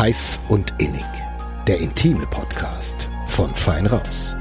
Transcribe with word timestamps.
Heiß 0.00 0.40
und 0.48 0.72
Innig, 0.78 1.04
der 1.68 1.78
intime 1.78 2.26
Podcast 2.28 3.10
von 3.26 3.50
Fein 3.50 3.84
Raus. 3.84 4.34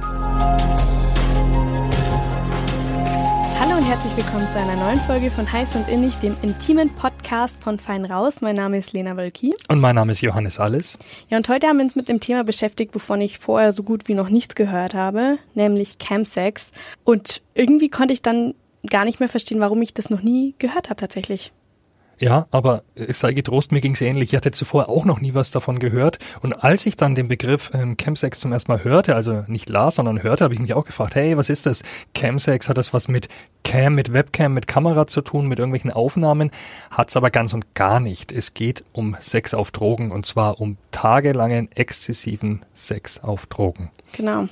Hallo 3.59 3.75
und 3.75 3.83
herzlich 3.83 4.15
willkommen 4.15 4.47
zu 4.53 4.57
einer 4.57 4.77
neuen 4.77 5.01
Folge 5.01 5.29
von 5.29 5.51
Heiß 5.51 5.75
und 5.75 5.89
Innig, 5.89 6.15
dem 6.19 6.37
intimen 6.43 6.89
Podcast 6.95 7.61
von 7.61 7.77
Fein 7.77 8.05
Raus. 8.05 8.39
Mein 8.39 8.55
Name 8.55 8.77
ist 8.77 8.93
Lena 8.93 9.17
Wölki. 9.17 9.53
Und 9.67 9.81
mein 9.81 9.95
Name 9.95 10.13
ist 10.13 10.21
Johannes 10.21 10.61
Alles. 10.61 10.97
Ja, 11.27 11.35
und 11.35 11.49
heute 11.49 11.67
haben 11.67 11.75
wir 11.75 11.83
uns 11.83 11.97
mit 11.97 12.07
dem 12.07 12.21
Thema 12.21 12.45
beschäftigt, 12.45 12.95
wovon 12.95 13.19
ich 13.19 13.39
vorher 13.39 13.73
so 13.73 13.83
gut 13.83 14.07
wie 14.07 14.13
noch 14.13 14.29
nichts 14.29 14.55
gehört 14.55 14.93
habe, 14.93 15.39
nämlich 15.55 15.97
Campsex. 15.97 16.71
Und 17.03 17.41
irgendwie 17.53 17.89
konnte 17.89 18.13
ich 18.13 18.21
dann 18.21 18.53
gar 18.89 19.03
nicht 19.03 19.19
mehr 19.19 19.27
verstehen, 19.27 19.59
warum 19.59 19.81
ich 19.81 19.93
das 19.93 20.09
noch 20.09 20.21
nie 20.21 20.55
gehört 20.57 20.89
habe 20.89 21.01
tatsächlich. 21.01 21.51
Ja, 22.19 22.47
aber 22.51 22.83
es 22.95 23.21
sei 23.21 23.31
getrost, 23.31 23.71
mir 23.71 23.79
ging's 23.79 24.01
ähnlich. 24.01 24.31
Ich 24.31 24.35
hatte 24.35 24.51
zuvor 24.51 24.89
auch 24.89 25.05
noch 25.05 25.21
nie 25.21 25.33
was 25.33 25.51
davon 25.51 25.79
gehört. 25.79 26.19
Und 26.41 26.63
als 26.65 26.85
ich 26.85 26.97
dann 26.97 27.15
den 27.15 27.29
Begriff 27.29 27.71
ähm, 27.73 27.95
Chemsex 27.95 28.39
zum 28.39 28.51
ersten 28.51 28.73
Mal 28.73 28.83
hörte, 28.83 29.15
also 29.15 29.45
nicht 29.47 29.69
las, 29.69 29.95
sondern 29.95 30.21
hörte, 30.21 30.43
habe 30.43 30.53
ich 30.53 30.59
mich 30.59 30.73
auch 30.73 30.83
gefragt, 30.83 31.15
hey, 31.15 31.37
was 31.37 31.49
ist 31.49 31.65
das? 31.65 31.81
Chemsex, 32.13 32.67
hat 32.67 32.77
das 32.77 32.93
was 32.93 33.07
mit 33.07 33.29
Cam, 33.63 33.95
mit 33.95 34.11
Webcam, 34.11 34.53
mit 34.53 34.67
Kamera 34.67 35.07
zu 35.07 35.21
tun, 35.21 35.47
mit 35.47 35.59
irgendwelchen 35.59 35.91
Aufnahmen? 35.91 36.51
Hat's 36.91 37.15
aber 37.15 37.29
ganz 37.29 37.53
und 37.53 37.73
gar 37.73 38.01
nicht. 38.01 38.33
Es 38.33 38.53
geht 38.53 38.83
um 38.91 39.15
Sex 39.21 39.53
auf 39.53 39.71
Drogen 39.71 40.11
und 40.11 40.25
zwar 40.25 40.59
um 40.59 40.77
tagelangen, 40.91 41.71
exzessiven 41.73 42.65
Sex 42.73 43.23
auf 43.23 43.45
Drogen. 43.45 43.91
Genau. 44.11 44.47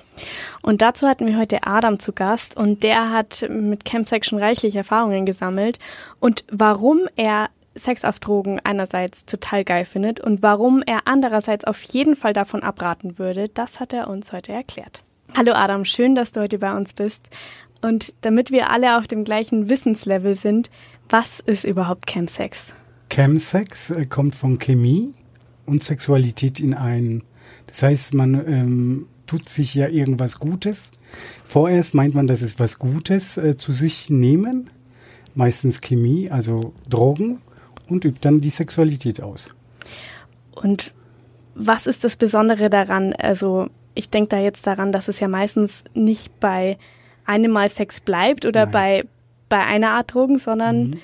Und 0.62 0.82
dazu 0.82 1.08
hatten 1.08 1.26
wir 1.26 1.38
heute 1.38 1.64
Adam 1.64 2.00
zu 2.00 2.14
Gast 2.14 2.56
und 2.56 2.84
der 2.84 3.12
hat 3.12 3.46
mit 3.50 3.86
Chemsex 3.90 4.28
schon 4.28 4.40
reichlich 4.40 4.76
Erfahrungen 4.76 5.26
gesammelt 5.26 5.80
und 6.20 6.46
warum 6.52 7.08
er 7.16 7.50
Sex 7.78 8.04
auf 8.04 8.20
Drogen 8.20 8.60
einerseits 8.64 9.26
total 9.26 9.64
geil 9.64 9.86
findet 9.86 10.20
und 10.20 10.44
warum 10.44 10.84
er 10.86 11.02
andererseits 11.06 11.66
auf 11.66 11.82
jeden 11.82 12.16
Fall 12.16 12.34
davon 12.34 12.64
abraten 12.64 13.18
würde, 13.20 13.50
das 13.50 13.80
hat 13.80 13.94
er 13.94 14.10
uns 14.10 14.34
heute 14.34 14.54
erklärt. 14.54 15.04
Hallo 15.36 15.54
Adam, 15.54 15.86
schön, 15.86 16.16
dass 16.16 16.32
du 16.32 16.42
heute 16.42 16.60
bei 16.60 16.76
uns 16.76 16.94
bist. 16.94 17.30
Und 17.82 18.14
damit 18.22 18.52
wir 18.52 18.70
alle 18.70 18.98
auf 18.98 19.08
dem 19.08 19.24
gleichen 19.24 19.70
Wissenslevel 19.70 20.34
sind, 20.34 20.72
was 21.10 21.40
ist 21.40 21.64
überhaupt 21.64 22.08
Chemsex? 22.08 22.74
Chemsex 23.12 23.92
äh, 23.92 24.06
kommt 24.06 24.36
von 24.36 24.58
Chemie 24.58 25.14
und 25.66 25.84
Sexualität 25.84 26.60
in 26.60 26.74
einen. 26.74 27.24
Das 27.68 27.84
heißt, 27.84 28.14
man 28.14 28.34
ähm, 28.34 29.08
tut 29.28 29.48
sich 29.50 29.76
ja 29.76 29.88
irgendwas 29.88 30.40
Gutes. 30.40 30.92
Vorerst 31.46 31.94
meint 31.94 32.16
man, 32.16 32.28
das 32.28 32.42
ist 32.42 32.60
was 32.60 32.80
Gutes 32.80 33.38
äh, 33.38 33.58
zu 33.58 33.74
sich 33.74 34.10
nehmen, 34.10 34.70
meistens 35.36 35.82
Chemie, 35.82 36.32
also 36.32 36.74
Drogen 36.90 37.42
und 37.88 38.06
übt 38.06 38.20
dann 38.22 38.42
die 38.42 38.50
Sexualität 38.50 39.22
aus. 39.22 39.50
Und 40.56 40.94
was 41.56 41.88
ist 41.88 42.04
das 42.04 42.18
Besondere 42.18 42.70
daran? 42.70 43.14
Also 43.14 43.70
ich 43.96 44.10
denke 44.10 44.30
da 44.30 44.40
jetzt 44.40 44.68
daran, 44.68 44.92
dass 44.92 45.08
es 45.08 45.20
ja 45.20 45.28
meistens 45.28 45.84
nicht 45.94 46.40
bei 46.40 46.78
einem 47.26 47.52
Mal 47.52 47.70
Sex 47.70 48.00
bleibt 48.00 48.46
oder 48.46 48.66
bei, 48.68 49.06
bei 49.50 49.60
einer 49.60 49.92
Art 49.92 50.14
Drogen, 50.14 50.40
sondern 50.40 50.90
mhm. 50.90 51.00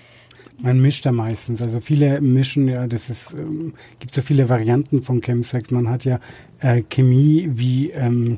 Man 0.59 0.81
mischt 0.81 1.05
da 1.05 1.11
meistens. 1.11 1.61
Also 1.61 1.81
viele 1.81 2.21
mischen 2.21 2.67
ja, 2.67 2.87
das 2.87 3.09
ist, 3.09 3.37
ähm, 3.39 3.73
gibt 3.99 4.13
so 4.13 4.21
viele 4.21 4.49
Varianten 4.49 5.03
von 5.03 5.19
Chemsex. 5.21 5.71
Man 5.71 5.89
hat 5.89 6.05
ja 6.05 6.19
äh, 6.59 6.83
Chemie 6.83 7.49
wie 7.51 7.89
ähm, 7.91 8.37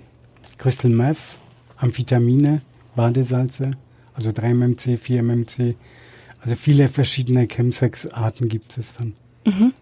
Crystal 0.58 0.90
Meth, 0.90 1.38
Amphetamine, 1.78 2.62
Badesalze, 2.96 3.72
also 4.14 4.30
3-MMC, 4.30 4.98
4-MMC, 4.98 5.76
also 6.46 6.56
viele 6.56 6.90
verschiedene 6.90 7.48
Chemsex-Arten 7.48 8.50
gibt 8.50 8.78
es 8.78 8.94
dann. 8.94 9.14
Mhm. 9.48 9.74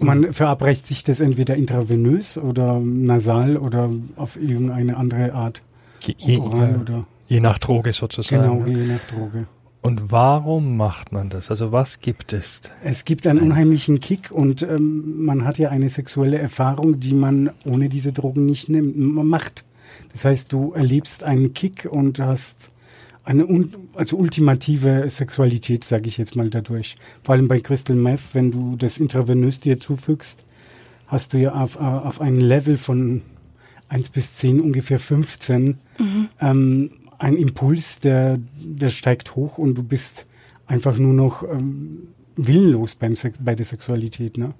Man 0.00 0.32
verabreicht 0.32 0.88
sich 0.88 1.04
das 1.04 1.20
entweder 1.20 1.54
intravenös 1.54 2.36
oder 2.36 2.80
nasal 2.80 3.56
oder 3.56 3.90
auf 4.16 4.36
irgendeine 4.36 4.96
andere 4.96 5.34
Art. 5.34 5.62
Je, 6.00 6.38
oral 6.38 6.80
oder 6.80 7.06
je 7.28 7.38
nach 7.38 7.58
Droge 7.60 7.92
sozusagen. 7.92 8.42
Genau, 8.42 8.60
ne? 8.64 8.70
je 8.70 8.86
nach 8.88 9.04
Droge. 9.06 9.46
Und 9.82 10.10
warum 10.10 10.76
macht 10.76 11.12
man 11.12 11.30
das? 11.30 11.52
Also 11.52 11.70
was 11.70 12.00
gibt 12.00 12.32
es? 12.32 12.60
Es 12.82 13.04
gibt 13.04 13.28
einen 13.28 13.38
unheimlichen 13.40 14.00
Kick 14.00 14.32
und 14.32 14.62
ähm, 14.62 15.24
man 15.24 15.44
hat 15.44 15.58
ja 15.58 15.68
eine 15.68 15.88
sexuelle 15.88 16.38
Erfahrung, 16.38 16.98
die 16.98 17.14
man 17.14 17.50
ohne 17.64 17.88
diese 17.88 18.12
Drogen 18.12 18.46
nicht 18.46 18.68
nimmt, 18.68 18.96
macht. 18.96 19.64
Das 20.10 20.24
heißt, 20.24 20.52
du 20.52 20.72
erlebst 20.72 21.22
einen 21.22 21.54
Kick 21.54 21.86
und 21.88 22.18
hast 22.18 22.70
eine 23.24 23.46
also 23.94 24.16
ultimative 24.16 25.08
Sexualität, 25.08 25.84
sage 25.84 26.08
ich 26.08 26.18
jetzt 26.18 26.36
mal 26.36 26.50
dadurch. 26.50 26.96
Vor 27.22 27.34
allem 27.34 27.48
bei 27.48 27.60
Crystal 27.60 27.96
Meth, 27.96 28.34
wenn 28.34 28.50
du 28.50 28.76
das 28.76 28.98
intravenös 28.98 29.60
dir 29.60 29.80
zufügst, 29.80 30.46
hast 31.06 31.32
du 31.32 31.38
ja 31.38 31.54
auf, 31.54 31.80
auf 31.80 32.20
ein 32.20 32.38
Level 32.40 32.76
von 32.76 33.22
1 33.88 34.10
bis 34.10 34.36
10 34.36 34.60
ungefähr 34.60 34.98
15 34.98 35.78
mhm. 35.98 36.28
ähm, 36.40 36.90
ein 37.18 37.36
Impuls, 37.36 38.00
der, 38.00 38.38
der 38.56 38.90
steigt 38.90 39.36
hoch 39.36 39.58
und 39.58 39.78
du 39.78 39.82
bist 39.82 40.26
einfach 40.66 40.98
nur 40.98 41.14
noch 41.14 41.42
ähm, 41.42 42.08
willenlos 42.36 42.94
beim 42.94 43.14
Sex, 43.14 43.38
bei 43.40 43.54
der 43.54 43.64
Sexualität. 43.64 44.36
Ne? 44.36 44.52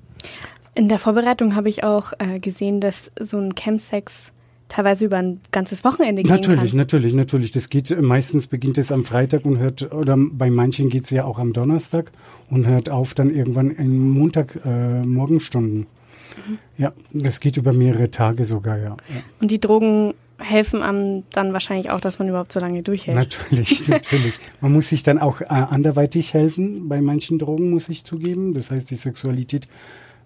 In 0.74 0.88
der 0.88 0.98
Vorbereitung 0.98 1.54
habe 1.54 1.68
ich 1.68 1.84
auch 1.84 2.12
äh, 2.18 2.38
gesehen, 2.40 2.80
dass 2.80 3.10
so 3.20 3.38
ein 3.38 3.54
Chemsex 3.54 4.32
teilweise 4.68 5.04
über 5.04 5.18
ein 5.18 5.40
ganzes 5.52 5.84
Wochenende 5.84 6.22
gehen 6.22 6.30
natürlich, 6.30 6.70
kann. 6.70 6.76
Natürlich, 6.76 7.14
natürlich, 7.14 7.14
natürlich. 7.14 7.50
Das 7.52 7.68
geht 7.68 8.02
meistens 8.02 8.46
beginnt 8.46 8.78
es 8.78 8.92
am 8.92 9.04
Freitag 9.04 9.44
und 9.44 9.58
hört 9.58 9.92
oder 9.92 10.16
bei 10.18 10.50
manchen 10.50 10.88
geht 10.88 11.04
es 11.04 11.10
ja 11.10 11.24
auch 11.24 11.38
am 11.38 11.52
Donnerstag 11.52 12.12
und 12.50 12.66
hört 12.66 12.90
auf 12.90 13.14
dann 13.14 13.30
irgendwann 13.30 13.70
in 13.70 14.10
Montag 14.10 14.60
äh, 14.64 15.02
Morgenstunden. 15.04 15.80
Mhm. 15.80 16.58
Ja, 16.76 16.92
das 17.12 17.40
geht 17.40 17.56
über 17.56 17.72
mehrere 17.72 18.10
Tage 18.10 18.44
sogar, 18.44 18.78
ja. 18.78 18.96
ja. 19.08 19.22
Und 19.40 19.50
die 19.50 19.60
Drogen 19.60 20.14
helfen 20.38 20.82
einem 20.82 21.22
dann 21.32 21.52
wahrscheinlich 21.52 21.90
auch, 21.90 22.00
dass 22.00 22.18
man 22.18 22.28
überhaupt 22.28 22.52
so 22.52 22.60
lange 22.60 22.82
durchhält. 22.82 23.16
Natürlich, 23.16 23.86
natürlich. 23.88 24.38
Man 24.60 24.72
muss 24.72 24.88
sich 24.88 25.02
dann 25.02 25.18
auch 25.18 25.40
äh, 25.40 25.46
anderweitig 25.46 26.34
helfen. 26.34 26.88
Bei 26.88 27.00
manchen 27.00 27.38
Drogen 27.38 27.70
muss 27.70 27.88
ich 27.88 28.04
zugeben. 28.04 28.54
Das 28.54 28.70
heißt, 28.70 28.90
die 28.90 28.96
Sexualität 28.96 29.68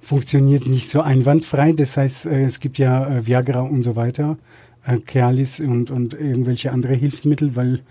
funktioniert 0.00 0.66
nicht 0.66 0.90
so 0.90 1.00
einwandfrei. 1.00 1.72
Das 1.72 1.96
heißt, 1.96 2.26
äh, 2.26 2.42
es 2.42 2.60
gibt 2.60 2.78
ja 2.78 3.08
äh, 3.08 3.26
Viagra 3.26 3.60
und 3.60 3.82
so 3.82 3.96
weiter, 3.96 4.38
äh, 4.84 4.98
Cialis 5.06 5.60
und, 5.60 5.90
und 5.90 6.14
irgendwelche 6.14 6.72
andere 6.72 6.94
Hilfsmittel, 6.94 7.56
weil 7.56 7.82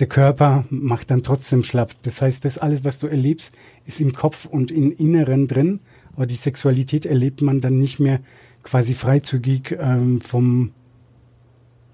der 0.00 0.08
Körper 0.08 0.64
macht 0.70 1.10
dann 1.10 1.22
trotzdem 1.22 1.62
schlapp. 1.62 1.94
Das 2.02 2.22
heißt, 2.22 2.44
das 2.44 2.58
alles, 2.58 2.84
was 2.84 2.98
du 2.98 3.06
erlebst, 3.06 3.56
ist 3.84 4.00
im 4.00 4.12
Kopf 4.12 4.46
und 4.46 4.70
im 4.70 4.92
Inneren 4.92 5.46
drin, 5.46 5.80
aber 6.16 6.26
die 6.26 6.34
Sexualität 6.34 7.04
erlebt 7.04 7.42
man 7.42 7.60
dann 7.60 7.78
nicht 7.78 8.00
mehr 8.00 8.20
quasi 8.62 8.94
freizügig 8.94 9.76
ähm, 9.78 10.20
vom, 10.20 10.72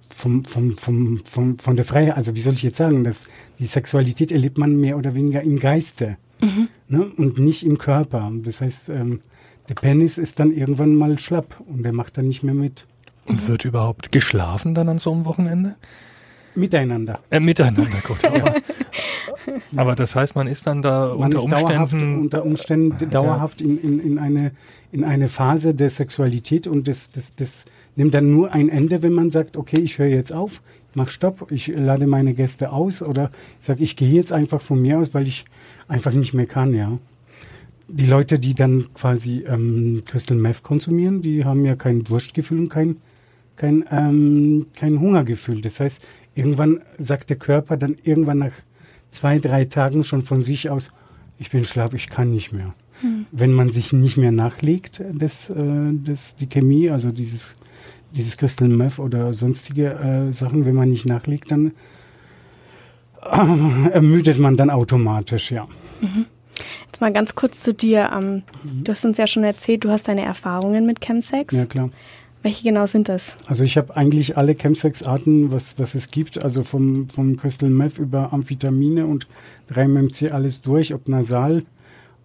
vom, 0.08 0.44
vom, 0.44 0.76
vom, 0.78 1.20
vom, 1.26 1.58
von 1.58 1.76
der 1.76 1.84
Freiheit. 1.84 2.16
Also 2.16 2.36
wie 2.36 2.40
soll 2.40 2.54
ich 2.54 2.62
jetzt 2.62 2.78
sagen, 2.78 3.02
dass 3.02 3.24
die 3.58 3.66
Sexualität 3.66 4.30
erlebt 4.30 4.56
man 4.56 4.76
mehr 4.76 4.96
oder 4.96 5.14
weniger 5.14 5.42
im 5.42 5.58
Geiste 5.58 6.16
mhm. 6.40 6.68
ne? 6.88 7.10
und 7.16 7.38
nicht 7.38 7.64
im 7.64 7.76
Körper. 7.76 8.32
Das 8.42 8.60
heißt, 8.60 8.88
ähm, 8.90 9.20
der 9.68 9.74
Penis 9.74 10.18
ist 10.18 10.38
dann 10.40 10.52
irgendwann 10.52 10.94
mal 10.94 11.18
schlapp 11.18 11.60
und 11.66 11.82
der 11.82 11.92
macht 11.92 12.18
dann 12.18 12.28
nicht 12.28 12.42
mehr 12.42 12.54
mit. 12.54 12.86
Und 13.26 13.48
wird 13.48 13.64
überhaupt 13.64 14.12
geschlafen 14.12 14.74
dann 14.74 14.88
an 14.88 14.98
so 14.98 15.12
einem 15.12 15.24
Wochenende? 15.24 15.74
Miteinander. 16.54 17.20
Äh, 17.30 17.40
miteinander, 17.40 17.84
gut. 18.06 18.24
Aber, 18.24 18.54
aber, 19.76 19.94
das 19.94 20.14
heißt, 20.14 20.36
man 20.36 20.46
ist 20.46 20.66
dann 20.66 20.80
da 20.80 21.14
man 21.14 21.34
unter 21.34 21.42
Umständen. 21.42 21.68
Dauerhaft, 21.68 22.02
unter 22.02 22.44
Umständen 22.44 22.96
ja. 23.00 23.06
dauerhaft 23.06 23.60
in, 23.60 23.78
in, 23.78 24.00
in, 24.00 24.18
eine, 24.18 24.52
in 24.90 25.04
eine 25.04 25.28
Phase 25.28 25.74
der 25.74 25.90
Sexualität 25.90 26.66
und 26.66 26.88
das, 26.88 27.10
das, 27.10 27.34
das 27.34 27.66
nimmt 27.96 28.14
dann 28.14 28.30
nur 28.30 28.52
ein 28.52 28.68
Ende, 28.68 29.02
wenn 29.02 29.12
man 29.12 29.30
sagt, 29.30 29.56
okay, 29.56 29.80
ich 29.80 29.98
höre 29.98 30.06
jetzt 30.06 30.32
auf, 30.32 30.62
ich 30.90 30.96
mach 30.96 31.10
Stopp, 31.10 31.50
ich 31.50 31.66
lade 31.66 32.06
meine 32.06 32.32
Gäste 32.32 32.72
aus 32.72 33.02
oder 33.02 33.30
ich 33.60 33.66
sage, 33.66 33.82
ich 33.82 33.96
gehe 33.96 34.12
jetzt 34.12 34.32
einfach 34.32 34.62
von 34.62 34.80
mir 34.80 34.98
aus, 34.98 35.12
weil 35.12 35.26
ich 35.26 35.44
einfach 35.88 36.12
nicht 36.12 36.32
mehr 36.32 36.46
kann, 36.46 36.72
ja 36.72 36.98
die 37.88 38.06
Leute, 38.06 38.38
die 38.38 38.54
dann 38.54 38.92
quasi 38.94 39.44
ähm, 39.46 40.02
Crystal 40.04 40.36
Meth 40.36 40.62
konsumieren, 40.62 41.22
die 41.22 41.44
haben 41.44 41.64
ja 41.64 41.76
kein 41.76 42.02
Durstgefühl 42.02 42.58
und 42.58 42.68
kein, 42.68 42.96
kein, 43.56 43.84
ähm, 43.90 44.66
kein 44.74 45.00
Hungergefühl. 45.00 45.60
Das 45.60 45.80
heißt, 45.80 46.04
irgendwann 46.34 46.80
sagt 46.98 47.30
der 47.30 47.36
Körper 47.36 47.76
dann 47.76 47.96
irgendwann 48.02 48.38
nach 48.38 48.52
zwei, 49.10 49.38
drei 49.38 49.64
Tagen 49.64 50.02
schon 50.02 50.22
von 50.22 50.40
sich 50.40 50.68
aus, 50.68 50.90
ich 51.38 51.50
bin 51.50 51.64
schlapp, 51.64 51.94
ich 51.94 52.08
kann 52.08 52.30
nicht 52.30 52.52
mehr. 52.52 52.74
Hm. 53.02 53.26
Wenn 53.30 53.52
man 53.52 53.70
sich 53.70 53.92
nicht 53.92 54.16
mehr 54.16 54.32
nachlegt, 54.32 55.02
das, 55.12 55.50
äh, 55.50 55.92
das, 55.92 56.34
die 56.36 56.48
Chemie, 56.48 56.90
also 56.90 57.12
dieses, 57.12 57.54
dieses 58.14 58.36
Crystal 58.36 58.68
Meth 58.68 58.98
oder 58.98 59.32
sonstige 59.32 59.92
äh, 59.92 60.32
Sachen, 60.32 60.64
wenn 60.64 60.74
man 60.74 60.88
nicht 60.88 61.06
nachlegt, 61.06 61.50
dann 61.50 61.72
äh, 63.22 63.90
ermüdet 63.90 64.38
man 64.38 64.56
dann 64.56 64.70
automatisch, 64.70 65.50
ja. 65.50 65.68
Mhm. 66.00 66.26
Jetzt 66.86 67.00
mal 67.00 67.12
ganz 67.12 67.34
kurz 67.34 67.62
zu 67.62 67.74
dir. 67.74 68.10
Ähm, 68.14 68.42
mhm. 68.62 68.84
Du 68.84 68.92
hast 68.92 69.04
uns 69.04 69.18
ja 69.18 69.26
schon 69.26 69.44
erzählt, 69.44 69.84
du 69.84 69.90
hast 69.90 70.08
deine 70.08 70.22
Erfahrungen 70.22 70.86
mit 70.86 71.00
Chemsex. 71.00 71.54
Ja, 71.54 71.66
klar. 71.66 71.90
Welche 72.42 72.62
genau 72.62 72.86
sind 72.86 73.08
das? 73.08 73.36
Also 73.46 73.64
ich 73.64 73.76
habe 73.76 73.96
eigentlich 73.96 74.36
alle 74.36 74.54
Chemsex-Arten, 74.54 75.50
was, 75.50 75.78
was 75.80 75.94
es 75.94 76.12
gibt, 76.12 76.42
also 76.44 76.62
vom, 76.62 77.08
vom 77.08 77.36
Crystal 77.36 77.68
Meth 77.68 77.98
über 77.98 78.32
Amphetamine 78.32 79.06
und 79.06 79.26
3-MMC 79.70 80.30
alles 80.30 80.62
durch, 80.62 80.94
ob 80.94 81.08
nasal, 81.08 81.64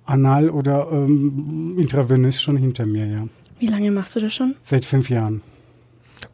anal 0.05 0.51
oder 0.51 0.89
ähm, 0.91 1.75
intravenös 1.79 2.39
schon 2.39 2.55
hinter 2.55 2.85
mir, 2.85 3.07
ja. 3.07 3.27
Wie 3.57 3.67
lange 3.67 3.89
machst 3.91 4.15
du 4.15 4.19
das 4.19 4.33
schon? 4.33 4.55
Seit 4.61 4.85
fünf 4.85 5.09
Jahren. 5.09 5.41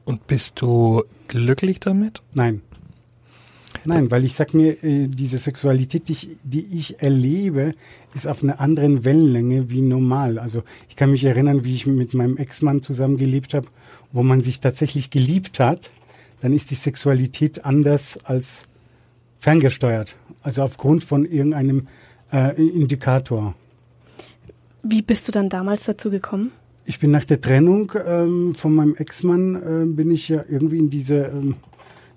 Und 0.03 0.27
bist 0.27 0.61
du 0.61 1.03
glücklich 1.27 1.79
damit? 1.79 2.21
Nein. 2.33 2.61
Nein, 3.87 4.11
weil 4.11 4.25
ich 4.25 4.35
sag 4.35 4.53
mir, 4.53 4.83
äh, 4.83 5.07
diese 5.07 5.37
Sexualität, 5.37 6.09
die 6.09 6.11
ich, 6.11 6.29
die 6.43 6.77
ich 6.77 7.01
erlebe, 7.01 7.73
ist 8.13 8.27
auf 8.27 8.43
einer 8.43 8.59
anderen 8.59 9.05
Wellenlänge 9.05 9.69
wie 9.69 9.79
normal. 9.79 10.39
Also 10.39 10.63
ich 10.89 10.97
kann 10.97 11.11
mich 11.11 11.23
erinnern, 11.23 11.63
wie 11.63 11.73
ich 11.73 11.87
mit 11.87 12.13
meinem 12.13 12.35
Ex-Mann 12.35 12.81
zusammengelebt 12.81 13.53
habe, 13.53 13.69
wo 14.11 14.23
man 14.23 14.41
sich 14.41 14.59
tatsächlich 14.59 15.09
geliebt 15.09 15.61
hat, 15.61 15.91
dann 16.41 16.51
ist 16.51 16.69
die 16.69 16.75
Sexualität 16.75 17.63
anders 17.63 18.19
als 18.25 18.63
ferngesteuert. 19.37 20.17
Also 20.41 20.63
aufgrund 20.63 21.05
von 21.05 21.23
irgendeinem 21.23 21.87
äh, 22.33 22.61
Indikator. 22.61 23.55
Wie 24.83 25.01
bist 25.01 25.29
du 25.29 25.31
dann 25.31 25.47
damals 25.47 25.85
dazu 25.85 26.11
gekommen? 26.11 26.51
Ich 26.83 26.99
bin 26.99 27.11
nach 27.11 27.23
der 27.23 27.39
Trennung 27.39 27.93
ähm, 28.05 28.53
von 28.53 28.73
meinem 28.73 28.95
Ex-Mann, 28.95 29.55
äh, 29.55 29.85
bin 29.85 30.11
ich 30.11 30.27
ja 30.27 30.43
irgendwie 30.49 30.77
in 30.77 30.89
diese 30.89 31.27
ähm, 31.27 31.55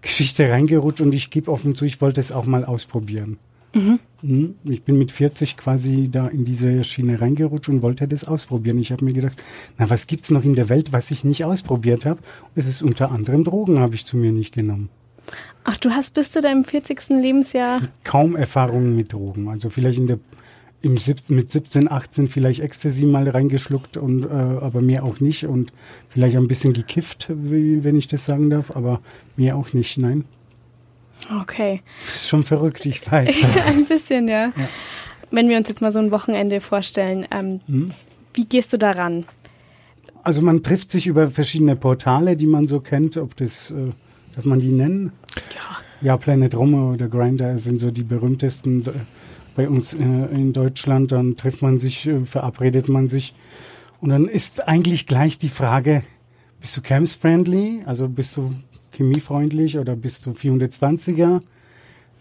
Geschichte 0.03 0.51
reingerutscht 0.51 1.01
und 1.01 1.15
ich 1.15 1.31
gebe 1.31 1.51
offen 1.51 1.75
zu, 1.75 1.85
ich 1.85 2.01
wollte 2.01 2.21
es 2.21 2.33
auch 2.33 2.47
mal 2.47 2.65
ausprobieren. 2.65 3.39
Mhm. 3.73 4.01
Ich 4.65 4.83
bin 4.83 4.99
mit 4.99 5.13
40 5.13 5.57
quasi 5.57 6.09
da 6.11 6.27
in 6.27 6.45
diese 6.45 6.85
Schiene 6.85 7.21
reingerutscht 7.21 7.69
und 7.69 7.83
wollte 7.83 8.07
das 8.09 8.25
ausprobieren. 8.25 8.79
Ich 8.79 8.93
habe 8.93 9.05
mir 9.05 9.13
gedacht, 9.13 9.41
na, 9.79 9.89
was 9.89 10.07
gibt's 10.07 10.31
noch 10.31 10.45
in 10.45 10.55
der 10.55 10.69
Welt, 10.69 10.93
was 10.93 11.11
ich 11.11 11.25
nicht 11.25 11.45
ausprobiert 11.45 12.05
habe? 12.05 12.21
Es 12.55 12.67
ist 12.67 12.83
unter 12.83 13.11
anderem 13.11 13.45
Drogen, 13.45 13.79
habe 13.79 13.95
ich 13.95 14.05
zu 14.05 14.17
mir 14.17 14.33
nicht 14.33 14.53
genommen. 14.53 14.89
Ach, 15.65 15.77
du 15.77 15.91
hast 15.91 16.15
bis 16.15 16.31
zu 16.33 16.41
deinem 16.41 16.65
40. 16.65 17.11
Lebensjahr 17.11 17.83
Kaum 18.05 18.35
Erfahrungen 18.35 18.97
mit 18.97 19.13
Drogen. 19.13 19.49
Also 19.49 19.69
vielleicht 19.69 19.99
in 19.99 20.09
der 20.09 20.19
im 20.83 20.97
sieb- 20.97 21.29
mit 21.29 21.53
17, 21.53 21.91
18 21.91 22.29
vielleicht 22.29 22.61
Ecstasy 22.61 23.05
mal 23.07 23.29
reingeschluckt 23.29 23.97
und 23.97 24.25
äh, 24.25 24.29
aber 24.29 24.81
mehr 24.81 25.05
auch 25.05 25.21
nicht 25.21 25.45
und 25.47 25.73
vielleicht 26.09 26.37
ein 26.37 26.49
bisschen 26.49 26.73
gekifft, 26.73 27.27
wie, 27.31 27.85
wenn 27.85 27.97
ich 27.97 28.09
das 28.09 28.25
sagen 28.25 28.49
darf, 28.51 28.75
aber 28.75 29.01
mehr 29.37 29.57
auch 29.57 29.73
nicht. 29.73 29.99
Nein, 29.99 30.25
Okay. 31.43 31.83
das 32.07 32.17
ist 32.17 32.29
schon 32.29 32.43
verrückt, 32.43 32.87
ich 32.87 33.11
weiß. 33.11 33.29
Ein 33.67 33.85
bisschen, 33.85 34.27
ja. 34.27 34.53
Wenn 35.31 35.49
wir 35.49 35.59
uns 35.59 35.69
jetzt 35.69 35.81
mal 35.83 35.93
so 35.93 35.99
ein 35.99 36.11
Wochenende 36.11 36.61
vorstellen, 36.61 37.27
ähm, 37.31 37.61
wie 38.35 38.47
gehst 38.47 38.73
du 38.73 38.79
daran? 38.79 39.27
Also 40.25 40.41
man 40.41 40.63
trifft 40.63 40.91
sich 40.91 41.07
über 41.07 41.31
verschiedene 41.31 41.77
Portale, 41.77 42.37
die 42.37 42.47
man 42.47 42.67
so 42.67 42.81
kennt, 42.81 43.17
ob 43.17 43.37
das, 43.37 43.71
äh, 43.71 43.91
darf 44.35 44.45
man 44.47 44.61
die 44.61 44.69
nennen? 44.73 45.13
Ja. 45.55 45.77
Ja, 46.03 46.17
Planet 46.17 46.55
Rome 46.55 46.93
oder 46.95 47.09
Grindr 47.09 47.59
sind 47.59 47.79
so 47.79 47.91
die 47.91 48.03
berühmtesten 48.03 48.81
äh, 48.87 48.91
bei 49.61 49.69
uns 49.69 49.93
äh, 49.93 49.99
in 49.99 50.55
Deutschland. 50.55 51.13
Dann 51.13 51.37
trifft 51.37 51.61
man 51.61 51.79
sich, 51.79 52.07
äh, 52.07 52.25
verabredet 52.25 52.89
man 52.89 53.09
sich. 53.09 53.35
Und 54.01 54.09
dann 54.09 54.27
ist 54.27 54.67
eigentlich 54.67 55.07
gleich 55.07 55.37
die 55.37 55.51
Frage, 55.51 56.03
bist 56.61 56.77
du 56.79 56.81
Camps-friendly? 56.81 57.83
Also 57.85 58.09
bist 58.09 58.39
du 58.39 58.51
chemiefreundlich 58.97 59.79
oder 59.79 59.97
bist 59.97 60.25
du 60.25 60.31
420er? 60.31 61.41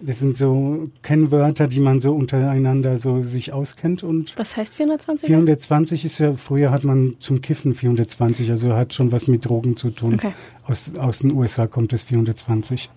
Das 0.02 0.20
sind 0.20 0.38
so 0.38 0.90
Kennwörter, 1.02 1.68
die 1.68 1.82
man 1.82 2.00
so 2.00 2.16
untereinander 2.16 2.98
so 2.98 3.22
sich 3.22 3.52
auskennt 3.52 4.04
und 4.04 4.34
Was 4.38 4.56
heißt 4.56 4.76
420? 4.76 5.28
420 5.28 6.06
ist 6.06 6.20
ja, 6.20 6.32
früher 6.34 6.72
hat 6.72 6.86
man 6.86 7.16
zum 7.20 7.42
Kiffen 7.42 7.76
420, 7.76 8.50
also 8.52 8.74
hat 8.74 8.94
schon 8.94 9.12
was 9.12 9.28
mit 9.28 9.46
Drogen 9.46 9.76
zu 9.76 9.90
tun. 9.90 10.14
Okay. 10.14 10.32
Aus, 10.66 10.98
aus 10.98 11.20
den 11.20 11.34
USA 11.34 11.68
kommt 11.68 11.92
das 11.92 12.06
420. 12.06 12.90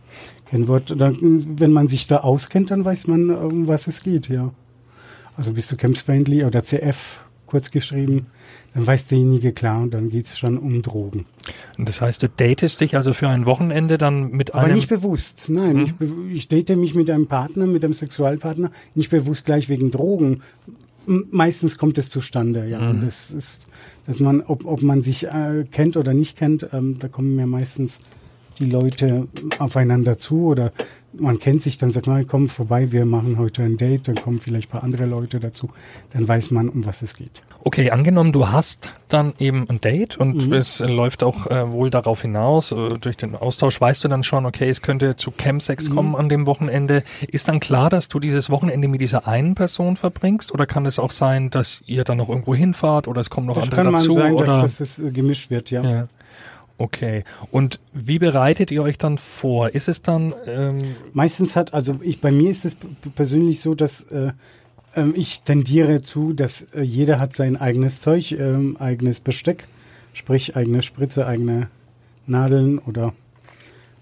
Kennwort. 0.46 0.94
Dann, 0.96 1.16
wenn 1.58 1.72
man 1.72 1.88
sich 1.88 2.06
da 2.06 2.19
auskennt, 2.19 2.70
dann 2.70 2.84
weiß 2.84 3.08
man, 3.08 3.31
um 3.31 3.66
was 3.66 3.88
es 3.88 4.02
geht, 4.02 4.28
ja. 4.28 4.52
Also 5.37 5.52
bist 5.52 5.72
du 5.72 5.76
Camps-friendly 5.76 6.44
oder 6.44 6.62
CF, 6.62 7.25
kurz 7.46 7.70
geschrieben, 7.70 8.26
dann 8.74 8.86
weiß 8.86 9.06
derjenige 9.06 9.52
klar 9.52 9.82
und 9.82 9.92
dann 9.92 10.08
geht's 10.08 10.38
schon 10.38 10.56
um 10.56 10.80
Drogen. 10.82 11.26
Und 11.76 11.88
das 11.88 12.00
heißt, 12.00 12.22
du 12.22 12.28
datest 12.28 12.80
dich 12.80 12.96
also 12.96 13.12
für 13.12 13.28
ein 13.28 13.44
Wochenende 13.44 13.98
dann 13.98 14.30
mit 14.30 14.54
Aber 14.54 14.64
einem. 14.64 14.76
nicht 14.76 14.88
bewusst, 14.88 15.48
nein. 15.48 15.78
Ich, 15.80 15.94
be 15.94 16.08
ich 16.32 16.48
date 16.48 16.76
mich 16.76 16.94
mit 16.94 17.10
einem 17.10 17.26
Partner, 17.26 17.66
mit 17.66 17.84
einem 17.84 17.94
Sexualpartner, 17.94 18.70
nicht 18.94 19.10
bewusst 19.10 19.44
gleich 19.44 19.69
wegen 19.69 19.90
Drogen. 19.90 20.40
Meistens 21.04 21.76
kommt 21.76 21.98
es 21.98 22.08
zustande, 22.08 22.66
ja. 22.66 22.90
Und 22.90 23.04
das 23.04 23.30
ist, 23.30 23.70
dass 24.06 24.20
man, 24.20 24.40
ob, 24.40 24.64
ob 24.64 24.82
man 24.82 25.02
sich 25.02 25.26
äh, 25.26 25.64
kennt 25.70 25.96
oder 25.96 26.14
nicht 26.14 26.38
kennt, 26.38 26.69
ähm, 26.72 26.96
da 26.98 27.08
kommen 27.08 27.38
ja 27.38 27.46
meistens 27.46 27.98
die 28.58 28.66
Leute 28.70 29.28
aufeinander 29.58 30.19
zu 30.19 30.46
oder 30.46 30.72
man 31.14 31.38
kennt 31.38 31.62
sich, 31.62 31.76
dann 31.76 31.90
sagt 31.90 32.06
man, 32.06 32.26
komm 32.26 32.49
vorbei, 32.49 32.90
wir 32.90 33.04
machen 33.04 33.37
heute 33.37 33.62
ein 33.62 33.76
Date, 33.76 34.08
dann 34.08 34.14
kommen 34.14 34.40
vielleicht 34.40 34.69
ein 34.69 34.72
paar 34.72 34.82
andere 34.82 35.04
Leute 35.04 35.40
dazu, 35.40 35.69
dann 36.14 36.26
weiß 36.26 36.50
man, 36.52 36.70
um 36.70 36.87
was 36.87 37.02
es 37.02 37.14
geht. 37.14 37.43
Okay, 37.64 37.90
angenommen, 37.90 38.32
du 38.32 38.49
hast 38.49 38.94
dann 39.08 39.34
eben 39.38 39.66
ein 39.69 39.78
Date 39.82 40.16
und 40.16 40.46
Mhm. 40.46 40.52
es 40.54 40.81
äh, 40.81 40.87
läuft 40.87 41.22
auch 41.22 41.46
äh, 41.49 41.70
wohl 41.70 41.90
darauf 41.90 42.22
hinaus, 42.22 42.72
äh, 42.72 42.99
durch 42.99 43.19
den 43.19 43.37
Austausch 43.37 43.78
weißt 43.78 44.02
du 44.02 44.08
dann 44.08 44.25
schon, 44.25 44.46
okay, 44.46 44.70
es 44.70 44.81
könnte 44.81 45.16
zu 45.16 45.31
Campsex 45.32 45.90
Mhm. 45.90 45.94
kommen 45.94 46.16
an 46.16 46.31
dem 46.31 46.46
Wochenende. 46.46 47.05
Ist 47.28 47.46
dann 47.46 47.60
klar, 47.60 47.90
dass 47.90 48.08
du 48.08 48.19
dieses 48.19 48.48
Wochenende 48.48 48.88
mit 48.88 49.02
dieser 49.02 49.28
einen 49.28 49.55
Person 49.55 49.96
verbringst 49.96 50.50
oder 50.52 50.64
kann 50.64 50.87
es 50.87 50.98
auch 50.98 51.10
sein, 51.10 51.50
dass 51.50 51.82
ihr 51.87 52.05
dann 52.05 52.16
noch 52.16 52.31
irgendwo 52.31 52.55
hinfahrt 52.55 53.06
oder 53.06 53.20
es 53.20 53.28
kommen 53.28 53.46
noch 53.48 53.55
Das 53.56 53.64
andere 53.64 53.82
kann 53.82 53.93
man 53.93 54.00
dazu? 54.00 54.14
sein, 54.14 54.32
oder? 54.32 54.46
dass, 54.62 54.78
dass 54.78 54.98
es 54.98 55.12
gemischt 55.12 55.50
wird, 55.50 55.70
ja. 55.70 55.82
ja. 55.82 56.08
Okay. 56.82 57.23
Und 57.52 57.79
wie 57.93 58.19
bereitet 58.19 58.73
ihr 58.73 58.82
euch 58.82 58.99
dann 58.99 59.17
vor? 59.17 59.73
Ist 59.73 59.87
es 59.87 60.02
dann 60.02 60.34
ähm, 60.46 60.96
Meistens 61.12 61.55
hat, 61.55 61.75
also 61.75 62.00
ich 62.02 62.20
bei 62.20 62.32
mir 62.32 62.50
ist 62.50 62.64
es 62.64 62.76
persönlich 63.14 63.61
so, 63.61 63.75
dass 63.75 64.02
äh, 64.11 64.32
ähm, 64.96 65.14
ich 65.17 65.43
tendiere 65.43 66.02
zu, 66.02 66.32
dass 66.32 66.75
äh, 66.75 66.81
jeder 66.82 67.20
hat 67.20 67.34
sein 67.34 67.56
eigenes 67.56 68.00
Zeug, 68.00 68.32
ähm, 68.32 68.76
eigenes 68.81 69.20
Besteck, 69.20 69.69
sprich 70.12 70.56
eigene 70.56 70.82
Spritze, 70.82 71.25
eigene 71.25 71.69
Nadeln 72.26 72.81
oder 72.81 73.14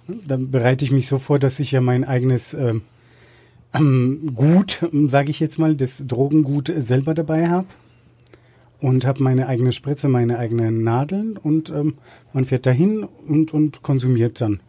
ne, 0.06 0.16
dann 0.26 0.50
bereite 0.50 0.86
ich 0.86 0.90
mich 0.90 1.06
so 1.06 1.18
vor, 1.18 1.38
dass 1.38 1.60
ich 1.60 1.72
ja 1.72 1.82
mein 1.82 2.04
eigenes 2.04 2.54
ähm, 2.54 2.80
Gut, 4.34 4.88
sage 5.08 5.28
ich 5.28 5.38
jetzt 5.38 5.58
mal, 5.58 5.76
das 5.76 6.02
Drogengut 6.06 6.72
selber 6.74 7.12
dabei 7.12 7.50
habe 7.50 7.66
und 8.80 9.06
habe 9.06 9.22
meine 9.22 9.46
eigene 9.46 9.72
Spritze, 9.72 10.08
meine 10.08 10.38
eigenen 10.38 10.82
Nadeln 10.82 11.36
und 11.36 11.70
ähm, 11.70 11.94
man 12.32 12.44
fährt 12.44 12.66
dahin 12.66 13.04
und, 13.04 13.52
und 13.52 13.82
konsumiert 13.82 14.40
dann. 14.40 14.60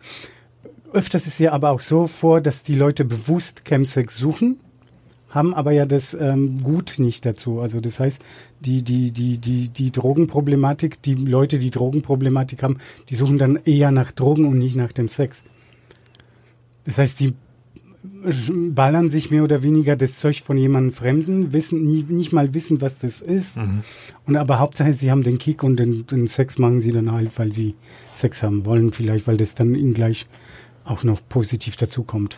Öfters 0.94 1.26
ist 1.26 1.40
ja 1.40 1.54
aber 1.54 1.72
auch 1.72 1.80
so 1.80 2.08
vor, 2.08 2.42
dass 2.42 2.64
die 2.64 2.76
Leute 2.76 3.06
bewusst 3.06 3.64
Chemsex 3.64 4.18
suchen, 4.18 4.60
haben 5.30 5.54
aber 5.54 5.72
ja 5.72 5.86
das 5.86 6.14
ähm, 6.14 6.62
Gut 6.62 6.96
nicht 6.98 7.26
dazu. 7.26 7.62
Also 7.62 7.80
das 7.80 8.00
heißt, 8.02 8.22
die, 8.60 8.84
die, 8.84 9.12
die, 9.12 9.38
die, 9.38 9.70
die 9.70 9.92
Drogenproblematik, 9.92 11.02
die 11.02 11.16
Leute, 11.16 11.60
die 11.60 11.72
Drogenproblematik 11.72 12.62
haben, 12.64 12.78
die 13.10 13.16
suchen 13.16 13.38
dann 13.38 13.58
eher 13.64 13.92
nach 13.92 14.12
Drogen 14.12 14.46
und 14.46 14.58
nicht 14.58 14.76
nach 14.76 14.92
dem 14.92 15.08
Sex. 15.08 15.46
Das 16.84 16.98
heißt, 16.98 17.22
die 17.22 17.34
ballern 18.04 19.10
sich 19.10 19.32
mehr 19.32 19.44
oder 19.44 19.64
weniger 19.64 19.96
das 19.96 20.20
Zeug 20.20 20.42
von 20.42 20.58
jemandem 20.58 20.94
Fremden, 20.94 21.54
wissen 21.54 21.84
nie, 21.84 22.04
nicht 22.08 22.32
mal 22.32 22.54
wissen, 22.54 22.82
was 22.82 23.00
das 23.00 23.22
ist. 23.22 23.60
Und 24.26 24.36
aber 24.36 24.60
Hauptsache, 24.60 24.94
sie 24.94 25.12
haben 25.12 25.24
den 25.24 25.38
Kick 25.38 25.64
und 25.64 25.78
den, 25.78 26.08
den 26.08 26.28
Sex 26.28 26.58
machen 26.58 26.80
sie 26.80 26.92
dann 26.92 27.12
halt, 27.12 27.32
weil 27.38 27.52
sie 27.54 27.76
Sex 28.14 28.44
haben 28.44 28.66
wollen, 28.66 28.92
vielleicht, 28.92 29.28
weil 29.28 29.38
das 29.38 29.56
dann 29.56 29.76
ihnen 29.76 29.94
gleich 29.94 30.26
auch 30.84 31.04
noch 31.04 31.22
positiv 31.30 31.76
dazukommt. 31.76 32.38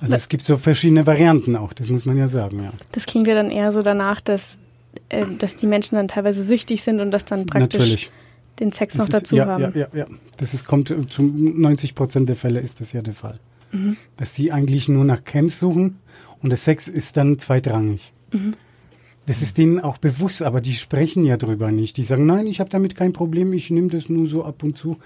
Also 0.00 0.14
es 0.14 0.28
gibt 0.28 0.44
so 0.44 0.56
verschiedene 0.56 1.06
Varianten 1.06 1.56
auch, 1.56 1.72
das 1.72 1.88
muss 1.88 2.04
man 2.04 2.16
ja 2.16 2.28
sagen, 2.28 2.62
ja. 2.62 2.72
Das 2.92 3.06
klingt 3.06 3.26
ja 3.26 3.34
dann 3.34 3.50
eher 3.50 3.72
so 3.72 3.82
danach, 3.82 4.20
dass, 4.20 4.58
äh, 5.08 5.24
dass 5.38 5.56
die 5.56 5.66
Menschen 5.66 5.96
dann 5.96 6.08
teilweise 6.08 6.42
süchtig 6.42 6.82
sind 6.82 7.00
und 7.00 7.10
das 7.10 7.24
dann 7.24 7.46
praktisch 7.46 7.78
Natürlich. 7.80 8.12
den 8.60 8.72
Sex 8.72 8.94
Das 8.94 8.98
noch 8.98 9.06
ist, 9.06 9.14
dazu 9.14 9.36
ja, 9.36 9.46
haben. 9.46 9.62
Ja, 9.62 9.70
ja, 9.74 9.88
ja. 9.94 10.06
Das 10.36 10.52
ist, 10.52 10.66
kommt 10.66 10.90
äh, 10.90 11.06
zu 11.06 11.22
90 11.22 11.94
Prozent 11.94 12.28
der 12.28 12.36
Fälle 12.36 12.60
ist 12.60 12.80
das 12.80 12.92
ja 12.92 13.02
der 13.02 13.14
Fall. 13.14 13.38
Dass 14.16 14.32
die 14.34 14.52
eigentlich 14.52 14.88
nur 14.88 15.04
nach 15.04 15.24
Camps 15.24 15.58
suchen 15.58 15.98
und 16.42 16.50
der 16.50 16.58
Sex 16.58 16.88
ist 16.88 17.16
dann 17.16 17.38
zweitrangig. 17.38 18.12
Das 19.26 19.40
ist 19.40 19.58
denen 19.58 19.80
auch 19.80 19.98
bewusst, 19.98 20.42
aber 20.42 20.60
die 20.60 20.74
sprechen 20.74 21.24
ja 21.24 21.36
drüber 21.36 21.70
nicht. 21.70 21.96
Die 21.96 22.04
sagen, 22.04 22.26
nein, 22.26 22.46
ich 22.46 22.60
habe 22.60 22.70
damit 22.70 22.94
kein 22.94 23.12
Problem, 23.12 23.52
ich 23.52 23.70
nehme 23.70 23.88
das 23.88 24.08
nur 24.08 24.26
so 24.26 24.44
ab 24.44 24.62
und 24.62 24.76
zu. 24.76 24.98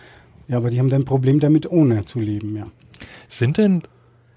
Ja, 0.48 0.56
aber 0.56 0.70
die 0.70 0.78
haben 0.78 0.88
dann 0.88 1.02
ein 1.02 1.04
Problem 1.04 1.40
damit, 1.40 1.70
ohne 1.70 2.04
zu 2.04 2.18
leben, 2.20 2.56
ja. 2.56 2.66
Sind 3.28 3.58
denn 3.58 3.82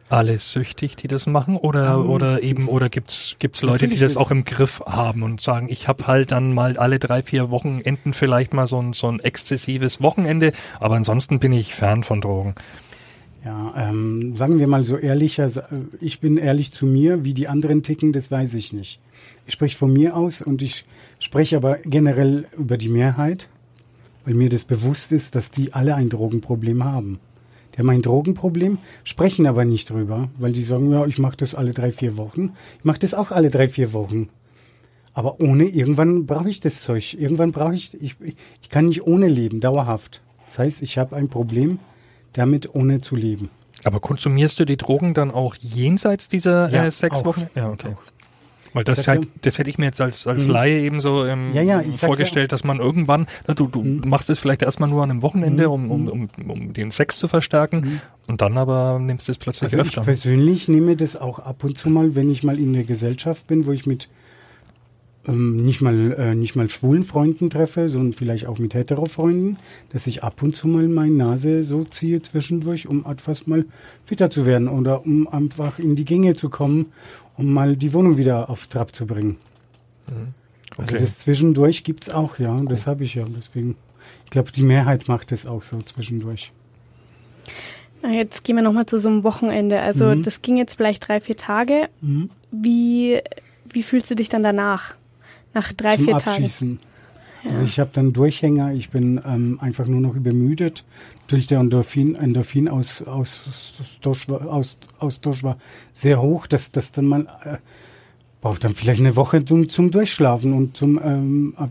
alle 0.10 0.40
süchtig, 0.40 0.98
die 0.98 1.08
das 1.08 1.26
machen 1.26 1.56
oder 1.56 2.06
oder 2.06 2.44
eben 2.44 2.68
oder 2.68 2.90
gibt's 2.90 3.38
gibt's 3.40 3.62
Leute, 3.62 3.88
die 3.88 3.98
das 3.98 4.18
auch 4.18 4.30
im 4.30 4.44
Griff 4.44 4.84
haben 4.86 5.24
und 5.24 5.42
sagen, 5.42 5.68
ich 5.70 5.88
habe 5.88 6.06
halt 6.06 6.32
dann 6.32 6.54
mal 6.54 6.78
alle 6.78 7.00
drei 7.00 7.24
vier 7.24 7.50
Wochenenden 7.50 8.14
vielleicht 8.14 8.54
mal 8.54 8.68
so 8.68 8.82
ein 8.82 8.92
so 8.92 9.08
ein 9.08 9.22
exzessives 9.22 10.02
Wochenende, 10.02 10.52
aber 10.82 10.96
ansonsten 10.96 11.40
bin 11.40 11.54
ich 11.54 11.74
fern 11.74 12.04
von 12.04 12.20
Drogen. 12.20 12.56
Ja, 13.44 13.74
ähm, 13.76 14.36
sagen 14.36 14.60
wir 14.60 14.68
mal 14.68 14.86
so 14.86 14.98
ehrlicher, 14.98 15.50
ich 16.00 16.20
bin 16.20 16.38
ehrlich 16.38 16.74
zu 16.74 16.86
mir, 16.86 17.26
wie 17.26 17.34
die 17.34 17.48
anderen 17.48 17.82
ticken, 17.82 18.14
das 18.14 18.30
weiß 18.30 18.54
ich 18.54 18.72
nicht. 18.72 19.00
Ich 19.48 19.54
spreche 19.54 19.78
von 19.78 19.92
mir 19.92 20.16
aus 20.16 20.42
und 20.42 20.62
ich 20.62 20.86
spreche 21.20 21.58
aber 21.58 21.78
generell 21.84 22.46
über 22.56 22.78
die 22.78 22.90
Mehrheit, 22.90 23.50
weil 24.26 24.36
mir 24.36 24.50
das 24.50 24.64
bewusst 24.64 25.12
ist, 25.12 25.34
dass 25.34 25.50
die 25.50 25.74
alle 25.74 25.96
ein 25.96 26.10
Drogenproblem 26.10 26.84
haben. 26.84 27.20
Die 27.74 27.80
haben 27.80 27.90
ein 27.90 28.04
Drogenproblem, 28.04 28.78
sprechen 29.04 29.48
aber 29.48 29.66
nicht 29.66 29.90
drüber, 29.90 30.30
weil 30.38 30.54
die 30.54 30.64
sagen, 30.64 30.92
ja, 30.92 31.06
ich 31.08 31.18
mache 31.18 31.38
das 31.38 31.56
alle 31.56 31.74
drei, 31.74 31.92
vier 31.92 32.18
Wochen. 32.18 32.54
Ich 32.80 32.86
mache 32.86 33.00
das 33.00 33.16
auch 33.16 33.32
alle 33.32 33.50
drei, 33.50 33.68
vier 33.68 33.94
Wochen. 33.94 34.30
Aber 35.14 35.40
ohne, 35.40 35.66
irgendwann 35.66 36.26
brauche 36.26 36.50
ich 36.50 36.60
das 36.60 36.84
Zeug. 36.84 37.16
Irgendwann 37.18 37.52
brauche 37.52 37.74
ich, 37.74 37.94
ich, 38.02 38.16
ich 38.62 38.70
kann 38.70 38.86
nicht 38.86 39.08
ohne 39.08 39.28
leben, 39.28 39.62
dauerhaft. 39.62 40.22
Das 40.46 40.60
heißt, 40.60 40.82
ich 40.84 40.98
habe 40.98 41.16
ein 41.16 41.30
Problem 41.30 41.80
damit, 42.34 42.74
ohne 42.76 43.02
zu 43.02 43.16
leben. 43.16 43.50
Aber 43.84 44.00
konsumierst 44.00 44.60
du 44.60 44.66
die 44.66 44.78
Drogen 44.78 45.14
dann 45.14 45.32
auch 45.32 45.56
jenseits 45.60 46.28
dieser 46.28 46.70
Ja, 46.70 46.86
äh, 46.86 46.92
sechs 46.92 47.18
auch. 47.20 47.26
Wochen? 47.26 47.50
Ja, 47.56 47.70
okay. 47.70 47.90
Auch. 47.96 48.02
Weil 48.74 48.86
das, 48.86 49.06
halt, 49.10 49.26
ja- 49.26 49.32
das 49.42 49.58
hätte 49.58 49.70
ich 49.70 49.78
mir 49.78 49.86
jetzt 49.86 50.00
als, 50.00 50.28
als 50.28 50.46
Mhm. 50.48 50.54
Laie 50.54 50.80
eben 50.82 51.02
so 51.02 51.26
ähm, 51.26 51.52
Ja, 51.54 51.62
ja, 51.62 51.82
ich 51.82 51.98
vorgestellt, 51.98 52.54
dass 52.54 52.64
man 52.64 52.80
irgendwann, 52.80 53.28
na, 53.46 53.54
du, 53.54 53.68
du 53.68 53.82
Mhm. 53.84 54.04
machst 54.08 54.30
es 54.30 54.40
vielleicht 54.40 54.62
erstmal 54.62 54.88
nur 54.90 55.04
an 55.04 55.12
einem 55.12 55.22
Wochenende, 55.24 55.66
Mhm. 55.68 55.92
um, 55.92 55.92
um, 55.92 56.08
um, 56.08 56.50
um 56.50 56.72
den 56.74 56.90
Sex 56.90 57.18
zu 57.18 57.28
verstärken 57.28 58.00
und 58.28 58.40
dann 58.42 58.58
aber 58.58 58.98
nimmst 59.00 59.28
du 59.28 59.34
es 59.34 59.38
plötzlich 59.38 59.64
Also 59.64 59.80
ich 59.80 59.88
öfter. 59.88 60.02
persönlich 60.04 60.70
nehme 60.70 60.96
das 60.96 61.18
auch 61.18 61.40
ab 61.40 61.66
und 61.66 61.78
zu 61.78 61.90
mal, 61.90 62.16
wenn 62.16 62.32
ich 62.32 62.44
mal 62.44 62.58
in 62.58 62.72
der 62.72 62.86
Gesellschaft 62.86 63.48
bin, 63.48 63.66
wo 63.66 63.74
ich 63.74 63.86
mit 63.86 64.08
ähm, 65.28 65.58
nicht 65.64 65.82
mal 65.82 66.14
äh, 66.18 66.34
nicht 66.36 66.56
mal 66.56 66.70
schwulen 66.70 67.04
Freunden 67.04 67.50
treffe, 67.50 67.90
sondern 67.90 68.14
vielleicht 68.14 68.48
auch 68.48 68.58
mit 68.58 68.74
hetero 68.74 69.06
Freunden, 69.06 69.58
dass 69.90 70.08
ich 70.08 70.24
ab 70.24 70.42
und 70.42 70.56
zu 70.56 70.68
mal 70.68 70.88
meine 70.88 71.14
Nase 71.16 71.64
so 71.64 71.84
ziehe 71.84 72.22
zwischendurch, 72.22 72.88
um 72.88 73.06
etwas 73.06 73.46
mal 73.48 73.66
fitter 74.06 74.30
zu 74.32 74.46
werden 74.46 74.68
oder 74.68 75.06
um 75.06 75.28
einfach 75.28 75.78
in 75.80 75.96
die 75.96 76.06
Gänge 76.06 76.36
zu 76.36 76.50
kommen, 76.50 76.88
um 77.38 77.54
mal 77.54 77.76
die 77.78 77.94
Wohnung 77.94 78.18
wieder 78.18 78.50
auf 78.50 78.68
Trab 78.68 78.96
zu 78.96 79.06
bringen. 79.06 79.38
Also 80.78 80.94
Okay. 80.94 81.00
das 81.00 81.20
zwischendurch 81.20 81.84
gibt's 81.84 82.10
auch, 82.10 82.40
ja, 82.40 82.60
das 82.62 82.88
habe 82.88 83.04
ich 83.04 83.16
ja. 83.16 83.26
Deswegen, 83.36 83.76
ich 84.26 84.32
glaube, 84.32 84.52
die 84.52 84.64
Mehrheit 84.64 85.08
macht 85.08 85.32
das 85.32 85.46
auch 85.46 85.62
so 85.62 85.82
zwischendurch. 85.82 86.52
Na, 88.02 88.10
Jetzt 88.12 88.44
gehen 88.44 88.56
wir 88.56 88.64
nochmal 88.64 88.86
zu 88.88 88.98
so 88.98 89.10
einem 89.10 89.24
Wochenende. 89.24 89.80
Also 89.82 90.06
Mhm. 90.06 90.24
das 90.24 90.42
ging 90.42 90.58
jetzt 90.58 90.76
vielleicht 90.76 91.08
drei, 91.08 91.20
vier 91.20 91.38
Tage. 91.38 91.90
Wie, 92.52 93.20
wie 93.70 93.84
fühlst 93.84 94.10
du 94.10 94.16
dich 94.16 94.30
dann 94.30 94.44
danach? 94.44 94.96
Nach 95.54 95.72
drei, 95.74 95.96
zum 95.96 96.06
vier 96.06 96.18
Tagen? 96.18 96.30
Abschießen. 96.44 96.80
Also 97.44 97.64
ich 97.64 97.80
habe 97.80 97.90
dann 97.92 98.14
Durchhänger, 98.14 98.74
ich 98.74 98.92
bin 98.92 99.20
ähm, 99.26 99.58
einfach 99.62 99.88
nur 99.88 100.00
noch 100.00 100.16
übermüdet. 100.16 100.86
Natürlich 101.22 101.48
der 101.48 101.60
Endorphin, 101.60 102.14
Endorphin 102.16 102.70
aus, 102.70 103.02
aus, 103.02 103.42
war- 104.28 104.48
aus, 104.48 104.78
Austausch 105.00 105.44
war 105.44 105.58
sehr 105.94 106.22
hoch, 106.22 106.46
dass 106.46 106.72
das 106.72 106.92
dann 106.92 107.06
mal 107.06 107.22
äh, 107.44 107.58
braucht 108.42 108.64
dann 108.64 108.74
vielleicht 108.76 109.00
eine 109.00 109.16
Woche 109.16 109.44
zum, 109.44 109.70
zum 109.70 109.90
Durchschlafen 109.90 110.54
und 110.54 110.78
zum 110.78 111.00
ähm, 111.04 111.56
äh, 111.58 111.66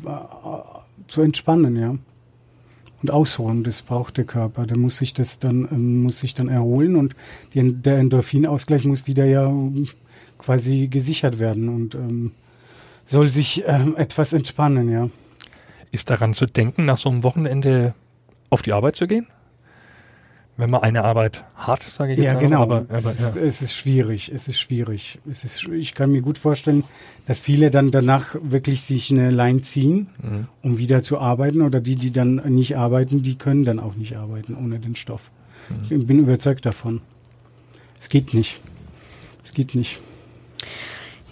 zu 1.06 1.22
entspannen, 1.22 1.76
ja. 1.76 1.96
Und 3.02 3.10
ausruhen, 3.12 3.64
das 3.64 3.80
braucht 3.82 4.16
der 4.18 4.24
Körper. 4.24 4.66
Der 4.66 4.76
muss 4.76 4.98
sich 4.98 5.14
das 5.14 5.38
dann, 5.38 5.68
ähm, 5.70 6.02
muss 6.02 6.18
sich 6.20 6.34
dann 6.34 6.48
erholen 6.48 6.96
und 6.96 7.14
die, 7.54 7.72
der 7.72 7.98
Endorphinausgleich 7.98 8.84
muss 8.84 9.06
wieder 9.06 9.24
ja 9.24 9.46
ähm, 9.46 9.86
quasi 10.38 10.88
gesichert 10.88 11.38
werden 11.38 11.68
und 11.68 11.94
ähm, 11.94 12.32
soll 13.10 13.28
sich 13.28 13.64
ähm, 13.66 13.94
etwas 13.96 14.32
entspannen, 14.32 14.90
ja. 14.90 15.08
Ist 15.92 16.08
daran 16.10 16.34
zu 16.34 16.46
denken, 16.46 16.84
nach 16.84 16.98
so 16.98 17.08
einem 17.08 17.22
Wochenende 17.24 17.94
auf 18.48 18.62
die 18.62 18.72
Arbeit 18.72 18.96
zu 18.96 19.06
gehen? 19.08 19.26
Wenn 20.56 20.70
man 20.70 20.82
eine 20.82 21.04
Arbeit 21.04 21.44
hat, 21.54 21.82
sage 21.82 22.12
ich 22.12 22.18
jetzt 22.18 22.26
Ja, 22.26 22.34
mal, 22.34 22.40
genau. 22.40 22.60
Aber, 22.62 22.76
aber, 22.88 22.98
es, 22.98 23.06
ist, 23.06 23.34
ja. 23.36 23.42
es 23.42 23.62
ist 23.62 23.74
schwierig. 23.74 24.30
Es 24.32 24.46
ist 24.46 24.60
schwierig. 24.60 25.18
Es 25.28 25.42
ist, 25.42 25.66
ich 25.68 25.94
kann 25.94 26.12
mir 26.12 26.20
gut 26.20 26.36
vorstellen, 26.38 26.84
dass 27.24 27.40
viele 27.40 27.70
dann 27.70 27.90
danach 27.90 28.36
wirklich 28.42 28.82
sich 28.82 29.10
eine 29.10 29.30
Line 29.30 29.62
ziehen, 29.62 30.08
Mhm. 30.22 30.48
um 30.62 30.78
wieder 30.78 31.02
zu 31.02 31.18
arbeiten. 31.18 31.62
Oder 31.62 31.80
die, 31.80 31.96
die 31.96 32.12
dann 32.12 32.36
nicht 32.46 32.76
arbeiten, 32.76 33.22
die 33.22 33.36
können 33.38 33.64
dann 33.64 33.78
auch 33.80 33.94
nicht 33.94 34.16
arbeiten 34.18 34.54
ohne 34.54 34.78
den 34.78 34.96
Stoff. 34.96 35.30
Mhm. 35.70 35.98
Ich 35.98 36.06
bin 36.06 36.18
überzeugt 36.18 36.66
davon. 36.66 37.00
Es 37.98 38.08
geht 38.10 38.34
nicht. 38.34 38.60
Es 39.42 39.54
geht 39.54 39.74
nicht. 39.74 39.98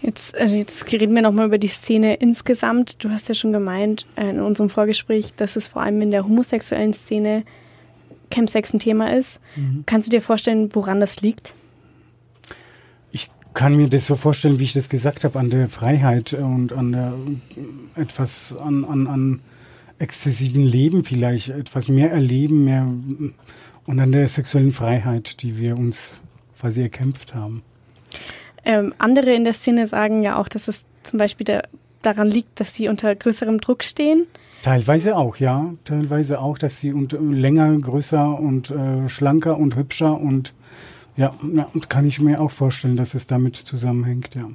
Jetzt, 0.03 0.35
äh, 0.35 0.47
jetzt 0.47 0.91
reden 0.93 1.15
wir 1.15 1.23
nochmal 1.23 1.47
über 1.47 1.59
die 1.59 1.69
Szene 1.69 2.15
insgesamt. 2.15 3.03
Du 3.03 3.11
hast 3.11 3.29
ja 3.29 3.35
schon 3.35 3.53
gemeint 3.53 4.07
äh, 4.17 4.31
in 4.31 4.41
unserem 4.41 4.71
Vorgespräch, 4.71 5.35
dass 5.35 5.57
es 5.57 5.69
vor 5.69 5.83
allem 5.83 6.01
in 6.01 6.11
der 6.11 6.25
homosexuellen 6.25 6.93
Szene 6.93 7.45
Chemsex 8.33 8.73
ein 8.73 8.79
Thema 8.79 9.15
ist. 9.15 9.41
Mhm. 9.57 9.85
Kannst 9.87 10.09
du 10.09 10.11
dir 10.11 10.23
vorstellen, 10.23 10.69
woran 10.75 11.01
das 11.01 11.21
liegt? 11.21 11.53
Ich 13.11 13.31
kann 13.55 13.77
mir 13.77 13.89
das 13.89 14.07
so 14.07 14.15
vorstellen, 14.15 14.59
wie 14.59 14.65
ich 14.65 14.75
das 14.75 14.89
gesagt 14.89 15.25
habe, 15.25 15.39
an 15.39 15.51
der 15.51 15.69
Freiheit 15.69 16.35
und 16.35 16.73
an 16.73 16.93
der 16.93 17.15
etwas 17.97 18.57
an, 18.57 18.85
an, 18.85 19.07
an 19.07 19.41
exzessiven 19.99 20.65
Leben 20.65 21.05
vielleicht, 21.05 21.49
etwas 21.49 21.89
mehr 21.89 22.13
erleben, 22.13 22.65
mehr 22.65 22.87
und 23.87 24.01
an 24.01 24.13
der 24.13 24.29
sexuellen 24.29 24.73
Freiheit, 24.73 25.43
die 25.43 25.59
wir 25.59 25.77
uns 25.77 26.13
quasi 26.59 26.83
erkämpft 26.83 27.35
haben. 27.35 27.63
Ähm, 28.69 28.95
andere 28.99 29.33
in 29.33 29.45
der 29.45 29.55
Szene 29.55 29.87
sagen 29.87 30.23
ja 30.23 30.39
auch, 30.39 30.47
dass 30.47 30.69
es 30.69 30.85
zum 31.03 31.19
Beispiel 31.19 31.47
der, 31.47 31.63
daran 32.03 32.29
liegt, 32.29 32.61
dass 32.61 32.75
sie 32.75 32.89
unter 32.89 33.15
größerem 33.17 33.63
Druck 33.63 33.83
stehen. 33.83 34.27
Teilweise 34.61 35.17
auch, 35.17 35.39
ja. 35.39 35.73
Teilweise 35.85 36.39
auch, 36.41 36.59
dass 36.59 36.79
sie 36.79 36.93
und, 36.93 37.15
äh, 37.15 37.17
länger, 37.17 37.79
größer 37.79 38.39
und 38.39 38.71
äh, 38.71 39.09
schlanker 39.09 39.57
und 39.57 39.75
hübscher 39.75 40.21
und 40.21 40.53
ja, 41.17 41.35
ja, 41.53 41.67
und 41.73 41.89
kann 41.89 42.07
ich 42.07 42.21
mir 42.21 42.41
auch 42.41 42.51
vorstellen, 42.51 42.97
dass 42.97 43.15
es 43.15 43.27
damit 43.27 43.57
zusammenhängt, 43.57 44.35
ja. 44.35 44.51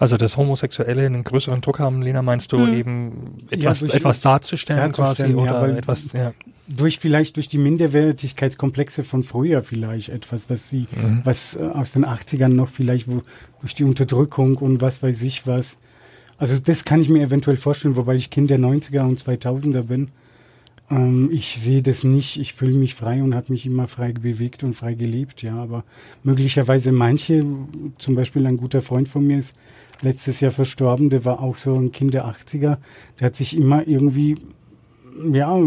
Also 0.00 0.16
das 0.16 0.36
Homosexuelle 0.36 1.04
einen 1.06 1.22
größeren 1.24 1.60
Druck 1.60 1.78
haben, 1.78 2.00
Lena, 2.02 2.22
meinst 2.22 2.50
du 2.52 2.58
Hm. 2.66 2.74
eben 2.74 3.12
etwas, 3.50 3.80
durch- 3.80 3.94
etwas 3.94 4.20
darzustellen, 4.22 4.80
darzustellen, 4.92 5.34
quasi 5.34 5.46
ja, 5.46 5.62
oder 5.62 5.76
etwas, 5.78 6.06
ja. 6.14 6.32
durch 6.66 6.98
vielleicht 6.98 7.36
durch 7.36 7.48
die 7.48 7.58
Minderwertigkeitskomplexe 7.58 9.04
von 9.04 9.22
früher 9.22 9.60
vielleicht 9.62 10.08
etwas, 10.08 10.46
dass 10.46 10.68
sie 10.68 10.86
Mhm. 10.96 11.20
was 11.24 11.56
äh, 11.56 11.62
aus 11.64 11.92
den 11.92 12.04
80ern 12.04 12.48
noch 12.48 12.68
vielleicht 12.68 13.08
wo, 13.08 13.22
durch 13.60 13.74
die 13.74 13.84
Unterdrückung 13.84 14.56
und 14.56 14.80
was 14.80 15.02
weiß 15.02 15.22
ich 15.22 15.46
was. 15.46 15.78
Also 16.38 16.58
das 16.58 16.84
kann 16.84 17.00
ich 17.00 17.08
mir 17.10 17.22
eventuell 17.22 17.56
vorstellen, 17.58 17.96
wobei 17.96 18.14
ich 18.14 18.30
Kind 18.30 18.50
der 18.50 18.58
90er 18.58 19.02
und 19.02 19.20
2000er 19.22 19.82
bin. 19.82 20.08
Ähm, 20.90 21.30
ich 21.32 21.56
sehe 21.60 21.82
das 21.82 22.04
nicht. 22.04 22.38
Ich 22.38 22.54
fühle 22.54 22.76
mich 22.76 22.94
frei 22.94 23.22
und 23.22 23.34
habe 23.34 23.52
mich 23.52 23.66
immer 23.66 23.86
frei 23.86 24.12
bewegt 24.12 24.64
und 24.64 24.74
frei 24.74 24.94
gelebt, 24.94 25.42
ja. 25.42 25.54
Aber 25.54 25.84
möglicherweise 26.22 26.92
manche, 26.92 27.44
zum 27.98 28.14
Beispiel 28.14 28.46
ein 28.46 28.56
guter 28.56 28.82
Freund 28.82 29.08
von 29.08 29.26
mir 29.26 29.38
ist 29.38 29.56
letztes 30.02 30.40
Jahr 30.40 30.50
verstorben, 30.50 31.10
der 31.10 31.24
war 31.24 31.40
auch 31.40 31.56
so 31.56 31.74
ein 31.74 31.92
Kind 31.92 32.14
der 32.14 32.26
80er, 32.26 32.78
der 33.18 33.26
hat 33.26 33.36
sich 33.36 33.56
immer 33.56 33.86
irgendwie 33.86 34.36
ja, 35.30 35.58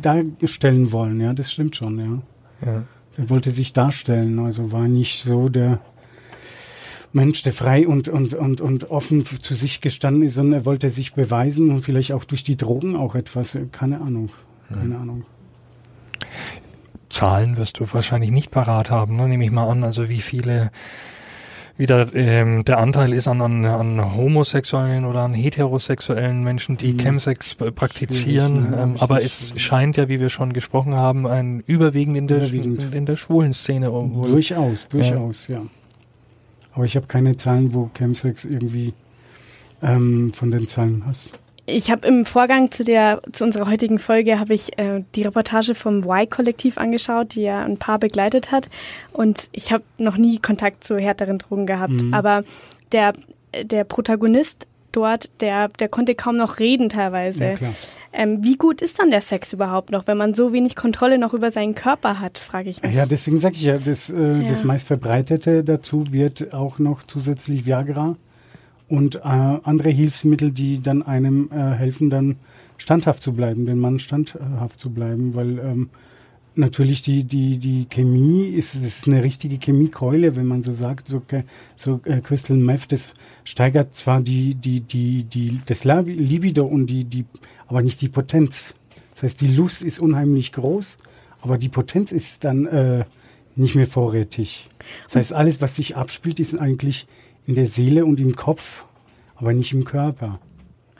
darstellen 0.00 0.92
wollen, 0.92 1.20
ja, 1.20 1.34
das 1.34 1.52
stimmt 1.52 1.76
schon, 1.76 1.98
ja. 1.98 2.22
ja. 2.66 2.84
Er 3.16 3.30
wollte 3.30 3.50
sich 3.50 3.72
darstellen, 3.72 4.38
also 4.38 4.72
war 4.72 4.88
nicht 4.88 5.22
so 5.22 5.48
der 5.48 5.80
Mensch, 7.12 7.42
der 7.42 7.52
frei 7.52 7.86
und, 7.86 8.08
und, 8.08 8.34
und, 8.34 8.60
und 8.60 8.90
offen 8.90 9.24
zu 9.24 9.54
sich 9.54 9.80
gestanden 9.80 10.24
ist, 10.24 10.34
sondern 10.34 10.60
er 10.60 10.66
wollte 10.66 10.90
sich 10.90 11.14
beweisen 11.14 11.70
und 11.70 11.82
vielleicht 11.82 12.12
auch 12.12 12.24
durch 12.24 12.42
die 12.42 12.56
Drogen 12.56 12.96
auch 12.96 13.14
etwas, 13.14 13.54
äh, 13.54 13.66
keine 13.70 14.00
Ahnung, 14.00 14.30
keine 14.72 14.96
Ahnung. 14.98 15.24
Zahlen 17.08 17.56
wirst 17.56 17.78
du 17.78 17.86
wahrscheinlich 17.92 18.30
nicht 18.30 18.50
parat 18.50 18.90
haben, 18.90 19.16
ne? 19.16 19.28
nehme 19.28 19.44
ich 19.44 19.50
mal 19.52 19.68
an. 19.68 19.84
Also 19.84 20.08
wie 20.08 20.20
viele, 20.20 20.70
wie 21.76 21.86
der, 21.86 22.12
ähm, 22.14 22.64
der 22.64 22.78
Anteil 22.78 23.12
ist 23.12 23.28
an, 23.28 23.40
an, 23.40 23.64
an 23.64 24.14
homosexuellen 24.16 25.04
oder 25.04 25.20
an 25.20 25.32
heterosexuellen 25.34 26.42
Menschen, 26.42 26.76
die 26.76 26.92
Mhm. 26.94 26.98
Chemsex 26.98 27.54
äh, 27.60 27.70
praktizieren. 27.70 28.56
Schwierig, 28.56 28.70
ne? 28.70 28.82
ähm, 28.82 28.96
aber 28.98 29.22
es 29.22 29.48
so- 29.48 29.58
scheint 29.58 29.96
ja, 29.96 30.08
wie 30.08 30.18
wir 30.18 30.28
schon 30.28 30.52
gesprochen 30.52 30.94
haben, 30.94 31.26
ein 31.26 31.60
überwiegend 31.66 32.16
in 32.16 32.26
der, 32.26 32.38
Überwiegend. 32.38 32.92
in 32.92 33.06
der 33.06 33.16
schwulen 33.16 33.54
Szene. 33.54 33.92
wohl- 33.92 34.30
Durchaus, 34.30 34.88
durchaus, 34.88 35.46
ja. 35.46 35.62
Aber 36.72 36.84
ich 36.84 36.96
habe 36.96 37.06
keine 37.06 37.36
Zahlen, 37.36 37.72
wo 37.74 37.90
Chemsex 37.96 38.44
irgendwie 38.44 38.92
ähm, 39.82 40.32
von 40.34 40.50
den 40.50 40.66
Zahlen 40.66 41.04
hast. 41.06 41.38
Ich 41.66 41.90
habe 41.90 42.06
im 42.06 42.26
Vorgang 42.26 42.70
zu 42.70 42.84
der 42.84 43.22
zu 43.32 43.42
unserer 43.44 43.70
heutigen 43.70 43.98
Folge 43.98 44.38
habe 44.38 44.52
ich 44.52 44.78
äh, 44.78 45.02
die 45.14 45.22
Reportage 45.22 45.74
vom 45.74 46.02
Y-Kollektiv 46.04 46.76
angeschaut, 46.76 47.34
die 47.34 47.42
ja 47.42 47.64
ein 47.64 47.78
Paar 47.78 47.98
begleitet 47.98 48.52
hat. 48.52 48.68
Und 49.12 49.48
ich 49.52 49.72
habe 49.72 49.82
noch 49.96 50.18
nie 50.18 50.38
Kontakt 50.38 50.84
zu 50.84 50.98
härteren 50.98 51.38
Drogen 51.38 51.66
gehabt. 51.66 52.02
Mhm. 52.02 52.12
Aber 52.12 52.44
der 52.92 53.14
der 53.62 53.84
Protagonist 53.84 54.66
dort, 54.92 55.30
der 55.40 55.68
der 55.68 55.88
konnte 55.88 56.14
kaum 56.14 56.36
noch 56.36 56.58
reden 56.58 56.90
teilweise. 56.90 57.42
Ja, 57.42 57.54
klar. 57.54 57.74
ähm, 58.12 58.44
wie 58.44 58.56
gut 58.56 58.82
ist 58.82 58.98
dann 58.98 59.10
der 59.10 59.22
Sex 59.22 59.54
überhaupt 59.54 59.90
noch, 59.90 60.06
wenn 60.06 60.18
man 60.18 60.34
so 60.34 60.52
wenig 60.52 60.76
Kontrolle 60.76 61.16
noch 61.18 61.32
über 61.32 61.50
seinen 61.50 61.74
Körper 61.74 62.20
hat, 62.20 62.36
frage 62.38 62.68
ich 62.68 62.82
mich. 62.82 62.92
Ja, 62.94 63.06
deswegen 63.06 63.38
sage 63.38 63.54
ich 63.54 63.64
ja, 63.64 63.78
das, 63.78 64.10
äh, 64.10 64.42
Ja. 64.42 64.50
das 64.50 64.64
meistverbreitete 64.64 65.64
dazu 65.64 66.12
wird 66.12 66.52
auch 66.52 66.78
noch 66.78 67.02
zusätzlich 67.04 67.64
Viagra 67.64 68.16
und 68.96 69.16
äh, 69.16 69.20
andere 69.22 69.90
Hilfsmittel, 69.90 70.50
die 70.50 70.82
dann 70.82 71.02
einem 71.02 71.50
äh, 71.52 71.56
helfen, 71.56 72.10
dann 72.10 72.36
standhaft 72.76 73.22
zu 73.22 73.32
bleiben, 73.32 73.66
den 73.66 73.78
Mann 73.78 73.98
standhaft 73.98 74.80
zu 74.80 74.90
bleiben, 74.90 75.34
weil 75.34 75.58
ähm, 75.58 75.90
natürlich 76.56 77.02
die, 77.02 77.24
die, 77.24 77.58
die 77.58 77.86
Chemie 77.90 78.46
ist, 78.46 78.74
ist 78.74 79.06
eine 79.08 79.22
richtige 79.22 79.58
Chemiekeule, 79.58 80.36
wenn 80.36 80.46
man 80.46 80.62
so 80.62 80.72
sagt, 80.72 81.08
so, 81.08 81.20
ke- 81.20 81.44
so 81.76 82.00
äh, 82.04 82.20
Crystal 82.20 82.56
Meth, 82.56 82.92
das 82.92 83.14
steigert 83.44 83.94
zwar 83.94 84.20
die, 84.20 84.54
die, 84.54 84.80
die, 84.80 85.24
die, 85.24 85.60
das 85.66 85.84
Libido 85.84 86.64
und 86.64 86.86
die, 86.86 87.04
die, 87.04 87.24
aber 87.66 87.82
nicht 87.82 88.00
die 88.00 88.08
Potenz. 88.08 88.74
Das 89.14 89.22
heißt, 89.24 89.40
die 89.40 89.48
Lust 89.48 89.82
ist 89.82 89.98
unheimlich 89.98 90.52
groß, 90.52 90.96
aber 91.42 91.58
die 91.58 91.68
Potenz 91.68 92.12
ist 92.12 92.44
dann 92.44 92.66
äh, 92.66 93.04
nicht 93.56 93.74
mehr 93.74 93.86
vorrätig. 93.86 94.68
Das 95.06 95.16
heißt, 95.16 95.32
alles, 95.32 95.60
was 95.60 95.76
sich 95.76 95.96
abspielt, 95.96 96.40
ist 96.40 96.58
eigentlich 96.58 97.06
in 97.46 97.54
der 97.54 97.66
Seele 97.66 98.04
und 98.04 98.20
im 98.20 98.34
Kopf, 98.36 98.84
aber 99.36 99.52
nicht 99.52 99.72
im 99.72 99.84
Körper. 99.84 100.40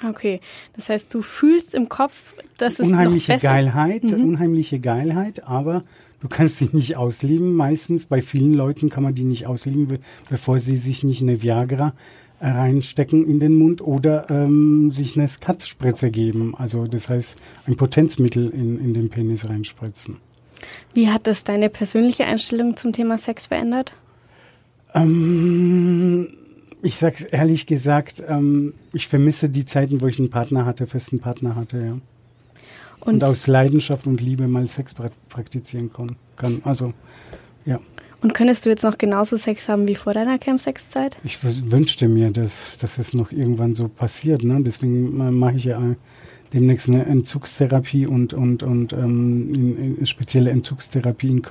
Okay, 0.06 0.40
das 0.74 0.88
heißt, 0.90 1.14
du 1.14 1.22
fühlst 1.22 1.74
im 1.74 1.88
Kopf, 1.88 2.34
dass 2.58 2.78
es 2.78 2.86
unheimliche 2.88 3.32
noch 3.32 3.40
besser 3.40 3.54
Geilheit, 3.54 4.02
Mhm. 4.04 4.24
unheimliche 4.28 4.78
Geilheit, 4.80 5.44
aber 5.46 5.82
du 6.20 6.28
kannst 6.28 6.58
sie 6.58 6.68
nicht 6.72 6.96
ausleben. 6.98 7.54
Meistens 7.54 8.04
bei 8.06 8.20
vielen 8.20 8.52
Leuten 8.52 8.90
kann 8.90 9.02
man 9.02 9.14
die 9.14 9.24
nicht 9.24 9.46
ausleben, 9.46 9.86
be- 9.86 10.00
bevor 10.28 10.58
sie 10.60 10.76
sich 10.76 11.04
nicht 11.04 11.22
eine 11.22 11.40
Viagra 11.42 11.94
äh, 12.40 12.48
reinstecken 12.48 13.24
in 13.24 13.38
den 13.40 13.54
Mund 13.56 13.80
oder 13.80 14.28
ähm, 14.28 14.90
sich 14.90 15.16
eine 15.16 15.26
Skat-Spritze 15.28 16.10
geben. 16.10 16.54
Also 16.54 16.86
das 16.86 17.08
heißt, 17.08 17.40
ein 17.66 17.76
Potenzmittel 17.76 18.50
in, 18.50 18.78
in 18.78 18.92
den 18.92 19.08
Penis 19.08 19.48
reinspritzen. 19.48 20.16
Wie 20.92 21.08
hat 21.08 21.26
das 21.26 21.44
deine 21.44 21.70
persönliche 21.70 22.24
Einstellung 22.26 22.76
zum 22.76 22.92
Thema 22.92 23.16
Sex 23.16 23.46
verändert? 23.46 23.94
Ähm, 24.94 26.28
ich 26.82 26.96
sag's 26.96 27.22
ehrlich 27.22 27.66
gesagt, 27.66 28.22
ähm, 28.28 28.74
ich 28.92 29.08
vermisse 29.08 29.48
die 29.48 29.64
Zeiten, 29.66 30.00
wo 30.00 30.06
ich 30.06 30.18
einen 30.18 30.30
Partner 30.30 30.64
hatte, 30.66 30.86
festen 30.86 31.18
Partner 31.18 31.56
hatte, 31.56 31.78
ja. 31.78 31.98
Und, 33.00 33.14
Und, 33.14 33.24
aus 33.24 33.46
Leidenschaft 33.46 34.06
und 34.06 34.20
Liebe 34.22 34.48
mal 34.48 34.66
Sex 34.66 34.94
pra- 34.96 35.10
praktizieren 35.28 35.90
kann. 36.36 36.62
Also, 36.64 36.94
ja. 37.66 37.78
und 38.22 38.32
könntest 38.32 38.64
du 38.64 38.70
jetzt 38.70 38.82
noch 38.82 38.96
genauso 38.96 39.36
Sex 39.36 39.68
haben 39.68 39.86
wie 39.86 39.94
vor 39.94 40.14
deiner 40.14 40.38
Campsex-Zeit? 40.38 41.18
Ich 41.22 41.38
wünschte 41.70 42.08
mir, 42.08 42.30
dass, 42.30 42.78
dass 42.80 42.96
es 42.98 43.12
noch 43.12 43.30
irgendwann 43.30 43.74
so 43.74 43.88
passiert. 43.88 44.42
Ne? 44.42 44.62
Deswegen 44.62 45.38
mache 45.38 45.56
ich 45.56 45.64
ja 45.64 45.78
äh, 45.82 45.96
demnächst 46.54 46.88
eine 46.88 47.04
Entzugstherapie 47.04 48.06
und, 48.06 48.32
und, 48.32 48.62
und 48.62 48.94
ähm, 48.94 49.98
spezielle 50.04 50.50
Entzugstherapie 50.50 51.28
in 51.28 51.42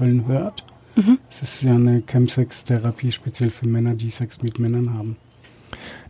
Köln-Hörth. 0.96 1.20
Das 1.28 1.42
ist 1.42 1.64
ja 1.64 1.76
eine 1.76 2.02
Chemsex-Therapie 2.02 3.12
speziell 3.12 3.50
für 3.50 3.68
Männer, 3.68 3.94
die 3.96 4.10
Sex 4.10 4.42
mit 4.42 4.60
Männern 4.60 4.98
haben. 4.98 5.18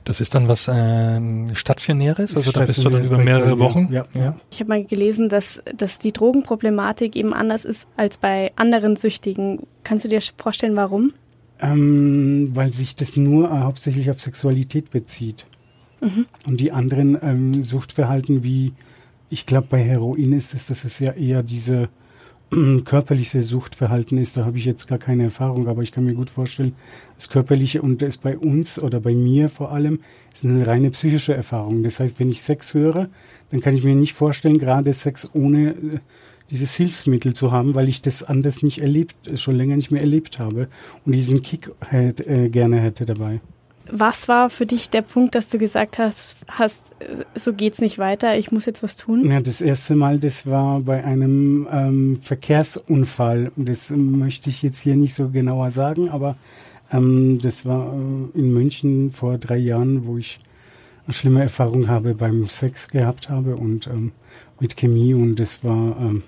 Das 0.04 0.20
ist 0.20 0.36
dann 0.36 0.50
was 0.50 0.70
ähm, 0.72 1.56
Stationäres? 1.56 2.36
Also 2.36 2.52
da 2.52 2.66
bist 2.66 2.84
du 2.84 2.90
dann 2.90 3.06
über 3.06 3.18
mehrere 3.18 3.58
Wochen? 3.60 3.88
Ja, 3.92 4.06
ja. 4.14 4.36
Ich 4.52 4.60
habe 4.60 4.70
mal 4.70 4.84
gelesen, 4.84 5.30
dass, 5.30 5.62
dass 5.76 6.00
die 6.00 6.12
Drogenproblematik 6.12 7.16
eben 7.16 7.34
anders 7.34 7.64
ist 7.64 7.88
als 7.96 8.18
bei 8.18 8.52
anderen 8.58 8.98
Süchtigen. 8.98 9.66
Kannst 9.86 10.04
du 10.04 10.10
dir 10.10 10.20
vorstellen, 10.38 10.76
warum? 10.76 11.14
Ähm, 11.62 12.50
weil 12.54 12.74
sich 12.74 12.98
das 12.98 13.16
nur 13.16 13.50
äh, 13.50 13.60
hauptsächlich 13.60 14.10
auf 14.10 14.20
Sexualität 14.20 14.92
bezieht. 14.92 15.46
Und 16.46 16.60
die 16.60 16.74
anderen 16.74 17.18
ähm, 17.22 17.64
Suchtverhalten 17.64 18.44
wie, 18.44 18.74
ich 19.30 19.46
glaube 19.46 19.68
bei 19.70 19.82
Heroin 19.82 20.34
ist 20.34 20.54
es, 20.54 20.66
dass 20.66 20.84
es 20.84 21.00
ja 21.00 21.14
eher 21.14 21.44
diese 21.44 21.88
körperliche 22.86 23.42
Suchtverhalten 23.42 24.18
ist. 24.18 24.38
Da 24.38 24.46
habe 24.46 24.58
ich 24.58 24.66
jetzt 24.66 24.88
gar 24.88 24.98
keine 24.98 25.24
Erfahrung, 25.24 25.68
aber 25.68 25.84
ich 25.84 25.92
kann 25.92 26.06
mir 26.06 26.14
gut 26.14 26.30
vorstellen, 26.30 26.74
das 27.16 27.30
körperliche 27.30 27.82
und 27.82 28.02
das 28.02 28.18
bei 28.18 28.38
uns 28.38 28.80
oder 28.80 29.00
bei 29.00 29.14
mir 29.14 29.50
vor 29.50 29.72
allem 29.72 30.00
ist 30.34 30.46
eine 30.46 30.66
reine 30.66 30.92
psychische 30.92 31.34
Erfahrung. 31.34 31.84
Das 31.84 32.00
heißt, 32.00 32.20
wenn 32.20 32.32
ich 32.32 32.42
Sex 32.42 32.74
höre, 32.74 33.10
dann 33.50 33.62
kann 33.62 33.76
ich 33.76 33.84
mir 33.84 33.96
nicht 33.96 34.14
vorstellen, 34.14 34.58
gerade 34.58 34.94
Sex 34.94 35.30
ohne 35.34 35.70
äh, 35.70 36.00
dieses 36.50 36.76
Hilfsmittel 36.76 37.34
zu 37.34 37.52
haben, 37.52 37.74
weil 37.74 37.90
ich 37.90 38.02
das 38.02 38.24
anders 38.24 38.62
nicht 38.62 38.80
erlebt, 38.80 39.16
schon 39.40 39.56
länger 39.56 39.76
nicht 39.76 39.92
mehr 39.92 40.02
erlebt 40.02 40.40
habe 40.40 40.68
und 41.06 41.14
diesen 41.14 41.42
Kick 41.42 41.72
hätt, 41.88 42.20
äh, 42.28 42.50
gerne 42.50 42.80
hätte 42.80 43.06
dabei. 43.06 43.42
Was 43.92 44.28
war 44.28 44.50
für 44.50 44.66
dich 44.66 44.90
der 44.90 45.02
Punkt, 45.02 45.36
dass 45.36 45.50
du 45.50 45.58
gesagt 45.58 45.98
hast, 45.98 46.46
hast 46.48 46.92
so 47.36 47.54
geht's 47.54 47.80
nicht 47.80 47.98
weiter, 47.98 48.38
ich 48.38 48.52
muss 48.52 48.66
jetzt 48.66 48.82
was 48.82 48.96
tun? 48.96 49.30
Ja, 49.30 49.42
das 49.42 49.60
erste 49.60 49.96
Mal, 49.96 50.20
das 50.20 50.48
war 50.48 50.80
bei 50.80 51.04
einem 51.04 51.68
ähm, 51.72 52.20
Verkehrsunfall. 52.22 53.52
Das 53.56 53.90
möchte 53.90 54.50
ich 54.50 54.64
jetzt 54.64 54.80
hier 54.80 54.96
nicht 54.96 55.14
so 55.14 55.30
genauer 55.30 55.72
sagen, 55.72 56.10
aber 56.10 56.38
ähm, 56.92 57.40
das 57.42 57.66
war 57.66 57.94
äh, 57.94 58.40
in 58.40 58.54
München 58.54 59.12
vor 59.12 59.38
drei 59.38 59.58
Jahren, 59.58 60.06
wo 60.06 60.18
ich 60.18 60.40
eine 61.06 61.14
schlimme 61.14 61.42
Erfahrung 61.42 61.90
habe 61.90 62.16
beim 62.16 62.48
Sex 62.48 62.88
gehabt 62.88 63.30
habe 63.30 63.58
und 63.58 63.88
ähm, 63.88 64.14
mit 64.60 64.78
Chemie 64.78 65.14
und 65.14 65.36
das 65.36 65.64
war 65.64 65.98
ähm, 66.00 66.24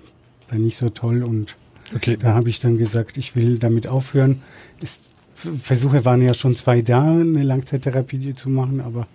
dann 0.48 0.62
nicht 0.62 0.76
so 0.76 0.90
toll 0.90 1.22
und 1.24 1.56
Okay. 1.94 2.16
da 2.16 2.34
habe 2.34 2.48
ich 2.48 2.58
dann 2.58 2.76
gesagt, 2.76 3.16
ich 3.16 3.36
will 3.36 3.58
damit 3.58 3.86
aufhören. 3.86 4.42
Es, 4.82 5.00
Versuche 5.36 6.04
waren 6.04 6.22
ja 6.22 6.32
schon 6.34 6.54
zwei 6.56 6.80
da, 6.82 7.02
eine 7.02 7.42
Langzeittherapie 7.42 8.34
zu 8.34 8.48
machen, 8.50 8.80
aber 8.80 9.06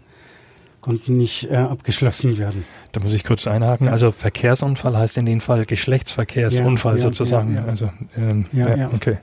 konnten 0.79 1.17
nicht 1.17 1.49
äh, 1.51 1.55
abgeschlossen 1.55 2.37
werden. 2.37 2.63
Da 2.91 3.01
muss 3.01 3.13
ich 3.13 3.23
kurz 3.23 3.47
einhaken. 3.47 3.87
Also 3.87 4.11
Verkehrsunfall 4.11 4.95
heißt 4.97 5.17
in 5.17 5.25
dem 5.25 5.41
Fall 5.41 5.65
Geschlechtsverkehrsunfall 5.65 6.93
Ja, 6.93 6.97
ja, 6.97 7.03
sozusagen. 7.03 7.55
ja, 7.55 7.61
ja. 7.61 7.67
Also 7.67 7.91
ähm, 8.15 8.45
Ja, 8.53 8.69
ja, 8.69 8.75
ja. 8.75 8.89
okay. 8.93 9.17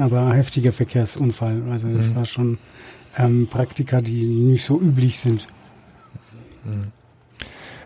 aber 0.00 0.32
heftiger 0.34 0.72
Verkehrsunfall. 0.72 1.62
Also 1.70 1.88
das 1.92 2.08
Mhm. 2.10 2.14
war 2.16 2.24
schon 2.24 2.58
ähm, 3.18 3.46
Praktika, 3.50 4.00
die 4.00 4.26
nicht 4.26 4.64
so 4.64 4.80
üblich 4.80 5.18
sind. 5.20 5.46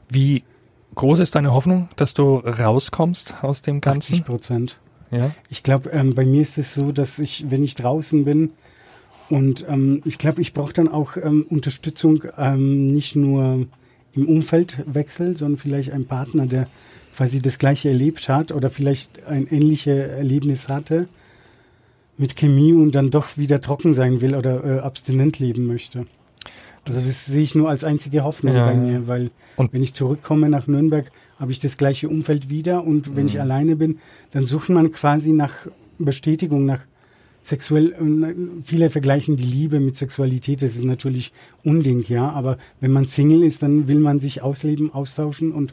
Wie 0.09 0.43
groß 0.95 1.21
ist 1.21 1.35
deine 1.35 1.53
Hoffnung, 1.53 1.89
dass 1.97 2.15
du 2.15 2.37
rauskommst 2.37 3.35
aus 3.43 3.63
dem 3.63 3.81
Ganzen? 3.81 4.15
80 4.15 4.25
Prozent. 4.25 4.79
Ja. 5.11 5.35
Ich 5.49 5.63
glaube, 5.63 5.91
ähm, 5.91 6.15
bei 6.15 6.25
mir 6.25 6.43
ist 6.43 6.59
es 6.59 6.75
so, 6.75 6.93
dass 6.93 7.19
ich, 7.19 7.51
wenn 7.51 7.65
ich 7.65 7.75
draußen 7.75 8.25
bin 8.25 8.51
und 9.29 9.65
ähm, 9.69 10.03
ich 10.05 10.19
glaube, 10.19 10.41
ich 10.41 10.53
brauche 10.53 10.73
dann 10.73 10.89
auch 10.89 11.17
ähm, 11.17 11.47
Unterstützung, 11.49 12.25
ähm, 12.37 12.89
nicht 12.89 13.17
nur 13.17 13.67
im 14.13 14.29
Umfeldwechsel, 14.29 15.37
sondern 15.37 15.57
vielleicht 15.57 15.93
ein 15.93 16.05
Partner, 16.07 16.47
der 16.47 16.67
quasi 17.15 17.41
das 17.41 17.59
Gleiche 17.59 17.89
erlebt 17.89 18.29
hat 18.29 18.53
oder 18.53 18.71
vielleicht 18.71 19.27
ein 19.27 19.47
ähnliches 19.47 20.09
Erlebnis 20.11 20.69
hatte 20.69 21.09
mit 22.17 22.37
Chemie 22.37 22.73
und 22.73 22.95
dann 22.95 23.11
doch 23.11 23.39
wieder 23.39 23.61
trocken 23.61 23.95
sein 23.95 24.21
will 24.21 24.35
oder 24.35 24.65
äh, 24.65 24.79
abstinent 24.81 25.39
leben 25.39 25.67
möchte. 25.67 26.07
Also 26.85 27.01
das 27.01 27.27
sehe 27.27 27.43
ich 27.43 27.55
nur 27.55 27.69
als 27.69 27.85
einzige 27.85 28.25
Hoffnung 28.25 28.55
Ja, 28.55 28.67
bei 28.67 28.75
mir, 28.75 29.07
weil 29.07 29.31
Und- 29.57 29.73
wenn 29.73 29.83
ich 29.83 29.95
zurückkomme 29.95 30.49
nach 30.49 30.67
Nürnberg, 30.67 31.11
habe 31.39 31.53
ich 31.53 31.61
das 31.61 31.77
gleiche 31.77 32.09
Umfeld 32.09 32.51
wieder. 32.51 32.85
Und 32.85 33.15
wenn 33.17 33.25
Mhm. 33.25 33.29
ich 33.29 33.41
alleine 33.41 33.77
bin, 33.77 33.99
dann 34.33 34.45
sucht 34.47 34.71
man 34.71 34.91
quasi 34.91 35.31
nach 35.33 35.53
Bestätigung, 35.99 36.65
nach 36.67 36.81
sexuell, 37.43 37.95
viele 38.65 38.91
vergleichen 38.91 39.37
die 39.37 39.45
Liebe 39.45 39.81
mit 39.81 39.97
Sexualität, 39.97 40.63
das 40.63 40.77
ist 40.77 40.85
natürlich 40.85 41.33
Unding, 41.65 42.05
ja, 42.07 42.29
aber 42.31 42.59
wenn 42.81 42.93
man 42.93 43.07
Single 43.07 43.43
ist, 43.43 43.63
dann 43.63 43.89
will 43.89 43.99
man 43.99 44.19
sich 44.19 44.43
ausleben, 44.43 44.93
austauschen 44.93 45.53
und 45.53 45.73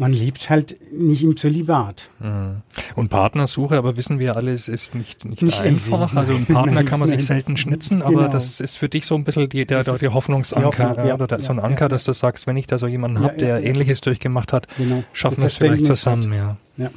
man 0.00 0.12
lebt 0.12 0.48
halt 0.48 0.78
nicht 0.92 1.24
im 1.24 1.36
Zölibat. 1.36 2.08
Mhm. 2.20 2.62
Und 2.94 3.08
Partnersuche, 3.10 3.76
aber 3.76 3.96
wissen 3.96 4.18
wir 4.20 4.36
alle, 4.36 4.52
es 4.52 4.68
ist 4.68 4.94
nicht, 4.94 5.24
nicht, 5.24 5.42
Nicht 5.42 5.60
einfach. 5.60 6.14
Also 6.16 6.32
einen 6.34 6.46
Partner 6.46 6.72
Nein, 6.72 6.86
kann 6.86 7.00
man 7.00 7.08
sich 7.08 7.18
nein. 7.18 7.26
selten 7.26 7.56
schnitzen, 7.56 8.00
aber 8.00 8.12
Genau. 8.14 8.28
das 8.28 8.60
ist 8.60 8.76
für 8.76 8.88
dich 8.88 9.04
so 9.06 9.16
ein 9.16 9.24
bisschen 9.24 9.48
die, 9.48 9.66
der, 9.66 9.82
der, 9.84 9.98
der 9.98 10.14
Hoffnungsanker, 10.14 10.70
die 10.70 10.82
Hoffnung, 10.84 11.06
ja, 11.06 11.14
oder 11.14 11.26
der, 11.26 11.40
so 11.40 11.50
ein 11.52 11.56
ja, 11.58 11.64
Anker, 11.64 11.86
ja, 11.86 11.88
dass 11.88 12.04
du 12.04 12.12
sagst, 12.12 12.46
wenn 12.46 12.56
ich 12.56 12.66
da 12.68 12.78
so 12.78 12.86
jemanden 12.86 13.18
Ja, 13.18 13.24
hab, 13.28 13.38
der 13.38 13.48
ja, 13.48 13.58
ja. 13.58 13.64
Ähnliches 13.66 14.00
durchgemacht 14.00 14.52
hat, 14.52 14.68
Genau. 14.78 15.02
schaffen 15.12 15.38
wir 15.38 15.46
es 15.46 15.56
vielleicht 15.56 15.80
hat. 15.88 15.96
zusammen, 15.96 16.32
ja. 16.32 16.56
Ja. 16.76 16.90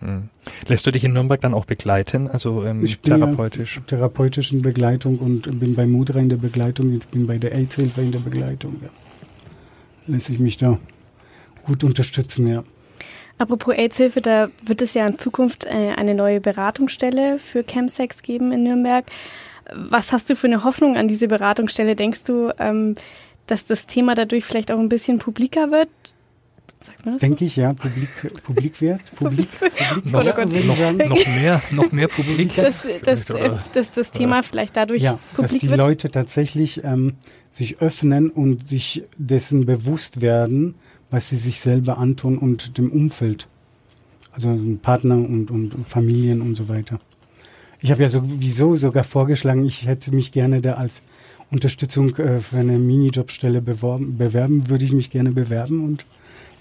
Mhm. 0.00 0.28
Lässt 0.68 0.86
du 0.86 0.92
dich 0.92 1.02
in 1.02 1.12
Nürnberg 1.12 1.40
dann 1.40 1.54
auch 1.54 1.64
begleiten, 1.64 2.28
also 2.28 2.62
ähm, 2.64 2.84
Ich 2.84 3.00
bin 3.00 3.12
ja- 3.12 3.18
therapeutisch? 3.18 3.80
therapeutischen 3.86 4.62
Begleitung 4.62 5.18
und 5.18 5.58
bin 5.58 5.74
bei 5.74 5.86
Mudra 5.88 6.20
in 6.20 6.28
der 6.28 6.36
Begleitung, 6.36 6.92
ich 6.94 7.08
bin 7.08 7.26
bei 7.26 7.38
der 7.38 7.52
AIDS-Hilfe 7.52 8.02
in 8.02 8.12
der 8.12 8.20
Begleitung. 8.20 8.76
Ja. 8.80 8.88
Lässt 10.06 10.26
sich 10.26 10.38
mich 10.38 10.56
da 10.58 10.78
gut 11.64 11.84
unterstützen, 11.84 12.46
ja. 12.46 12.62
Apropos 13.36 13.74
AIDS-Hilfe, 13.74 14.20
da 14.20 14.48
wird 14.64 14.80
es 14.80 14.94
ja 14.94 15.06
in 15.06 15.18
Zukunft 15.18 15.64
äh, 15.64 15.92
eine 15.96 16.14
neue 16.14 16.40
Beratungsstelle 16.40 17.38
für 17.38 17.64
Chemsex 17.64 18.22
geben 18.22 18.52
in 18.52 18.62
Nürnberg. 18.62 19.04
Was 19.74 20.12
hast 20.12 20.30
du 20.30 20.36
für 20.36 20.46
eine 20.46 20.62
Hoffnung 20.62 20.96
an 20.96 21.08
diese 21.08 21.26
Beratungsstelle? 21.26 21.96
Denkst 21.96 22.22
du, 22.24 22.52
ähm, 22.58 22.94
dass 23.46 23.66
das 23.66 23.86
Thema 23.86 24.14
dadurch 24.14 24.44
vielleicht 24.44 24.70
auch 24.70 24.78
ein 24.78 24.88
bisschen 24.88 25.18
publiker 25.18 25.70
wird? 25.70 25.88
Sagt 26.80 27.04
man 27.06 27.14
das? 27.14 27.22
so? 27.22 27.26
Denke 27.26 27.44
ich, 27.46 27.56
ja, 27.56 27.72
Publik, 27.72 28.08
Publikwert, 28.42 29.00
Publik, 29.16 29.48
Publik, 29.58 30.12
Noch, 30.12 30.20
ich 30.26 30.64
noch, 30.66 30.92
noch 30.92 31.26
mehr, 31.40 31.62
noch 31.72 31.92
mehr 31.92 32.08
Publik. 32.08 32.54
dass, 32.56 32.86
dass, 33.02 33.30
Oder- 33.30 33.64
dass 33.72 33.92
das 33.92 34.10
Thema 34.10 34.42
vielleicht 34.42 34.76
dadurch 34.76 35.02
Ja, 35.02 35.18
dass 35.36 35.46
publik 35.52 35.60
die 35.60 35.70
wird? 35.70 35.78
Leute 35.78 36.10
tatsächlich 36.10 36.84
ähm, 36.84 37.14
sich 37.50 37.80
öffnen 37.80 38.30
und 38.30 38.68
sich 38.68 39.02
dessen 39.16 39.64
bewusst 39.64 40.20
werden, 40.20 40.74
was 41.14 41.28
sie 41.28 41.36
sich 41.36 41.60
selber 41.60 41.98
antun 41.98 42.38
und 42.38 42.76
dem 42.76 42.90
Umfeld. 42.90 43.46
Also 44.32 44.58
Partner 44.82 45.14
und, 45.14 45.48
und 45.52 45.76
Familien 45.86 46.42
und 46.42 46.56
so 46.56 46.68
weiter. 46.68 46.98
Ich 47.80 47.92
habe 47.92 48.02
ja 48.02 48.08
sowieso 48.08 48.74
sogar 48.74 49.04
vorgeschlagen, 49.04 49.64
ich 49.64 49.86
hätte 49.86 50.12
mich 50.12 50.32
gerne 50.32 50.60
da 50.60 50.74
als 50.74 51.02
Unterstützung 51.52 52.16
äh, 52.16 52.40
für 52.40 52.56
eine 52.56 52.80
Minijobstelle 52.80 53.62
beworben, 53.62 54.18
bewerben, 54.18 54.68
würde 54.68 54.84
ich 54.84 54.92
mich 54.92 55.10
gerne 55.10 55.30
bewerben 55.30 55.84
und 55.84 56.04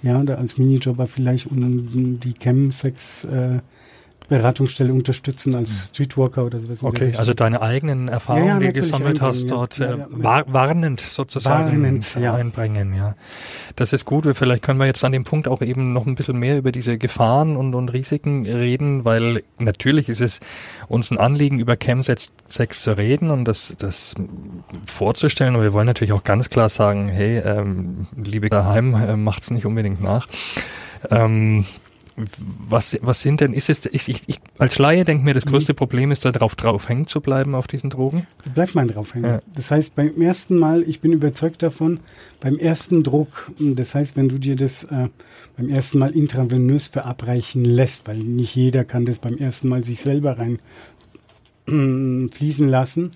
ja, 0.04 0.24
da 0.24 0.36
als 0.36 0.60
Minijobber 0.60 1.08
vielleicht 1.08 1.48
um 1.48 2.20
die 2.20 2.34
Chemsex 2.34 3.24
äh, 3.24 3.60
Beratungsstelle 4.30 4.94
unterstützen 4.94 5.56
als 5.56 5.90
Streetwalker 5.90 6.46
oder 6.46 6.60
sowas. 6.60 6.84
Okay, 6.84 7.14
also 7.18 7.34
deine 7.34 7.62
eigenen 7.62 8.08
Erfahrungen, 8.08 8.48
ja, 8.48 8.54
ja, 8.54 8.60
die 8.60 8.68
du 8.68 8.82
gesammelt 8.82 9.22
hast, 9.22 9.48
dort 9.48 9.78
ja, 9.78 9.94
äh, 9.94 10.06
warnend 10.48 11.02
sozusagen 11.02 11.72
warnend, 11.72 12.18
einbringen. 12.18 12.94
Ja, 12.96 13.16
das 13.76 13.94
ist 13.94 14.06
gut. 14.06 14.26
Vielleicht 14.36 14.64
können 14.64 14.80
wir 14.80 14.86
jetzt 14.86 15.04
an 15.04 15.12
dem 15.12 15.24
Punkt 15.24 15.48
auch 15.48 15.62
eben 15.62 15.94
noch 15.94 16.06
ein 16.06 16.16
bisschen 16.16 16.38
mehr 16.38 16.58
über 16.58 16.72
diese 16.72 16.98
Gefahren 16.98 17.58
und, 17.58 17.76
und 17.76 17.90
Risiken 17.90 18.46
reden, 18.46 19.06
weil 19.06 19.44
natürlich 19.60 20.10
ist 20.10 20.22
es 20.22 20.40
uns 20.88 21.12
ein 21.12 21.18
Anliegen, 21.18 21.60
über 21.60 21.76
Chemsex 21.76 22.32
zu 22.82 22.98
reden 22.98 23.30
und 23.30 23.46
das, 23.46 23.76
das 23.78 24.16
vorzustellen. 24.86 25.56
Aber 25.56 25.64
wir 25.64 25.74
wollen 25.74 25.88
natürlich 25.88 26.14
auch 26.14 26.24
ganz 26.24 26.50
klar 26.50 26.70
sagen, 26.70 27.10
hey, 27.10 27.40
ähm, 27.40 28.08
liebe 28.16 28.50
daheim, 28.50 28.96
äh, 28.96 29.16
macht's 29.16 29.52
nicht 29.52 29.66
unbedingt 29.66 30.02
nach. 30.02 30.28
Ähm, 31.12 31.66
was, 32.16 32.98
was 33.02 33.22
sind 33.22 33.42
denn, 33.42 33.54
ist 33.54 33.70
es, 33.70 33.86
ich, 33.88 34.24
ich, 34.28 34.40
als 34.60 34.78
Laie 34.78 35.04
denke 35.04 35.24
mir, 35.24 35.34
das 35.34 35.46
größte 35.46 35.74
mhm. 35.74 35.78
Problem 35.78 36.12
ist, 36.12 36.26
da 36.26 36.32
drauf, 36.32 36.56
drauf 36.56 36.88
hängen 36.88 37.08
zu 37.08 37.22
bleiben 37.22 37.56
auf 37.56 37.68
diesen 37.68 37.90
Drogen? 37.90 38.28
Bleibt 38.54 38.76
man 38.76 38.88
drauf 38.88 39.16
hängen. 39.16 39.26
Ja. 39.26 39.42
Das 39.56 39.72
heißt, 39.72 39.96
beim 39.96 40.22
ersten 40.22 40.58
Mal, 40.58 40.84
ich 40.84 41.02
bin 41.02 41.12
überzeugt 41.12 41.64
davon, 41.64 42.00
beim 42.40 42.58
ersten 42.58 43.04
Druck, 43.04 43.52
das 43.60 43.96
heißt, 43.96 44.16
wenn 44.16 44.30
du 44.30 44.38
dir 44.38 44.56
das 44.56 44.84
äh, 44.84 45.10
beim 45.58 45.70
ersten 45.70 45.98
Mal 45.98 46.12
intravenös 46.12 46.88
verabreichen 46.88 47.66
lässt, 47.66 48.08
weil 48.08 48.18
nicht 48.18 48.56
jeder 48.56 48.84
kann 48.84 49.06
das 49.06 49.20
beim 49.20 49.38
ersten 49.38 49.68
Mal 49.70 49.84
sich 49.84 50.02
selber 50.02 50.38
rein 50.38 50.60
äh, 51.68 52.28
fließen 52.32 52.68
lassen. 52.68 53.12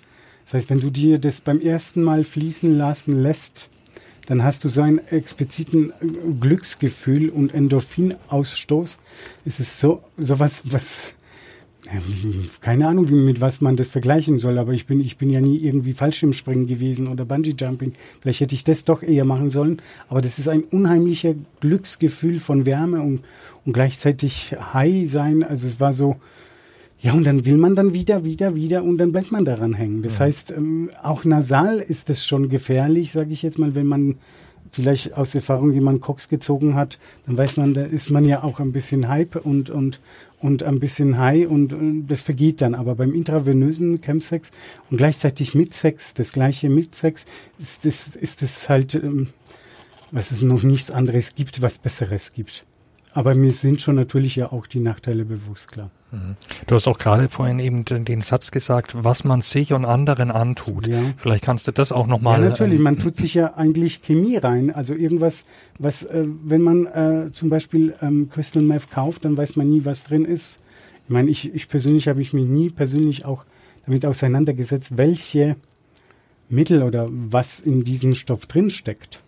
Das 0.45 0.55
heißt, 0.55 0.69
wenn 0.69 0.79
du 0.79 0.89
dir 0.89 1.19
das 1.19 1.41
beim 1.41 1.59
ersten 1.59 2.01
Mal 2.01 2.23
fließen 2.23 2.75
lassen 2.75 3.21
lässt, 3.21 3.69
dann 4.27 4.43
hast 4.43 4.63
du 4.63 4.69
so 4.69 4.81
einen 4.81 4.99
expliziten 4.99 5.89
äh, 5.89 6.33
Glücksgefühl 6.39 7.29
und 7.29 7.53
Endorphinausstoß. 7.53 8.97
Es 9.45 9.59
ist 9.59 9.79
so 9.79 10.03
sowas, 10.17 10.63
was 10.65 11.15
keine 12.61 12.87
Ahnung, 12.87 13.05
mit 13.25 13.39
was 13.39 13.61
man 13.61 13.77
das 13.77 13.87
vergleichen 13.87 14.37
soll, 14.37 14.57
aber 14.59 14.73
ich 14.73 14.85
bin, 14.85 14.99
ich 14.99 15.17
bin 15.17 15.29
ja 15.29 15.39
nie 15.39 15.57
irgendwie 15.57 15.93
Fallschirmspringen 15.93 16.67
gewesen 16.67 17.07
oder 17.07 17.23
Bungee 17.23 17.55
Jumping. 17.57 17.93
Vielleicht 18.19 18.41
hätte 18.41 18.55
ich 18.55 18.65
das 18.65 18.83
doch 18.83 19.03
eher 19.03 19.23
machen 19.23 19.49
sollen, 19.49 19.81
aber 20.09 20.21
das 20.21 20.39
ist 20.39 20.49
ein 20.49 20.63
unheimlicher 20.63 21.33
Glücksgefühl 21.61 22.39
von 22.39 22.65
Wärme 22.65 23.01
und, 23.01 23.23
und 23.65 23.73
gleichzeitig 23.73 24.55
High 24.73 25.09
sein. 25.09 25.43
Also 25.43 25.67
es 25.67 25.79
war 25.79 25.93
so, 25.93 26.17
ja, 26.99 27.13
und 27.13 27.25
dann 27.25 27.45
will 27.45 27.57
man 27.57 27.75
dann 27.75 27.93
wieder, 27.93 28.25
wieder, 28.25 28.55
wieder 28.55 28.83
und 28.83 28.97
dann 28.97 29.11
bleibt 29.11 29.31
man 29.31 29.45
daran 29.45 29.73
hängen. 29.73 30.01
Das 30.01 30.15
ja. 30.17 30.25
heißt, 30.25 30.51
ähm, 30.51 30.89
auch 31.03 31.25
nasal 31.25 31.79
ist 31.79 32.09
es 32.09 32.25
schon 32.25 32.49
gefährlich, 32.49 33.11
sage 33.11 33.31
ich 33.33 33.43
jetzt 33.43 33.59
mal, 33.59 33.75
wenn 33.75 33.85
man 33.85 34.15
vielleicht 34.71 35.15
aus 35.15 35.35
Erfahrung 35.35 35.71
jemand 35.71 36.01
Cox 36.01 36.27
gezogen 36.27 36.75
hat, 36.75 36.99
dann 37.25 37.37
weiß 37.37 37.57
man, 37.57 37.73
da 37.73 37.83
ist 37.83 38.09
man 38.09 38.25
ja 38.25 38.43
auch 38.43 38.59
ein 38.59 38.71
bisschen 38.71 39.07
Hype 39.07 39.35
und, 39.35 39.69
und, 39.69 39.99
und 40.41 40.63
ein 40.63 40.79
bisschen 40.79 41.17
High 41.17 41.47
und, 41.47 41.73
und 41.73 42.07
das 42.07 42.21
vergeht 42.21 42.61
dann. 42.61 42.75
Aber 42.75 42.95
beim 42.95 43.13
intravenösen 43.13 44.01
Chemsex 44.01 44.51
und 44.89 44.97
gleichzeitig 44.97 45.55
mit 45.55 45.73
Sex, 45.73 46.13
das 46.13 46.33
gleiche 46.33 46.69
mit 46.69 46.95
Sex, 46.95 47.25
ist 47.59 47.85
das, 47.85 48.15
ist 48.15 48.41
das 48.41 48.69
halt, 48.69 48.95
ähm, 48.95 49.29
was 50.11 50.31
es 50.31 50.41
noch 50.41 50.63
nichts 50.63 50.91
anderes 50.91 51.35
gibt, 51.35 51.61
was 51.61 51.77
Besseres 51.77 52.33
gibt. 52.33 52.65
Aber 53.13 53.35
mir 53.35 53.51
sind 53.51 53.81
schon 53.81 53.95
natürlich 53.95 54.35
ja 54.35 54.51
auch 54.51 54.67
die 54.67 54.79
Nachteile 54.79 55.25
bewusst, 55.25 55.71
klar. 55.71 55.91
Du 56.67 56.75
hast 56.75 56.87
auch 56.87 56.99
gerade 56.99 57.27
vorhin 57.27 57.59
eben 57.59 57.83
den, 57.83 58.05
den, 58.05 58.21
Satz 58.21 58.51
gesagt, 58.51 59.03
was 59.03 59.25
man 59.25 59.41
sich 59.41 59.73
und 59.73 59.83
anderen 59.83 60.31
antut. 60.31 60.87
Ja. 60.87 60.99
Vielleicht 61.17 61.43
kannst 61.43 61.67
du 61.67 61.71
das 61.71 61.91
auch 61.91 62.07
nochmal. 62.07 62.41
Ja, 62.41 62.49
natürlich. 62.49 62.79
Man 62.79 62.97
tut 62.97 63.17
sich 63.17 63.33
ja 63.33 63.55
eigentlich 63.55 64.01
Chemie 64.01 64.37
rein. 64.37 64.73
Also 64.73 64.93
irgendwas, 64.93 65.43
was, 65.79 66.03
äh, 66.03 66.25
wenn 66.25 66.61
man 66.61 66.85
äh, 66.85 67.31
zum 67.31 67.49
Beispiel 67.49 67.93
ähm, 68.01 68.29
Crystal 68.29 68.63
Meth 68.63 68.89
kauft, 68.89 69.25
dann 69.25 69.35
weiß 69.35 69.57
man 69.57 69.69
nie, 69.69 69.83
was 69.83 70.03
drin 70.03 70.23
ist. 70.23 70.61
Ich 71.05 71.09
meine, 71.09 71.29
ich, 71.29 71.53
ich 71.53 71.67
persönlich 71.67 72.07
habe 72.07 72.21
ich 72.21 72.31
mich 72.31 72.45
nie 72.45 72.69
persönlich 72.69 73.25
auch 73.25 73.45
damit 73.85 74.05
auseinandergesetzt, 74.05 74.97
welche 74.97 75.57
Mittel 76.47 76.83
oder 76.83 77.07
was 77.09 77.59
in 77.59 77.83
diesem 77.83 78.15
Stoff 78.15 78.45
drin 78.45 78.69
steckt 78.69 79.23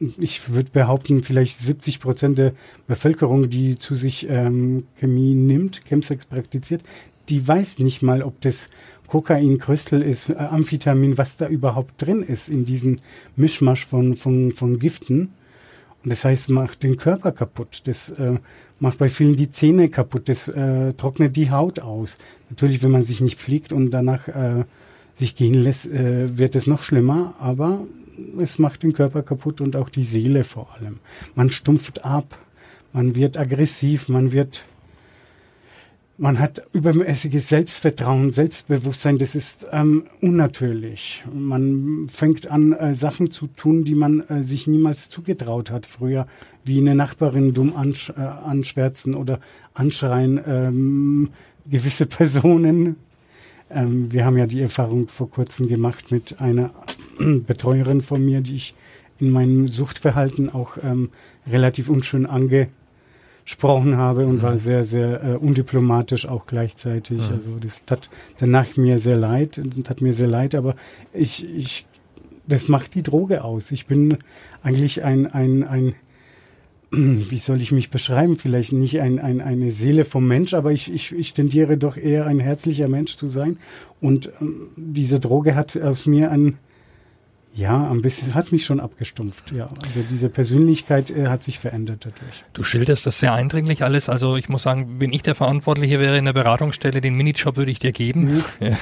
ich 0.00 0.52
würde 0.52 0.70
behaupten, 0.70 1.22
vielleicht 1.22 1.58
70 1.58 2.00
Prozent 2.00 2.38
der 2.38 2.52
Bevölkerung, 2.86 3.50
die 3.50 3.78
zu 3.78 3.94
sich 3.94 4.28
ähm, 4.28 4.84
Chemie 4.96 5.34
nimmt, 5.34 5.84
Chemsex 5.84 6.24
praktiziert, 6.24 6.82
die 7.28 7.46
weiß 7.46 7.78
nicht 7.78 8.02
mal, 8.02 8.22
ob 8.22 8.40
das 8.40 8.68
Kokain, 9.06 9.58
Krystal 9.58 10.02
ist, 10.02 10.30
äh, 10.30 10.34
Amphetamin, 10.34 11.18
was 11.18 11.36
da 11.36 11.48
überhaupt 11.48 12.00
drin 12.02 12.22
ist 12.22 12.48
in 12.48 12.64
diesem 12.64 12.96
Mischmasch 13.36 13.86
von, 13.86 14.14
von, 14.16 14.52
von 14.52 14.78
Giften. 14.78 15.32
Und 16.02 16.10
das 16.10 16.24
heißt, 16.24 16.48
macht 16.48 16.82
den 16.82 16.96
Körper 16.96 17.30
kaputt. 17.30 17.82
Das 17.84 18.08
äh, 18.10 18.38
macht 18.78 18.98
bei 18.98 19.10
vielen 19.10 19.36
die 19.36 19.50
Zähne 19.50 19.90
kaputt. 19.90 20.28
Das 20.28 20.48
äh, 20.48 20.94
trocknet 20.94 21.36
die 21.36 21.50
Haut 21.50 21.80
aus. 21.80 22.16
Natürlich, 22.48 22.82
wenn 22.82 22.90
man 22.90 23.02
sich 23.02 23.20
nicht 23.20 23.38
pflegt 23.38 23.72
und 23.72 23.90
danach 23.90 24.26
äh, 24.28 24.64
sich 25.14 25.34
gehen 25.34 25.54
lässt, 25.54 25.86
äh, 25.86 26.38
wird 26.38 26.56
es 26.56 26.66
noch 26.66 26.82
schlimmer. 26.82 27.34
Aber 27.38 27.84
es 28.38 28.58
macht 28.58 28.82
den 28.82 28.92
Körper 28.92 29.22
kaputt 29.22 29.60
und 29.60 29.76
auch 29.76 29.88
die 29.88 30.04
Seele 30.04 30.44
vor 30.44 30.74
allem. 30.74 30.98
Man 31.34 31.50
stumpft 31.50 32.04
ab, 32.04 32.38
man 32.92 33.14
wird 33.14 33.36
aggressiv, 33.36 34.08
man 34.08 34.32
wird, 34.32 34.64
man 36.18 36.38
hat 36.38 36.66
übermäßiges 36.72 37.48
Selbstvertrauen, 37.48 38.30
Selbstbewusstsein, 38.30 39.18
das 39.18 39.34
ist 39.34 39.66
ähm, 39.72 40.04
unnatürlich. 40.20 41.24
Man 41.32 42.08
fängt 42.10 42.50
an, 42.50 42.72
äh, 42.72 42.94
Sachen 42.94 43.30
zu 43.30 43.46
tun, 43.46 43.84
die 43.84 43.94
man 43.94 44.20
äh, 44.28 44.42
sich 44.42 44.66
niemals 44.66 45.08
zugetraut 45.08 45.70
hat 45.70 45.86
früher, 45.86 46.26
wie 46.64 46.78
eine 46.78 46.94
Nachbarin 46.94 47.54
dumm 47.54 47.74
ansch 47.74 48.10
äh, 48.10 48.20
anschwärzen 48.20 49.14
oder 49.14 49.40
anschreien, 49.72 50.40
ähm, 50.46 51.30
gewisse 51.66 52.06
Personen. 52.06 52.96
Ähm, 53.70 54.12
wir 54.12 54.24
haben 54.24 54.36
ja 54.36 54.46
die 54.46 54.60
Erfahrung 54.60 55.08
vor 55.08 55.30
kurzem 55.30 55.68
gemacht 55.68 56.10
mit 56.10 56.40
einer 56.40 56.70
Betreuerin 57.46 58.00
von 58.00 58.24
mir, 58.24 58.40
die 58.40 58.56
ich 58.56 58.74
in 59.18 59.30
meinem 59.30 59.68
Suchtverhalten 59.68 60.50
auch 60.50 60.78
ähm, 60.82 61.10
relativ 61.46 61.90
unschön 61.90 62.26
angesprochen 62.26 63.96
habe 63.96 64.26
und 64.26 64.36
mhm. 64.36 64.42
war 64.42 64.58
sehr, 64.58 64.84
sehr 64.84 65.22
äh, 65.22 65.36
undiplomatisch 65.36 66.26
auch 66.26 66.46
gleichzeitig. 66.46 67.28
Mhm. 67.28 67.36
Also 67.36 67.50
das 67.60 67.84
tat 67.84 68.10
danach 68.38 68.76
mir 68.76 68.98
sehr 68.98 69.16
leid, 69.16 69.60
tat 69.84 70.00
mir 70.00 70.14
sehr 70.14 70.28
leid, 70.28 70.54
aber 70.54 70.74
ich, 71.12 71.44
ich, 71.54 71.86
das 72.46 72.68
macht 72.68 72.94
die 72.94 73.02
Droge 73.02 73.44
aus. 73.44 73.72
Ich 73.72 73.86
bin 73.86 74.16
eigentlich 74.62 75.04
ein, 75.04 75.26
ein, 75.26 75.64
ein 75.64 75.94
wie 76.90 77.38
soll 77.38 77.60
ich 77.60 77.72
mich 77.72 77.90
beschreiben? 77.90 78.36
Vielleicht 78.36 78.72
nicht 78.72 79.00
ein, 79.00 79.18
ein, 79.18 79.40
eine 79.40 79.70
Seele 79.70 80.04
vom 80.04 80.26
Mensch, 80.26 80.54
aber 80.54 80.72
ich, 80.72 80.92
ich, 80.92 81.12
ich 81.12 81.34
tendiere 81.34 81.78
doch 81.78 81.96
eher 81.96 82.26
ein 82.26 82.40
herzlicher 82.40 82.88
Mensch 82.88 83.16
zu 83.16 83.28
sein. 83.28 83.58
Und 84.00 84.32
ähm, 84.40 84.68
diese 84.76 85.20
Droge 85.20 85.54
hat 85.54 85.76
aus 85.76 86.06
mir 86.06 86.30
ein, 86.30 86.58
ja, 87.60 87.90
ein 87.90 88.00
bisschen 88.00 88.34
hat 88.34 88.52
mich 88.52 88.64
schon 88.64 88.80
abgestumpft. 88.80 89.52
Ja, 89.52 89.66
also 89.82 90.02
diese 90.08 90.30
Persönlichkeit 90.30 91.10
äh, 91.10 91.26
hat 91.26 91.42
sich 91.42 91.58
verändert 91.58 92.06
dadurch. 92.06 92.44
Du 92.54 92.62
schilderst 92.62 93.04
das 93.04 93.18
sehr 93.18 93.34
eindringlich 93.34 93.84
alles. 93.84 94.08
Also 94.08 94.36
ich 94.36 94.48
muss 94.48 94.62
sagen, 94.62 94.96
wenn 94.98 95.12
ich 95.12 95.22
der 95.22 95.34
Verantwortliche 95.34 96.00
wäre 96.00 96.16
in 96.16 96.24
der 96.24 96.32
Beratungsstelle, 96.32 97.02
den 97.02 97.14
Minijob 97.14 97.56
würde 97.56 97.70
ich 97.70 97.78
dir 97.78 97.92
geben. 97.92 98.36
Mhm. 98.36 98.44
Ja. 98.60 98.78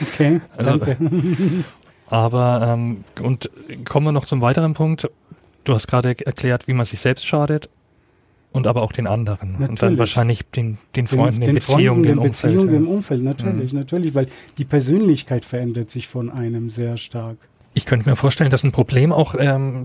Okay, 0.00 0.40
also, 0.56 0.78
danke. 0.78 0.96
aber 2.06 2.72
ähm, 2.72 3.04
und 3.20 3.50
kommen 3.84 4.06
wir 4.06 4.12
noch 4.12 4.24
zum 4.24 4.40
weiteren 4.40 4.72
Punkt. 4.74 5.10
Du 5.64 5.74
hast 5.74 5.86
gerade 5.86 6.08
erklärt, 6.08 6.66
wie 6.66 6.72
man 6.72 6.86
sich 6.86 7.00
selbst 7.00 7.26
schadet 7.26 7.68
und 8.52 8.66
aber 8.66 8.82
auch 8.82 8.92
den 8.92 9.06
anderen. 9.06 9.52
Natürlich. 9.52 9.70
Und 9.70 9.82
dann 9.82 9.98
wahrscheinlich 9.98 10.42
den, 10.44 10.78
den 10.96 11.06
Freunden, 11.06 11.40
den, 11.40 11.54
den, 11.54 11.54
den 11.54 11.54
Beziehungen, 11.54 12.02
den 12.04 12.18
Umfeld. 12.18 12.54
Beziehungen 12.54 12.74
im 12.74 12.88
Umfeld, 12.88 13.22
natürlich, 13.22 13.72
mhm. 13.72 13.78
natürlich, 13.78 14.14
weil 14.14 14.28
die 14.58 14.64
Persönlichkeit 14.64 15.44
verändert 15.44 15.90
sich 15.90 16.08
von 16.08 16.30
einem 16.30 16.70
sehr 16.70 16.96
stark. 16.96 17.36
Ich 17.74 17.86
könnte 17.86 18.08
mir 18.08 18.16
vorstellen, 18.16 18.50
dass 18.50 18.64
ein 18.64 18.72
Problem 18.72 19.12
auch 19.12 19.34
ähm, 19.38 19.84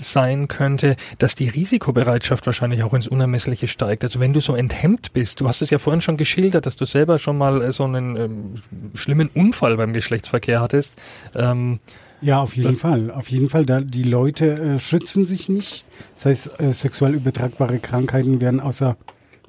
sein 0.00 0.48
könnte, 0.48 0.96
dass 1.18 1.36
die 1.36 1.48
Risikobereitschaft 1.48 2.46
wahrscheinlich 2.46 2.82
auch 2.82 2.94
ins 2.94 3.06
Unermessliche 3.06 3.68
steigt. 3.68 4.02
Also 4.02 4.18
wenn 4.18 4.32
du 4.32 4.40
so 4.40 4.54
enthemmt 4.56 5.12
bist, 5.12 5.40
du 5.40 5.46
hast 5.46 5.62
es 5.62 5.70
ja 5.70 5.78
vorhin 5.78 6.00
schon 6.00 6.16
geschildert, 6.16 6.66
dass 6.66 6.74
du 6.74 6.84
selber 6.84 7.18
schon 7.20 7.38
mal 7.38 7.62
äh, 7.62 7.72
so 7.72 7.84
einen 7.84 8.16
ähm, 8.16 8.54
schlimmen 8.94 9.30
Unfall 9.32 9.76
beim 9.76 9.92
Geschlechtsverkehr 9.92 10.60
hattest. 10.60 10.96
Ähm, 11.36 11.78
ja, 12.20 12.40
auf 12.40 12.56
jeden 12.56 12.76
Fall. 12.76 13.10
Auf 13.12 13.28
jeden 13.30 13.50
Fall. 13.50 13.66
Da 13.66 13.80
die 13.80 14.02
Leute 14.02 14.52
äh, 14.54 14.78
schützen 14.80 15.24
sich 15.24 15.48
nicht. 15.48 15.84
Das 16.14 16.26
heißt, 16.26 16.60
äh, 16.60 16.72
sexuell 16.72 17.14
übertragbare 17.14 17.78
Krankheiten 17.78 18.40
werden 18.40 18.58
außer 18.58 18.96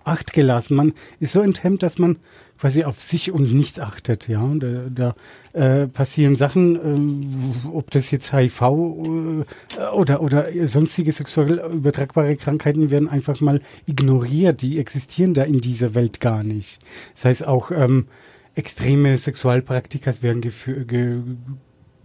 Acht 0.08 0.32
gelassen. 0.32 0.78
Man 0.78 0.94
ist 1.20 1.34
so 1.34 1.42
enthemmt, 1.42 1.84
dass 1.84 1.98
man 1.98 2.16
quasi 2.60 2.84
auf 2.84 3.00
sich 3.00 3.32
und 3.32 3.54
nichts 3.54 3.80
achtet. 3.80 4.28
Ja, 4.28 4.42
und 4.42 4.62
da, 4.62 5.14
da 5.54 5.54
äh, 5.54 5.88
passieren 5.88 6.36
Sachen, 6.36 7.26
äh, 7.66 7.70
ob 7.70 7.92
das 7.92 8.12
jetzt 8.12 8.34
HIV 8.34 8.62
äh, 8.62 9.82
oder 9.94 10.22
oder 10.22 10.48
sonstige 10.68 11.12
sexuell 11.12 11.60
übertragbare 11.74 12.36
Krankheiten 12.36 12.92
werden 12.92 13.10
einfach 13.10 13.40
mal 13.42 13.62
ignoriert. 13.86 14.62
Die 14.62 14.80
existieren 14.80 15.34
da 15.34 15.44
in 15.44 15.62
dieser 15.62 15.96
Welt 15.96 16.20
gar 16.20 16.44
nicht. 16.44 16.80
Das 17.16 17.26
heißt 17.26 17.48
auch 17.48 17.72
ähm, 17.72 18.08
extreme 18.56 19.18
Sexualpraktikas 19.18 20.24
werden 20.24 20.42
ge 20.42 21.22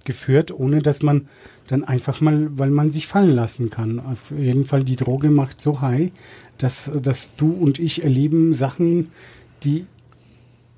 geführt, 0.05 0.53
ohne 0.53 0.81
dass 0.81 1.03
man 1.03 1.29
dann 1.69 1.85
einfach 1.85 2.21
mal, 2.21 2.49
weil 2.59 2.71
man 2.71 2.91
sich 2.91 3.07
fallen 3.07 3.35
lassen 3.35 3.71
kann. 3.71 4.01
Auf 4.01 4.33
jeden 4.37 4.65
Fall, 4.65 4.85
die 4.85 4.97
Droge 4.97 5.31
macht 5.31 5.61
so 5.61 5.81
high, 5.81 6.11
dass, 6.59 6.91
dass 7.01 7.37
du 7.37 7.53
und 7.53 7.79
ich 7.79 8.03
erleben 8.03 8.53
Sachen, 8.53 9.11
die, 9.63 9.87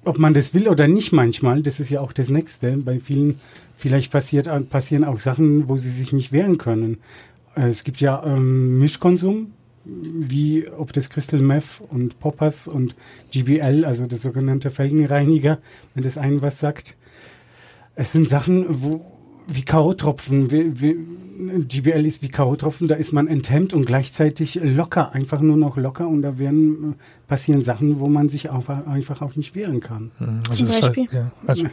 ob 0.04 0.18
man 0.18 0.34
das 0.34 0.54
will 0.54 0.68
oder 0.68 0.88
nicht 0.88 1.12
manchmal, 1.12 1.62
das 1.62 1.80
ist 1.80 1.90
ja 1.90 2.00
auch 2.00 2.12
das 2.12 2.30
Nächste. 2.30 2.76
Bei 2.76 2.98
vielen, 2.98 3.40
vielleicht 3.74 4.12
passiert, 4.12 4.48
passieren 4.70 5.04
auch 5.04 5.18
Sachen, 5.18 5.68
wo 5.68 5.76
sie 5.76 5.90
sich 5.90 6.12
nicht 6.12 6.32
wehren 6.32 6.58
können. 6.58 6.98
Äh, 7.56 7.68
es 7.68 7.84
gibt 7.84 8.00
ja 8.00 8.24
ähm, 8.24 8.78
Mischkonsum, 8.78 9.52
wie 9.84 10.68
ob 10.68 10.92
das 10.92 11.10
Crystal 11.10 11.40
Meth 11.40 11.82
und 11.90 12.18
Poppers 12.18 12.68
und 12.68 12.96
GBL, 13.32 13.84
also 13.84 14.06
der 14.06 14.18
sogenannte 14.18 14.70
Felgenreiniger, 14.70 15.58
wenn 15.94 16.04
das 16.04 16.16
einen 16.16 16.42
was 16.42 16.58
sagt. 16.58 16.96
Es 17.94 18.12
sind 18.12 18.28
Sachen, 18.28 18.66
wo, 18.82 19.04
wie 19.46 19.62
K.O.-Tropfen. 19.62 20.48
GBL 21.68 22.06
ist 22.06 22.22
wie 22.22 22.28
K.O.-Tropfen, 22.28 22.86
da 22.86 22.94
ist 22.94 23.12
man 23.12 23.26
enthemmt 23.26 23.74
und 23.74 23.86
gleichzeitig 23.86 24.60
locker, 24.62 25.12
einfach 25.12 25.40
nur 25.40 25.56
noch 25.56 25.76
locker 25.76 26.06
und 26.08 26.22
da 26.22 26.38
werden 26.38 26.94
passieren 27.26 27.62
Sachen, 27.62 28.00
wo 28.00 28.08
man 28.08 28.28
sich 28.28 28.50
auch, 28.50 28.68
einfach 28.68 29.20
auch 29.20 29.34
nicht 29.36 29.54
wehren 29.54 29.80
kann. 29.80 30.12
Mhm, 30.18 30.42
also 30.48 30.58
zum 30.58 30.68
Beispiel? 30.68 31.08
Halt, 31.08 31.12
ja, 31.12 31.32
also 31.46 31.66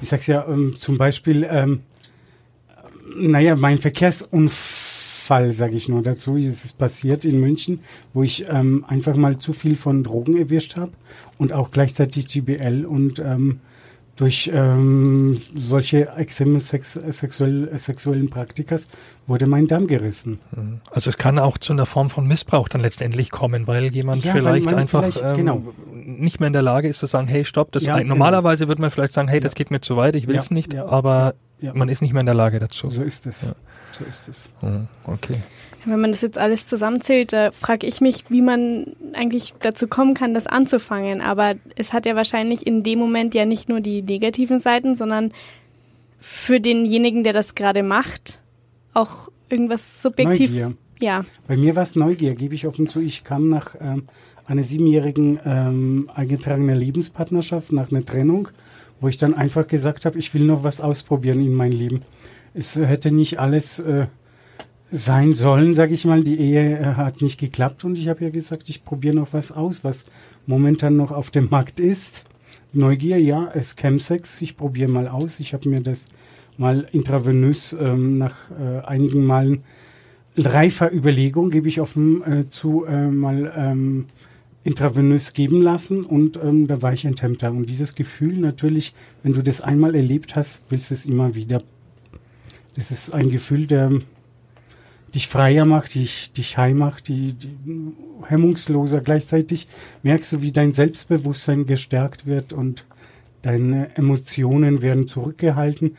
ich 0.00 0.08
sag's 0.08 0.26
ja, 0.28 0.46
ähm, 0.48 0.76
zum 0.78 0.98
Beispiel, 0.98 1.46
ähm, 1.50 1.80
naja, 3.16 3.56
mein 3.56 3.78
Verkehrsunfall, 3.78 5.52
sage 5.52 5.74
ich 5.74 5.88
nur 5.88 6.02
dazu, 6.02 6.36
ist 6.36 6.64
es 6.64 6.72
passiert 6.72 7.24
in 7.24 7.40
München, 7.40 7.80
wo 8.12 8.22
ich 8.22 8.48
ähm, 8.48 8.84
einfach 8.86 9.16
mal 9.16 9.38
zu 9.38 9.52
viel 9.52 9.76
von 9.76 10.02
Drogen 10.02 10.36
erwischt 10.36 10.76
habe 10.76 10.92
und 11.38 11.52
auch 11.52 11.70
gleichzeitig 11.70 12.28
GBL 12.28 12.84
und 12.86 13.18
ähm, 13.18 13.60
durch 14.18 14.50
ähm, 14.52 15.40
solche 15.54 16.08
extreme 16.16 16.58
Sex 16.58 16.94
sexuell, 16.94 17.70
sexuellen 17.78 18.28
Praktikas 18.30 18.88
wurde 19.28 19.46
mein 19.46 19.68
Damm 19.68 19.86
gerissen. 19.86 20.40
Mhm. 20.54 20.80
Also 20.90 21.10
es 21.10 21.18
kann 21.18 21.38
auch 21.38 21.56
zu 21.56 21.72
einer 21.72 21.86
Form 21.86 22.10
von 22.10 22.26
Missbrauch 22.26 22.68
dann 22.68 22.80
letztendlich 22.80 23.30
kommen, 23.30 23.68
weil 23.68 23.94
jemand 23.94 24.24
ja, 24.24 24.32
vielleicht 24.32 24.66
weil 24.66 24.74
einfach 24.74 25.02
vielleicht, 25.04 25.22
ähm, 25.22 25.36
genau. 25.36 25.62
nicht 25.94 26.40
mehr 26.40 26.48
in 26.48 26.52
der 26.52 26.62
Lage 26.62 26.88
ist 26.88 26.98
zu 26.98 27.06
sagen, 27.06 27.28
hey, 27.28 27.44
stopp, 27.44 27.70
das 27.72 27.84
ja, 27.84 27.94
ein, 27.94 28.08
normalerweise 28.08 28.64
genau. 28.64 28.70
würde 28.70 28.82
man 28.82 28.90
vielleicht 28.90 29.12
sagen, 29.12 29.28
hey, 29.28 29.38
das 29.38 29.54
geht 29.54 29.70
mir 29.70 29.80
zu 29.80 29.96
weit, 29.96 30.16
ich 30.16 30.26
will 30.26 30.36
es 30.36 30.50
nicht, 30.50 30.74
aber 30.74 31.34
man 31.74 31.88
ist 31.88 32.02
nicht 32.02 32.12
mehr 32.12 32.20
in 32.20 32.26
der 32.26 32.34
Lage 32.34 32.58
dazu. 32.58 32.88
So 32.88 33.02
ist 33.02 33.26
es. 33.26 33.52
So 33.92 34.04
ist 34.04 34.28
es. 34.28 34.52
Mhm. 34.60 34.88
Okay. 35.04 35.36
Wenn 35.84 36.00
man 36.00 36.10
das 36.10 36.20
jetzt 36.20 36.38
alles 36.38 36.66
zusammenzählt, 36.66 37.32
da 37.32 37.50
frage 37.50 37.86
ich 37.86 38.00
mich, 38.00 38.30
wie 38.30 38.42
man 38.42 38.94
eigentlich 39.14 39.54
dazu 39.60 39.88
kommen 39.88 40.14
kann, 40.14 40.34
das 40.34 40.46
anzufangen. 40.46 41.20
Aber 41.20 41.54
es 41.76 41.92
hat 41.92 42.04
ja 42.04 42.14
wahrscheinlich 42.14 42.66
in 42.66 42.82
dem 42.82 42.98
Moment 42.98 43.34
ja 43.34 43.44
nicht 43.44 43.68
nur 43.68 43.80
die 43.80 44.02
negativen 44.02 44.58
Seiten, 44.58 44.94
sondern 44.94 45.32
für 46.18 46.60
denjenigen, 46.60 47.22
der 47.24 47.32
das 47.32 47.54
gerade 47.54 47.82
macht, 47.82 48.40
auch 48.92 49.28
irgendwas 49.48 50.02
subjektiv. 50.02 50.50
Neugier. 50.50 50.74
Ja. 51.00 51.24
Bei 51.46 51.56
mir 51.56 51.76
war 51.76 51.84
es 51.84 51.94
Neugier, 51.94 52.34
gebe 52.34 52.54
ich 52.54 52.66
offen 52.66 52.88
zu. 52.88 53.00
Ich 53.00 53.22
kam 53.22 53.48
nach 53.48 53.76
ähm, 53.80 54.08
einer 54.46 54.64
siebenjährigen 54.64 55.38
ähm, 55.44 56.10
eingetragenen 56.12 56.76
Lebenspartnerschaft, 56.76 57.72
nach 57.72 57.90
einer 57.92 58.04
Trennung, 58.04 58.48
wo 59.00 59.08
ich 59.08 59.16
dann 59.16 59.34
einfach 59.34 59.66
gesagt 59.66 60.04
habe, 60.04 60.18
ich 60.18 60.32
will 60.34 60.44
noch 60.44 60.64
was 60.64 60.80
ausprobieren 60.80 61.40
in 61.40 61.54
mein 61.54 61.72
Leben. 61.72 62.02
Es 62.54 62.76
hätte 62.76 63.12
nicht 63.12 63.38
alles 63.38 63.78
äh, 63.78 64.06
sein 64.90 65.34
sollen, 65.34 65.74
sage 65.74 65.94
ich 65.94 66.04
mal. 66.04 66.24
Die 66.24 66.38
Ehe 66.38 66.78
äh, 66.78 66.84
hat 66.94 67.22
nicht 67.22 67.38
geklappt 67.38 67.84
und 67.84 67.96
ich 67.96 68.08
habe 68.08 68.24
ja 68.24 68.30
gesagt, 68.30 68.68
ich 68.68 68.84
probiere 68.84 69.16
noch 69.16 69.32
was 69.32 69.52
aus, 69.52 69.84
was 69.84 70.06
momentan 70.46 70.96
noch 70.96 71.12
auf 71.12 71.30
dem 71.30 71.48
Markt 71.50 71.80
ist. 71.80 72.24
Neugier, 72.72 73.18
ja, 73.18 73.50
es 73.54 73.76
Chemsex, 73.76 74.40
ich 74.42 74.56
probiere 74.56 74.90
mal 74.90 75.08
aus. 75.08 75.40
Ich 75.40 75.54
habe 75.54 75.68
mir 75.68 75.80
das 75.80 76.06
mal 76.56 76.88
intravenös 76.92 77.74
ähm, 77.78 78.18
nach 78.18 78.50
äh, 78.50 78.84
einigen 78.84 79.24
Malen 79.24 79.62
reifer 80.36 80.92
Überlegung, 80.92 81.50
gebe 81.50 81.68
ich 81.68 81.80
offen 81.80 82.22
äh, 82.22 82.48
zu, 82.48 82.84
äh, 82.84 83.08
mal 83.08 83.52
ähm, 83.56 84.06
intravenös 84.68 85.32
geben 85.32 85.62
lassen 85.62 86.04
und 86.04 86.38
ähm, 86.42 86.66
da 86.66 86.82
war 86.82 86.92
ich 86.92 87.06
enthemmter. 87.06 87.50
Und 87.50 87.66
dieses 87.66 87.94
Gefühl 87.94 88.36
natürlich, 88.36 88.94
wenn 89.22 89.32
du 89.32 89.42
das 89.42 89.62
einmal 89.62 89.94
erlebt 89.94 90.36
hast, 90.36 90.62
willst 90.68 90.90
du 90.90 90.94
es 90.94 91.06
immer 91.06 91.34
wieder. 91.34 91.62
Das 92.76 92.90
ist 92.90 93.14
ein 93.14 93.30
Gefühl, 93.30 93.66
der 93.66 93.90
dich 95.14 95.26
freier 95.26 95.64
macht, 95.64 95.94
dich, 95.94 96.32
dich 96.32 96.58
heim 96.58 96.78
macht, 96.78 97.08
die, 97.08 97.32
die 97.32 97.48
hemmungsloser. 98.26 99.00
Gleichzeitig 99.00 99.68
merkst 100.02 100.32
du, 100.32 100.42
wie 100.42 100.52
dein 100.52 100.72
Selbstbewusstsein 100.72 101.64
gestärkt 101.64 102.26
wird 102.26 102.52
und 102.52 102.84
deine 103.40 103.96
Emotionen 103.96 104.82
werden 104.82 105.08
zurückgehalten. 105.08 105.96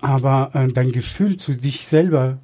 Aber 0.00 0.50
äh, 0.54 0.72
dein 0.72 0.92
Gefühl 0.92 1.36
zu 1.36 1.52
dich 1.52 1.86
selber 1.86 2.38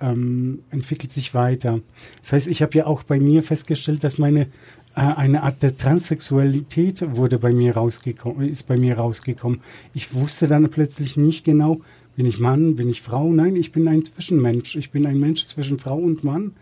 ähm, 0.00 0.60
entwickelt 0.70 1.12
sich 1.12 1.34
weiter. 1.34 1.80
Das 2.20 2.32
heißt, 2.32 2.46
ich 2.48 2.62
habe 2.62 2.76
ja 2.76 2.86
auch 2.86 3.02
bei 3.02 3.18
mir 3.18 3.42
festgestellt, 3.42 4.04
dass 4.04 4.18
meine 4.18 4.48
äh, 4.94 5.00
eine 5.00 5.42
Art 5.42 5.62
der 5.62 5.76
Transsexualität 5.76 7.16
wurde 7.16 7.38
bei 7.38 7.52
mir 7.52 7.74
rausgekommen, 7.76 8.48
ist 8.48 8.66
bei 8.66 8.76
mir 8.76 8.98
rausgekommen. 8.98 9.60
Ich 9.94 10.14
wusste 10.14 10.48
dann 10.48 10.68
plötzlich 10.70 11.16
nicht 11.16 11.44
genau, 11.44 11.80
bin 12.16 12.26
ich 12.26 12.38
Mann, 12.38 12.76
bin 12.76 12.90
ich 12.90 13.02
Frau? 13.02 13.32
Nein, 13.32 13.56
ich 13.56 13.72
bin 13.72 13.88
ein 13.88 14.04
Zwischenmensch. 14.04 14.76
Ich 14.76 14.90
bin 14.90 15.06
ein 15.06 15.18
Mensch 15.18 15.46
zwischen 15.46 15.78
Frau 15.78 15.96
und 15.96 16.24
Mann. 16.24 16.52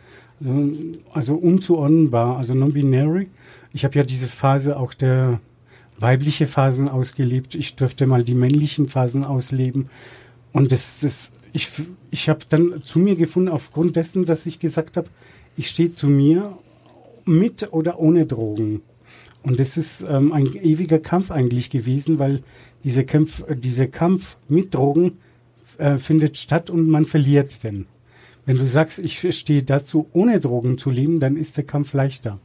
Also, 0.40 0.72
also 1.12 1.34
unzuordnenbar, 1.34 2.36
also 2.36 2.54
non-binary. 2.54 3.28
Ich 3.72 3.84
habe 3.84 3.96
ja 3.96 4.04
diese 4.04 4.28
Phase 4.28 4.78
auch 4.78 4.94
der 4.94 5.40
weibliche 5.98 6.46
Phasen 6.46 6.88
ausgelebt. 6.88 7.54
Ich 7.54 7.74
dürfte 7.74 8.06
mal 8.06 8.22
die 8.22 8.34
männlichen 8.34 8.86
Phasen 8.86 9.24
ausleben. 9.24 9.88
Und 10.52 10.72
das, 10.72 11.00
das, 11.00 11.32
ich, 11.52 11.68
ich 12.10 12.28
habe 12.28 12.40
dann 12.48 12.82
zu 12.84 12.98
mir 12.98 13.16
gefunden, 13.16 13.48
aufgrund 13.48 13.96
dessen, 13.96 14.24
dass 14.24 14.46
ich 14.46 14.58
gesagt 14.58 14.96
habe, 14.96 15.08
ich 15.56 15.70
stehe 15.70 15.94
zu 15.94 16.08
mir 16.08 16.58
mit 17.24 17.72
oder 17.72 17.98
ohne 17.98 18.26
Drogen. 18.26 18.82
Und 19.42 19.60
das 19.60 19.76
ist 19.76 20.04
ähm, 20.08 20.32
ein 20.32 20.54
ewiger 20.54 20.98
Kampf 20.98 21.30
eigentlich 21.30 21.70
gewesen, 21.70 22.18
weil 22.18 22.42
diese 22.84 23.04
Kampf, 23.04 23.44
dieser 23.54 23.86
Kampf 23.86 24.36
mit 24.48 24.74
Drogen 24.74 25.18
äh, 25.78 25.96
findet 25.96 26.36
statt 26.36 26.70
und 26.70 26.88
man 26.88 27.04
verliert 27.04 27.64
denn. 27.64 27.86
Wenn 28.46 28.56
du 28.56 28.66
sagst, 28.66 28.98
ich 28.98 29.36
stehe 29.36 29.62
dazu, 29.62 30.08
ohne 30.12 30.40
Drogen 30.40 30.78
zu 30.78 30.90
leben, 30.90 31.20
dann 31.20 31.36
ist 31.36 31.56
der 31.56 31.64
Kampf 31.64 31.92
leichter. 31.92 32.40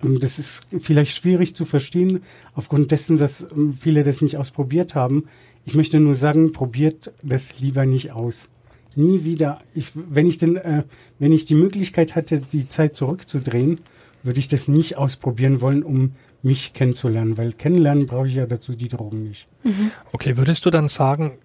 Und 0.00 0.22
das 0.22 0.38
ist 0.38 0.66
vielleicht 0.78 1.14
schwierig 1.16 1.54
zu 1.54 1.64
verstehen, 1.64 2.22
aufgrund 2.54 2.90
dessen, 2.92 3.18
dass 3.18 3.50
ähm, 3.52 3.72
viele 3.72 4.02
das 4.04 4.20
nicht 4.20 4.36
ausprobiert 4.36 4.94
haben. 4.94 5.24
Ich 5.68 5.74
möchte 5.74 6.00
nur 6.00 6.14
sagen, 6.14 6.52
probiert 6.52 7.12
das 7.22 7.60
lieber 7.60 7.84
nicht 7.84 8.12
aus. 8.12 8.48
Nie 8.96 9.24
wieder. 9.24 9.60
Ich, 9.74 9.90
wenn 9.92 10.26
ich 10.26 10.38
denn, 10.38 10.56
äh, 10.56 10.84
wenn 11.18 11.30
ich 11.30 11.44
die 11.44 11.56
Möglichkeit 11.56 12.16
hatte, 12.16 12.40
die 12.40 12.68
Zeit 12.68 12.96
zurückzudrehen, 12.96 13.78
würde 14.22 14.40
ich 14.40 14.48
das 14.48 14.66
nicht 14.66 14.96
ausprobieren 14.96 15.60
wollen, 15.60 15.82
um 15.82 16.14
mich 16.42 16.72
kennenzulernen, 16.72 17.36
weil 17.36 17.52
kennenlernen 17.52 18.06
brauche 18.06 18.28
ich 18.28 18.36
ja 18.36 18.46
dazu 18.46 18.74
die 18.74 18.88
Drogen 18.88 19.24
nicht. 19.24 19.46
Mhm. 19.62 19.90
Okay, 20.12 20.38
würdest 20.38 20.64
du 20.64 20.70
dann 20.70 20.88
sagen, 20.88 21.36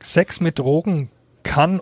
Sex 0.00 0.38
mit 0.38 0.60
Drogen 0.60 1.10
kann 1.42 1.80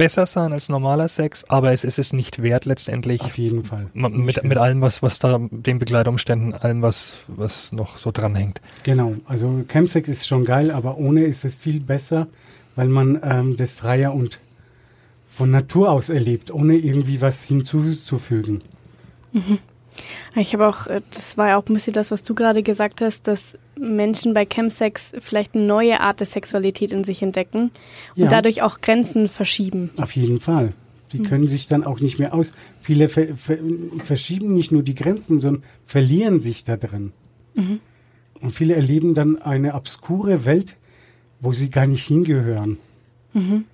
besser 0.00 0.24
sein 0.24 0.54
als 0.54 0.70
normaler 0.70 1.08
Sex, 1.08 1.44
aber 1.48 1.72
es 1.72 1.84
ist 1.84 1.98
es 1.98 2.14
nicht 2.14 2.42
wert 2.42 2.64
letztendlich. 2.64 3.20
Auf 3.20 3.36
jeden 3.36 3.62
Fall. 3.62 3.90
Mit, 3.92 4.42
mit 4.42 4.56
allem, 4.56 4.80
was, 4.80 5.02
was 5.02 5.18
da, 5.18 5.38
den 5.50 5.78
Begleitumständen, 5.78 6.54
allem, 6.54 6.80
was, 6.80 7.18
was 7.26 7.70
noch 7.70 7.98
so 7.98 8.10
dranhängt. 8.10 8.62
Genau. 8.82 9.16
Also 9.26 9.62
Chemsex 9.68 10.08
ist 10.08 10.26
schon 10.26 10.46
geil, 10.46 10.70
aber 10.70 10.96
ohne 10.96 11.24
ist 11.24 11.44
es 11.44 11.54
viel 11.54 11.80
besser, 11.80 12.28
weil 12.76 12.88
man 12.88 13.20
ähm, 13.22 13.58
das 13.58 13.74
freier 13.74 14.14
und 14.14 14.40
von 15.26 15.50
Natur 15.50 15.90
aus 15.90 16.08
erlebt, 16.08 16.50
ohne 16.50 16.76
irgendwie 16.76 17.20
was 17.20 17.42
hinzuzufügen. 17.42 18.60
Mhm. 19.32 19.58
Ich 20.36 20.52
habe 20.54 20.68
auch, 20.68 20.86
äh, 20.86 21.00
das 21.10 21.36
war 21.36 21.48
ja 21.48 21.56
auch 21.56 21.66
ein 21.66 21.74
bisschen 21.74 21.92
das, 21.92 22.10
was 22.10 22.22
du 22.22 22.34
gerade 22.34 22.62
gesagt 22.62 23.00
hast, 23.00 23.26
dass 23.28 23.54
Menschen 23.78 24.34
bei 24.34 24.44
Chemsex 24.44 25.12
vielleicht 25.18 25.54
eine 25.54 25.64
neue 25.64 26.00
Art 26.00 26.20
der 26.20 26.26
Sexualität 26.26 26.92
in 26.92 27.04
sich 27.04 27.22
entdecken 27.22 27.70
und 28.16 28.22
ja. 28.22 28.28
dadurch 28.28 28.62
auch 28.62 28.80
Grenzen 28.80 29.28
verschieben. 29.28 29.90
Auf 29.96 30.14
jeden 30.16 30.40
Fall. 30.40 30.74
Die 31.12 31.18
mhm. 31.18 31.24
können 31.24 31.48
sich 31.48 31.66
dann 31.66 31.84
auch 31.84 32.00
nicht 32.00 32.18
mehr 32.18 32.34
aus. 32.34 32.52
Viele 32.80 33.08
ver 33.08 33.34
ver 33.34 33.58
verschieben 34.04 34.54
nicht 34.54 34.70
nur 34.70 34.82
die 34.82 34.94
Grenzen, 34.94 35.40
sondern 35.40 35.64
verlieren 35.84 36.40
sich 36.40 36.64
da 36.64 36.76
drin. 36.76 37.12
Mhm. 37.54 37.80
Und 38.40 38.54
viele 38.54 38.74
erleben 38.74 39.14
dann 39.14 39.40
eine 39.42 39.74
obskure 39.74 40.44
Welt, 40.44 40.76
wo 41.40 41.52
sie 41.52 41.70
gar 41.70 41.86
nicht 41.86 42.06
hingehören. 42.06 42.78
Mhm. 43.32 43.64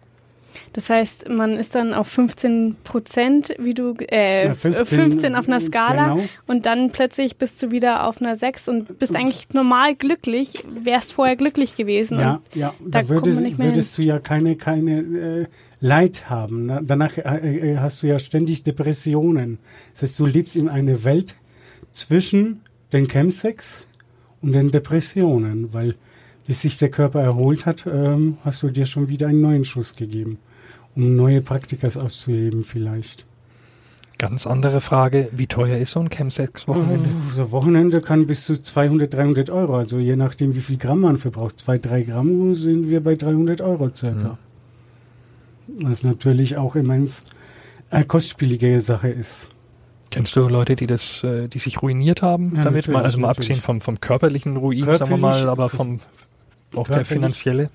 Das 0.72 0.90
heißt, 0.90 1.28
man 1.28 1.56
ist 1.56 1.74
dann 1.74 1.94
auf 1.94 2.08
15 2.08 2.76
Prozent, 2.84 3.54
wie 3.58 3.74
du, 3.74 3.94
äh, 4.10 4.48
ja, 4.48 4.54
15, 4.54 4.86
15, 4.86 5.34
auf 5.34 5.48
einer 5.48 5.60
Skala 5.60 6.14
genau. 6.14 6.24
und 6.46 6.66
dann 6.66 6.90
plötzlich 6.90 7.36
bist 7.36 7.62
du 7.62 7.70
wieder 7.70 8.06
auf 8.06 8.20
einer 8.20 8.36
6 8.36 8.68
und 8.68 8.98
bist 8.98 9.14
eigentlich 9.16 9.48
normal 9.52 9.94
glücklich, 9.94 10.64
wärst 10.68 11.12
vorher 11.12 11.36
glücklich 11.36 11.74
gewesen. 11.74 12.18
Ja, 12.18 12.40
ja, 12.54 12.74
da, 12.80 13.02
da 13.02 13.08
würdest, 13.08 13.58
würdest 13.58 13.98
du 13.98 14.02
ja 14.02 14.18
keine, 14.18 14.56
keine 14.56 15.00
äh, 15.00 15.46
Leid 15.80 16.30
haben. 16.30 16.86
Danach 16.86 17.16
äh, 17.18 17.72
äh, 17.72 17.76
hast 17.78 18.02
du 18.02 18.06
ja 18.06 18.18
ständig 18.18 18.62
Depressionen. 18.62 19.58
Das 19.92 20.02
heißt, 20.02 20.18
du 20.18 20.26
lebst 20.26 20.56
in 20.56 20.68
einer 20.68 21.04
Welt 21.04 21.36
zwischen 21.92 22.60
den 22.92 23.08
Chemsex 23.08 23.86
und 24.42 24.52
den 24.52 24.70
Depressionen, 24.70 25.72
weil 25.72 25.96
bis 26.46 26.62
sich 26.62 26.78
der 26.78 26.90
Körper 26.90 27.20
erholt 27.20 27.66
hat, 27.66 27.86
ähm, 27.86 28.38
hast 28.44 28.62
du 28.62 28.70
dir 28.70 28.86
schon 28.86 29.08
wieder 29.08 29.26
einen 29.28 29.40
neuen 29.40 29.64
Schuss 29.64 29.96
gegeben, 29.96 30.38
neue 30.96 31.42
Praktikas 31.42 31.96
auszuleben 31.96 32.62
vielleicht. 32.62 33.24
Ganz 34.18 34.46
andere 34.46 34.80
Frage, 34.80 35.28
wie 35.32 35.46
teuer 35.46 35.76
ist 35.76 35.90
so 35.90 36.00
ein 36.00 36.08
Chemsex-Wochenende? 36.08 37.08
Oh, 37.08 37.30
so 37.30 37.42
ein 37.42 37.52
Wochenende 37.52 38.00
kann 38.00 38.26
bis 38.26 38.46
zu 38.46 38.60
200, 38.60 39.12
300 39.12 39.50
Euro, 39.50 39.76
also 39.76 39.98
je 39.98 40.16
nachdem, 40.16 40.56
wie 40.56 40.62
viel 40.62 40.78
Gramm 40.78 41.00
man 41.00 41.18
verbraucht. 41.18 41.60
Zwei, 41.60 41.76
drei 41.76 42.02
Gramm 42.02 42.54
sind 42.54 42.88
wir 42.88 43.02
bei 43.02 43.14
300 43.14 43.60
Euro 43.60 43.90
circa. 43.94 44.38
Mhm. 45.66 45.88
Was 45.88 46.02
natürlich 46.02 46.56
auch 46.56 46.76
immens 46.76 47.24
eine 47.90 48.06
kostspielige 48.06 48.80
Sache 48.80 49.08
ist. 49.08 49.48
Kennst 50.10 50.34
du 50.34 50.48
Leute, 50.48 50.76
die 50.76 50.86
das, 50.86 51.22
äh, 51.22 51.48
die 51.48 51.58
sich 51.58 51.82
ruiniert 51.82 52.22
haben 52.22 52.56
ja, 52.56 52.64
damit? 52.64 52.88
Mal, 52.88 53.04
also 53.04 53.18
mal 53.18 53.28
abgesehen 53.28 53.60
vom, 53.60 53.82
vom 53.82 54.00
körperlichen 54.00 54.56
Ruin, 54.56 54.84
Körperlich, 54.84 54.98
sagen 54.98 55.10
wir 55.10 55.18
mal, 55.18 55.48
aber 55.48 55.68
vom 55.68 56.00
auch 56.74 56.86
der 56.86 57.04
finanzielle? 57.04 57.70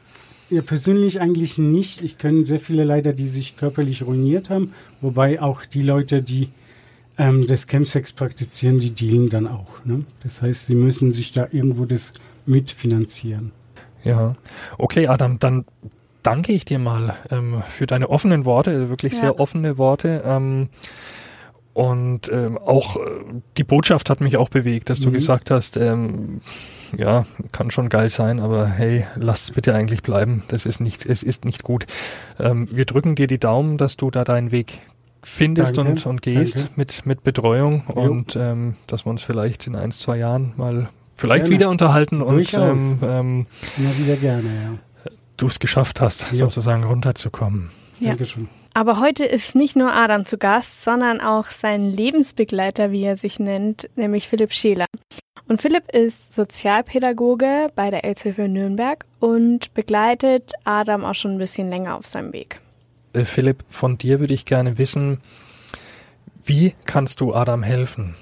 Ja, 0.52 0.62
persönlich 0.62 1.22
eigentlich 1.22 1.58
nicht. 1.58 2.02
Ich 2.02 2.18
kenne 2.18 2.46
sehr 2.46 2.60
viele 2.60 2.84
leider, 2.84 3.14
die 3.14 3.26
sich 3.26 3.56
körperlich 3.56 4.04
ruiniert 4.04 4.50
haben, 4.50 4.74
wobei 5.00 5.42
auch 5.42 5.64
die 5.64 5.82
Leute, 5.82 6.22
die 6.22 6.50
ähm, 7.18 7.48
das 7.48 7.68
Chemsex 7.68 8.12
praktizieren, 8.12 8.78
die 8.78 8.92
dealen 8.92 9.30
dann 9.30 9.48
auch. 9.48 9.86
Ne? 9.86 10.04
Das 10.24 10.42
heißt, 10.42 10.66
sie 10.66 10.76
müssen 10.76 11.14
sich 11.14 11.32
da 11.32 11.48
irgendwo 11.52 11.86
das 11.86 12.12
mitfinanzieren. 12.46 13.54
Ja, 14.04 14.34
okay, 14.78 15.08
Adam, 15.08 15.40
dann 15.40 15.64
danke 16.22 16.52
ich 16.52 16.66
dir 16.66 16.80
mal 16.80 17.16
ähm, 17.30 17.64
für 17.70 17.88
deine 17.88 18.10
offenen 18.10 18.44
Worte, 18.44 18.90
wirklich 18.90 19.14
ja. 19.14 19.20
sehr 19.20 19.40
offene 19.40 19.78
Worte. 19.78 20.22
Ähm, 20.26 20.68
und 21.74 22.30
ähm, 22.30 22.58
auch 22.58 22.98
äh, 22.98 23.00
die 23.56 23.64
Botschaft 23.64 24.10
hat 24.10 24.20
mich 24.20 24.36
auch 24.36 24.50
bewegt, 24.50 24.90
dass 24.90 25.00
mhm. 25.00 25.06
du 25.06 25.12
gesagt 25.12 25.50
hast, 25.50 25.78
ähm, 25.78 26.42
ja, 26.98 27.26
kann 27.52 27.72
schon 27.72 27.90
geil 27.90 28.10
sein, 28.10 28.40
aber 28.40 28.68
hey, 28.68 29.06
lass 29.16 29.44
es 29.44 29.52
bitte 29.52 29.74
eigentlich 29.74 30.04
bleiben. 30.04 30.44
Das 30.48 30.66
ist 30.66 30.80
nicht, 30.80 31.06
es 31.06 31.24
ist 31.24 31.46
nicht 31.46 31.64
gut. 31.64 31.86
Ähm, 32.40 32.68
wir 32.72 32.86
drücken 32.86 33.16
dir 33.16 33.28
die 33.28 33.40
Daumen, 33.40 33.78
dass 33.78 33.98
du 33.98 34.12
da 34.12 34.24
deinen 34.24 34.52
Weg 34.52 34.80
findest 35.24 35.78
und, 35.78 36.06
und 36.06 36.22
gehst 36.22 36.76
mit, 36.76 37.06
mit 37.06 37.24
Betreuung 37.24 37.84
jo. 37.88 38.02
und 38.02 38.36
ähm, 38.36 38.76
dass 38.88 39.06
wir 39.06 39.12
uns 39.12 39.24
vielleicht 39.24 39.68
in 39.68 39.76
ein, 39.76 39.92
zwei 39.92 40.18
Jahren 40.18 40.54
mal 40.56 40.90
vielleicht 41.16 41.46
gerne. 41.46 41.56
wieder 41.56 41.70
unterhalten 41.70 42.22
und 42.22 42.54
ähm, 42.54 43.00
ähm, 43.04 43.46
immer 43.78 43.98
wieder 43.98 44.16
gerne, 44.16 44.44
ja. 44.48 45.12
Du 45.38 45.48
es 45.48 45.60
geschafft 45.60 46.02
hast, 46.02 46.28
jo. 46.32 46.38
sozusagen 46.38 46.84
runterzukommen. 46.84 47.72
Ja. 48.00 48.10
Dankeschön. 48.10 48.48
Aber 48.74 49.00
heute 49.00 49.26
ist 49.26 49.56
nicht 49.56 49.76
nur 49.76 49.92
Adam 49.92 50.26
zu 50.26 50.38
Gast, 50.38 50.84
sondern 50.84 51.20
auch 51.20 51.48
sein 51.48 51.92
Lebensbegleiter, 51.92 52.92
wie 52.92 53.04
er 53.04 53.18
sich 53.18 53.38
nennt, 53.38 53.90
nämlich 53.96 54.30
Philipp 54.30 54.54
Scheler. 54.54 54.86
Und 55.52 55.62
Philipp 55.62 55.92
ist 55.92 56.34
Sozialpädagoge 56.34 57.68
bei 57.76 57.90
der 57.90 58.06
Elzhilfe 58.06 58.48
Nürnberg 58.48 59.04
und 59.20 59.74
begleitet 59.74 60.54
Adam 60.64 61.04
auch 61.04 61.14
schon 61.14 61.34
ein 61.34 61.40
bisschen 61.40 61.70
länger 61.70 61.98
auf 61.98 62.08
seinem 62.08 62.32
Weg. 62.32 62.62
Äh, 63.12 63.26
Philipp, 63.26 63.66
von 63.70 63.98
dir 63.98 64.22
würde 64.22 64.34
ich 64.34 64.46
gerne 64.46 64.78
wissen, 64.78 65.18
wie 66.46 66.74
kannst 66.86 67.20
du 67.20 67.36
Adam 67.36 67.64
helfen? 67.64 68.16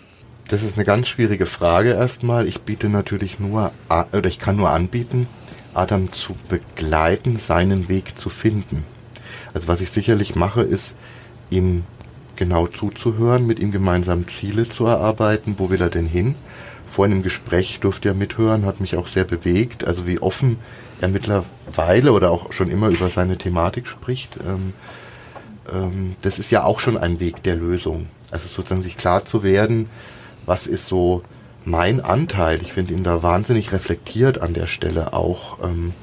Das 0.47 0.63
ist 0.63 0.75
eine 0.75 0.85
ganz 0.85 1.07
schwierige 1.07 1.45
Frage 1.45 1.91
erstmal. 1.91 2.47
Ich 2.47 2.61
biete 2.61 2.89
natürlich 2.89 3.39
nur, 3.39 3.73
oder 3.89 4.27
ich 4.27 4.39
kann 4.39 4.55
nur 4.55 4.71
anbieten, 4.71 5.27
Adam 5.75 6.11
zu 6.11 6.33
begleiten, 6.49 7.37
seinen 7.37 7.89
Weg 7.89 8.17
zu 8.17 8.29
finden. 8.29 8.83
Also 9.53 9.67
was 9.67 9.81
ich 9.81 9.91
sicherlich 9.91 10.33
mache, 10.33 10.63
ist, 10.63 10.97
ihm 11.51 11.83
genau 12.37 12.65
zuzuhören, 12.65 13.45
mit 13.45 13.59
ihm 13.59 13.71
gemeinsam 13.71 14.27
Ziele 14.27 14.67
zu 14.67 14.87
erarbeiten. 14.87 15.59
Wo 15.59 15.69
will 15.69 15.79
er 15.79 15.91
denn 15.91 16.07
hin? 16.07 16.33
Vorhin 16.89 17.17
im 17.17 17.23
Gespräch 17.23 17.79
durfte 17.79 18.09
er 18.09 18.15
mithören, 18.15 18.65
hat 18.65 18.79
mich 18.79 18.95
auch 18.95 19.07
sehr 19.07 19.23
bewegt. 19.23 19.85
Also 19.85 20.07
wie 20.07 20.19
offen 20.19 20.57
er 21.01 21.07
mittlerweile 21.07 22.11
oder 22.11 22.31
auch 22.31 22.51
schon 22.51 22.69
immer 22.69 22.89
über 22.89 23.09
seine 23.09 23.37
Thematik 23.37 23.87
spricht. 23.87 24.37
Ähm, 24.45 24.73
ähm, 25.73 26.15
das 26.21 26.39
ist 26.39 26.51
ja 26.51 26.63
auch 26.63 26.79
schon 26.79 26.97
ein 26.97 27.19
Weg 27.19 27.43
der 27.43 27.55
Lösung. 27.55 28.07
Also 28.31 28.47
sozusagen 28.47 28.81
sich 28.81 28.97
klar 28.97 29.23
zu 29.23 29.43
werden, 29.43 29.87
was 30.45 30.67
ist 30.67 30.87
so 30.87 31.23
mein 31.65 32.01
Anteil. 32.01 32.61
Ich 32.61 32.73
finde 32.73 32.93
ihn 32.93 33.03
da 33.03 33.23
wahnsinnig 33.23 33.71
reflektiert 33.71 34.41
an 34.41 34.53
der 34.53 34.67
Stelle 34.67 35.13
auch. 35.13 35.63
Ähm, 35.63 35.93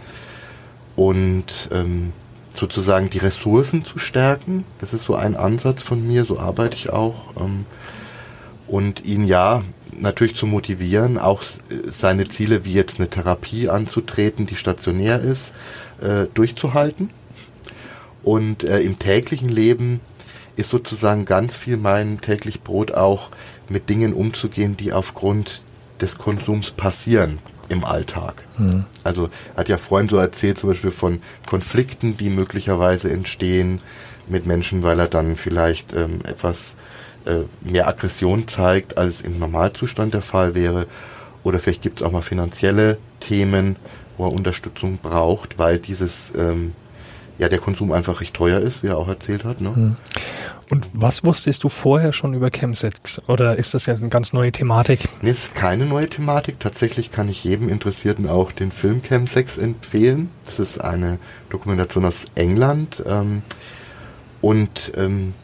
und 0.94 1.68
ähm, 1.72 2.12
sozusagen 2.54 3.10
die 3.10 3.18
Ressourcen 3.18 3.84
zu 3.84 3.98
stärken. 3.98 4.64
Das 4.78 4.92
ist 4.92 5.04
so 5.04 5.14
ein 5.14 5.36
Ansatz 5.36 5.82
von 5.82 6.06
mir, 6.06 6.24
so 6.24 6.38
arbeite 6.38 6.74
ich 6.74 6.90
auch. 6.90 7.34
Und 8.66 9.04
ihn 9.04 9.26
ja 9.26 9.62
natürlich 9.98 10.34
zu 10.34 10.46
motivieren, 10.46 11.18
auch 11.18 11.42
seine 11.90 12.28
Ziele 12.28 12.64
wie 12.64 12.72
jetzt 12.72 12.98
eine 12.98 13.08
Therapie 13.08 13.68
anzutreten, 13.68 14.46
die 14.46 14.56
stationär 14.56 15.20
ist, 15.20 15.54
äh, 16.00 16.26
durchzuhalten. 16.34 17.10
Und 18.22 18.64
äh, 18.64 18.80
im 18.80 18.98
täglichen 18.98 19.48
Leben 19.48 20.00
ist 20.56 20.70
sozusagen 20.70 21.26
ganz 21.26 21.54
viel 21.54 21.76
mein 21.76 22.20
täglich 22.20 22.62
Brot 22.62 22.92
auch 22.92 23.30
mit 23.68 23.88
Dingen 23.88 24.12
umzugehen, 24.12 24.76
die 24.76 24.92
aufgrund 24.92 25.62
des 26.00 26.18
Konsums 26.18 26.70
passieren 26.70 27.38
im 27.68 27.84
Alltag. 27.84 28.44
Mhm. 28.58 28.84
Also 29.04 29.28
hat 29.56 29.68
ja 29.68 29.78
vorhin 29.78 30.08
so 30.08 30.16
erzählt 30.16 30.58
zum 30.58 30.70
Beispiel 30.70 30.90
von 30.90 31.20
Konflikten, 31.46 32.16
die 32.16 32.30
möglicherweise 32.30 33.10
entstehen 33.10 33.80
mit 34.28 34.46
Menschen, 34.46 34.82
weil 34.82 34.98
er 34.98 35.08
dann 35.08 35.36
vielleicht 35.36 35.92
ähm, 35.94 36.20
etwas 36.24 36.75
mehr 37.60 37.88
Aggression 37.88 38.48
zeigt, 38.48 38.98
als 38.98 39.20
im 39.20 39.38
Normalzustand 39.38 40.14
der 40.14 40.22
Fall 40.22 40.54
wäre. 40.54 40.86
Oder 41.42 41.58
vielleicht 41.58 41.82
gibt 41.82 42.00
es 42.00 42.06
auch 42.06 42.12
mal 42.12 42.22
finanzielle 42.22 42.98
Themen, 43.20 43.76
wo 44.16 44.26
er 44.26 44.32
Unterstützung 44.32 44.98
braucht, 44.98 45.58
weil 45.58 45.78
dieses 45.78 46.32
ähm, 46.36 46.72
ja 47.38 47.48
der 47.48 47.58
Konsum 47.58 47.92
einfach 47.92 48.20
recht 48.20 48.34
teuer 48.34 48.60
ist, 48.60 48.82
wie 48.82 48.88
er 48.88 48.98
auch 48.98 49.08
erzählt 49.08 49.44
hat. 49.44 49.60
Ne? 49.60 49.70
Mhm. 49.70 49.96
Und 50.68 50.88
was 50.92 51.22
wusstest 51.24 51.62
du 51.62 51.68
vorher 51.68 52.12
schon 52.12 52.34
über 52.34 52.50
Chemsex? 52.50 53.22
Oder 53.28 53.56
ist 53.56 53.74
das 53.74 53.86
jetzt 53.86 54.00
eine 54.00 54.08
ganz 54.08 54.32
neue 54.32 54.50
Thematik? 54.50 55.08
Nee, 55.22 55.30
es 55.30 55.44
ist 55.44 55.54
keine 55.54 55.86
neue 55.86 56.08
Thematik. 56.08 56.58
Tatsächlich 56.58 57.12
kann 57.12 57.28
ich 57.28 57.44
jedem 57.44 57.68
Interessierten 57.68 58.28
auch 58.28 58.50
den 58.50 58.72
Film 58.72 59.00
Chemsex 59.02 59.58
empfehlen. 59.58 60.28
Das 60.44 60.58
ist 60.58 60.80
eine 60.80 61.18
Dokumentation 61.50 62.04
aus 62.04 62.16
England. 62.34 63.04
Ähm, 63.06 63.42
und 64.40 64.92
ähm, 64.96 65.34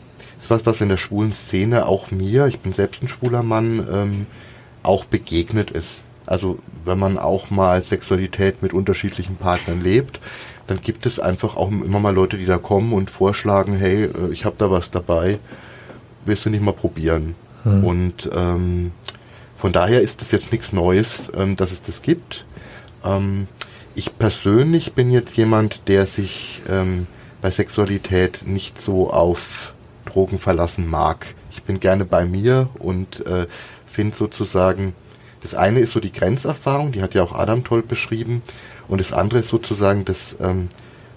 was, 0.53 0.67
was 0.67 0.81
in 0.81 0.89
der 0.89 0.99
schwulen 0.99 1.33
Szene 1.33 1.87
auch 1.87 2.11
mir, 2.11 2.47
ich 2.47 2.61
bin 2.61 2.73
selbst 2.73 3.03
ein 3.03 3.09
schwuler 3.09 3.43
Mann, 3.43 3.87
ähm, 3.91 4.27
auch 4.83 5.05
begegnet 5.05 5.71
ist. 5.71 6.03
Also 6.27 6.59
wenn 6.85 6.99
man 6.99 7.19
auch 7.19 7.51
mal 7.51 7.83
Sexualität 7.83 8.63
mit 8.63 8.73
unterschiedlichen 8.73 9.37
Partnern 9.37 9.81
lebt, 9.81 10.21
dann 10.67 10.81
gibt 10.81 11.07
es 11.07 11.19
einfach 11.19 11.57
auch 11.57 11.69
immer 11.69 11.99
mal 11.99 12.15
Leute, 12.15 12.37
die 12.37 12.47
da 12.47 12.59
kommen 12.59 12.93
und 12.93 13.11
vorschlagen, 13.11 13.77
hey, 13.77 14.05
äh, 14.05 14.33
ich 14.33 14.45
habe 14.45 14.57
da 14.59 14.71
was 14.71 14.91
dabei, 14.91 15.39
willst 16.25 16.45
du 16.45 16.51
nicht 16.51 16.63
mal 16.63 16.73
probieren? 16.73 17.35
Hm. 17.65 17.85
Und 17.85 18.31
ähm, 18.35 18.93
von 19.57 19.73
daher 19.73 20.03
ist 20.03 20.21
das 20.21 20.31
jetzt 20.31 20.53
nichts 20.53 20.73
Neues, 20.73 21.33
ähm, 21.35 21.57
dass 21.57 21.73
es 21.73 21.83
das 21.83 22.03
gibt. 22.03 22.45
Ähm, 23.05 23.49
ich 23.95 24.19
persönlich 24.19 24.93
bin 24.93 25.11
jetzt 25.11 25.37
jemand, 25.37 25.89
der 25.89 26.07
sich 26.07 26.63
ähm, 26.69 27.07
bei 27.41 27.51
Sexualität 27.51 28.47
nicht 28.47 28.81
so 28.81 29.11
auf 29.11 29.75
Drogen 30.07 30.39
verlassen 30.39 30.89
mag. 30.89 31.27
Ich 31.51 31.63
bin 31.63 31.81
gerne 31.81 32.05
bei 32.05 32.25
mir 32.25 32.69
und 32.79 33.25
äh, 33.27 33.47
finde 33.87 34.17
sozusagen, 34.17 34.95
das 35.43 35.55
eine 35.55 35.81
ist 35.81 35.93
so 35.93 36.01
die 36.01 36.13
Grenzerfahrung, 36.13 36.93
die 36.93 37.03
hat 37.03 37.15
ja 37.15 37.23
auch 37.23 37.33
Adam 37.33 37.65
toll 37.65 37.83
beschrieben, 37.83 38.43
und 38.89 39.01
das 39.01 39.13
andere 39.13 39.41
ist 39.41 39.49
sozusagen 39.49 40.05
das, 40.05 40.37
ähm, 40.41 40.69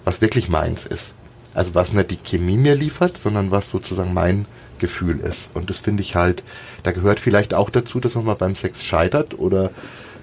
was 0.04 0.20
wirklich 0.20 0.48
meins 0.48 0.86
ist. 0.86 1.12
Also 1.52 1.74
was 1.74 1.92
nicht 1.92 2.10
die 2.10 2.16
Chemie 2.16 2.56
mir 2.56 2.74
liefert, 2.74 3.18
sondern 3.18 3.50
was 3.50 3.70
sozusagen 3.70 4.14
mein 4.14 4.46
Gefühl 4.78 5.20
ist. 5.20 5.48
Und 5.54 5.70
das 5.70 5.78
finde 5.78 6.02
ich 6.02 6.16
halt, 6.16 6.42
da 6.82 6.92
gehört 6.92 7.20
vielleicht 7.20 7.54
auch 7.54 7.70
dazu, 7.70 8.00
dass 8.00 8.14
man 8.14 8.24
mal 8.24 8.34
beim 8.34 8.54
Sex 8.54 8.84
scheitert 8.84 9.38
oder 9.38 9.70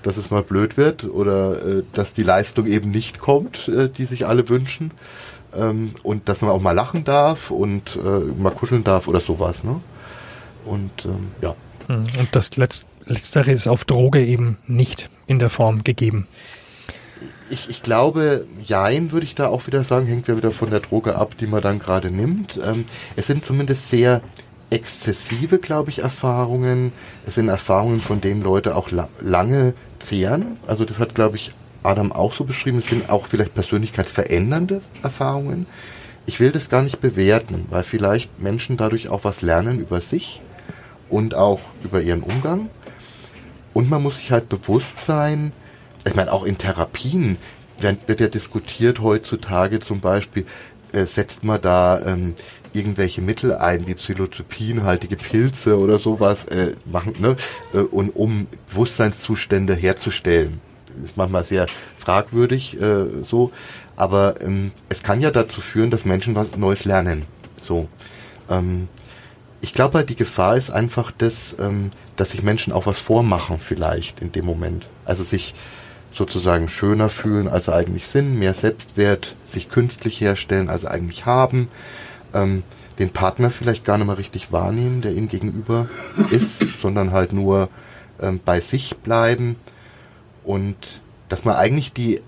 dass 0.04 0.18
es 0.18 0.32
mal 0.32 0.44
blöd 0.44 0.78
wird 0.78 1.06
oder 1.06 1.64
äh, 1.66 1.84
dass 1.94 2.14
die 2.14 2.24
Leistung 2.24 2.68
eben 2.68 2.92
nicht 2.92 3.20
kommt, 3.20 3.68
äh, 3.68 3.90
die 3.90 4.06
sich 4.06 4.26
alle 4.26 4.50
wünschen. 4.50 4.92
Ähm, 5.56 5.94
und 6.04 6.30
dass 6.30 6.42
man 6.42 6.52
auch 6.52 6.62
mal 6.62 6.72
lachen 6.72 7.04
darf 7.04 7.52
und 7.52 7.98
äh, 7.98 8.42
mal 8.42 8.52
kuscheln 8.52 8.84
darf 8.84 9.08
oder 9.08 9.20
sowas. 9.20 9.64
Ne? 9.64 9.80
Und 10.66 11.06
ähm, 11.06 11.28
ja. 11.42 11.56
Hm, 11.88 12.06
und 12.20 12.30
das 12.32 12.56
Letz 12.58 12.86
Letztere 13.06 13.52
ist 13.52 13.68
auf 13.68 13.84
Droge 13.84 14.24
eben 14.24 14.58
nicht 14.66 15.10
in 15.28 15.38
der 15.38 15.50
Form 15.50 15.84
gegeben 15.84 16.26
ich, 17.54 17.70
ich 17.70 17.84
glaube, 17.84 18.46
jein, 18.64 19.12
würde 19.12 19.26
ich 19.26 19.36
da 19.36 19.48
auch 19.48 19.68
wieder 19.68 19.84
sagen, 19.84 20.08
hängt 20.08 20.28
ja 20.28 20.36
wieder 20.36 20.52
von 20.52 20.70
der 20.70 20.80
Droge 20.80 21.16
ab, 21.16 21.38
die 21.38 21.48
man 21.48 21.62
dann 21.62 21.80
gerade 21.80 22.12
nimmt. 22.12 22.60
Ähm, 22.64 22.86
es 23.16 23.28
sind 23.28 23.46
zumindest 23.46 23.90
sehr 23.90 24.22
exzessive, 24.70 25.60
glaube 25.60 25.92
ich, 25.92 26.00
Erfahrungen. 26.00 26.92
Es 27.28 27.36
sind 27.36 27.50
Erfahrungen, 27.50 28.02
von 28.02 28.22
denen 28.22 28.42
Leute 28.42 28.76
auch 28.76 28.92
la 28.92 29.08
lange 29.22 29.74
zehren. 30.00 30.58
Also 30.68 30.84
das 30.84 31.00
hat, 31.00 31.16
glaube 31.16 31.38
ich, 31.38 31.52
Adam 31.84 32.12
auch 32.12 32.34
so 32.34 32.44
beschrieben. 32.44 32.80
Es 32.80 32.88
sind 32.88 33.10
auch 33.10 33.28
vielleicht 33.28 33.54
persönlichkeitsverändernde 33.54 34.82
Erfahrungen. 35.02 35.68
Ich 36.26 36.40
will 36.40 36.52
das 36.52 36.70
gar 36.70 36.82
nicht 36.82 37.02
bewerten, 37.02 37.66
weil 37.70 37.84
vielleicht 37.84 38.42
Menschen 38.42 38.78
dadurch 38.78 39.10
auch 39.10 39.24
was 39.24 39.42
lernen 39.42 39.80
über 39.80 40.02
sich 40.02 40.42
und 41.10 41.36
auch 41.36 41.60
über 41.84 42.02
ihren 42.02 42.24
Umgang. 42.24 42.70
Und 43.74 43.90
man 43.90 44.04
muss 44.04 44.16
sich 44.16 44.32
halt 44.32 44.50
bewusst 44.50 45.06
sein, 45.06 45.52
ich 46.08 46.16
meine, 46.16 46.32
auch 46.32 46.44
in 46.44 46.58
Therapien 46.58 47.38
wird, 47.80 48.08
wird 48.08 48.20
ja 48.20 48.28
diskutiert 48.28 49.00
heutzutage 49.00 49.80
zum 49.80 50.00
Beispiel, 50.00 50.46
äh, 50.92 51.06
setzt 51.06 51.44
man 51.44 51.62
da 51.62 52.02
ähm, 52.06 52.36
irgendwelche 52.74 53.22
Mittel 53.22 53.54
ein, 53.54 53.88
wie 53.88 53.96
Psilocybinhaltige 53.96 55.16
Pilze 55.16 55.78
oder 55.78 56.00
sowas 56.00 56.46
äh, 56.46 56.74
machen, 56.86 57.14
ne? 57.20 57.36
Äh, 57.74 57.80
und 57.80 58.10
um 58.16 58.48
Bewusstseinszustände 58.70 59.76
herzustellen. 59.76 60.62
Ist 61.04 61.18
manchmal 61.18 61.44
sehr 61.44 61.68
fragwürdig 61.98 62.80
äh, 62.82 63.24
so, 63.24 63.52
aber 63.96 64.42
ähm, 64.42 64.72
es 64.90 65.04
kann 65.04 65.22
ja 65.22 65.32
dazu 65.32 65.62
führen, 65.62 65.92
dass 65.92 66.06
Menschen 66.06 66.36
was 66.36 66.56
Neues 66.56 66.86
lernen. 66.86 67.26
So. 67.66 67.88
Ähm, 68.50 68.88
ich 69.62 69.74
glaube 69.74 70.00
halt, 70.00 70.10
die 70.10 70.16
Gefahr 70.16 70.58
ist 70.58 70.72
einfach, 70.72 71.12
dass, 71.12 71.56
ähm, 71.60 71.90
dass 72.18 72.32
sich 72.32 72.44
Menschen 72.44 72.74
auch 72.74 72.86
was 72.86 73.00
vormachen 73.00 73.60
vielleicht 73.60 74.20
in 74.20 74.32
dem 74.32 74.46
Moment. 74.46 74.88
Also 75.06 75.24
sich 75.24 75.54
sozusagen 76.14 76.70
schöner 76.70 77.10
fühlen, 77.10 77.48
als 77.48 77.66
sie 77.66 77.74
eigentlich 77.74 78.08
sind, 78.08 78.38
mehr 78.38 78.54
Selbstwert, 78.54 79.36
sich 79.46 79.70
künstlich 79.70 80.22
herstellen, 80.22 80.70
als 80.70 80.82
sie 80.82 80.92
eigentlich 80.92 81.26
haben, 81.26 81.70
ähm, 82.34 82.64
den 83.00 83.10
Partner 83.10 83.50
vielleicht 83.50 83.86
gar 83.86 83.98
nicht 83.98 84.06
mal 84.06 84.14
richtig 84.14 84.52
wahrnehmen, 84.52 85.02
der 85.02 85.14
ihnen 85.14 85.30
gegenüber 85.30 85.88
ist, 86.30 86.60
sondern 86.82 87.12
halt 87.12 87.34
nur 87.34 87.70
ähm, 88.22 88.40
bei 88.44 88.60
sich 88.60 88.98
bleiben 88.98 89.56
und 90.44 91.02
dass 91.30 91.46
man 91.46 91.56
eigentlich 91.56 91.94
die 91.94 92.22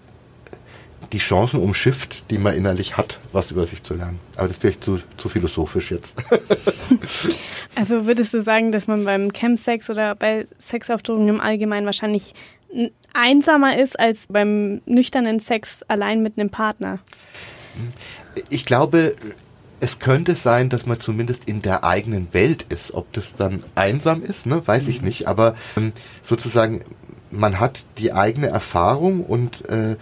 die 1.11 1.19
Chancen 1.19 1.61
umschifft, 1.61 2.23
die 2.31 2.39
man 2.39 2.55
innerlich 2.55 2.97
hat, 2.97 3.19
was 3.31 3.51
über 3.51 3.67
sich 3.67 3.83
zu 3.83 3.93
lernen. 3.93 4.19
Aber 4.35 4.47
das 4.47 4.57
ist 4.57 4.61
vielleicht 4.61 4.83
zu, 4.83 4.99
zu 5.17 5.29
philosophisch 5.29 5.91
jetzt. 5.91 6.17
also 7.75 8.07
würdest 8.07 8.33
du 8.33 8.41
sagen, 8.41 8.71
dass 8.71 8.87
man 8.87 9.05
beim 9.05 9.31
Chemsex 9.31 9.89
oder 9.89 10.15
bei 10.15 10.45
Sexaufdrohungen 10.59 11.29
im 11.29 11.41
Allgemeinen 11.41 11.85
wahrscheinlich 11.85 12.33
einsamer 13.13 13.77
ist 13.77 13.99
als 13.99 14.27
beim 14.27 14.81
nüchternen 14.85 15.39
Sex 15.39 15.83
allein 15.87 16.21
mit 16.21 16.37
einem 16.37 16.49
Partner? 16.49 16.99
Ich 18.49 18.65
glaube, 18.65 19.15
es 19.79 19.99
könnte 19.99 20.35
sein, 20.35 20.69
dass 20.69 20.85
man 20.85 20.99
zumindest 20.99 21.45
in 21.45 21.61
der 21.61 21.83
eigenen 21.83 22.33
Welt 22.33 22.65
ist. 22.69 22.93
Ob 22.93 23.11
das 23.13 23.35
dann 23.35 23.63
einsam 23.75 24.23
ist, 24.23 24.45
ne, 24.45 24.65
weiß 24.65 24.87
ich 24.87 25.01
mhm. 25.01 25.07
nicht. 25.07 25.27
Aber 25.27 25.55
ähm, 25.77 25.93
sozusagen, 26.23 26.83
man 27.35 27.59
hat 27.59 27.85
die 27.97 28.13
eigene 28.13 28.47
Erfahrung 28.47 29.23
und 29.23 29.67
äh, 29.69 29.95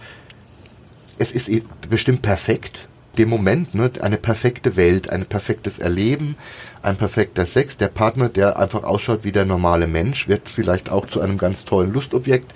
es 1.18 1.32
ist 1.32 1.50
bestimmt 1.88 2.22
perfekt. 2.22 2.88
Dem 3.18 3.28
Moment, 3.28 3.74
ne, 3.76 3.90
eine 4.00 4.16
perfekte 4.16 4.74
Welt, 4.74 5.08
ein 5.08 5.24
perfektes 5.26 5.78
Erleben, 5.78 6.36
ein 6.82 6.96
perfekter 6.96 7.46
Sex. 7.46 7.76
Der 7.76 7.86
Partner, 7.86 8.28
der 8.28 8.58
einfach 8.58 8.82
ausschaut 8.82 9.22
wie 9.22 9.30
der 9.30 9.44
normale 9.44 9.86
Mensch, 9.86 10.26
wird 10.26 10.48
vielleicht 10.48 10.90
auch 10.90 11.06
zu 11.06 11.20
einem 11.20 11.38
ganz 11.38 11.64
tollen 11.64 11.92
Lustobjekt. 11.92 12.52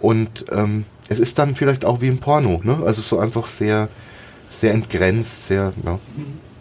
Und 0.00 0.46
ähm, 0.50 0.86
es 1.08 1.18
ist 1.18 1.38
dann 1.38 1.54
vielleicht 1.54 1.84
auch 1.84 2.00
wie 2.00 2.08
im 2.08 2.18
Porno, 2.18 2.60
ne? 2.64 2.82
Also 2.86 3.02
so 3.02 3.18
einfach 3.18 3.46
sehr, 3.46 3.88
sehr 4.58 4.72
entgrenzt, 4.72 5.48
sehr, 5.48 5.74
ja, 5.84 5.98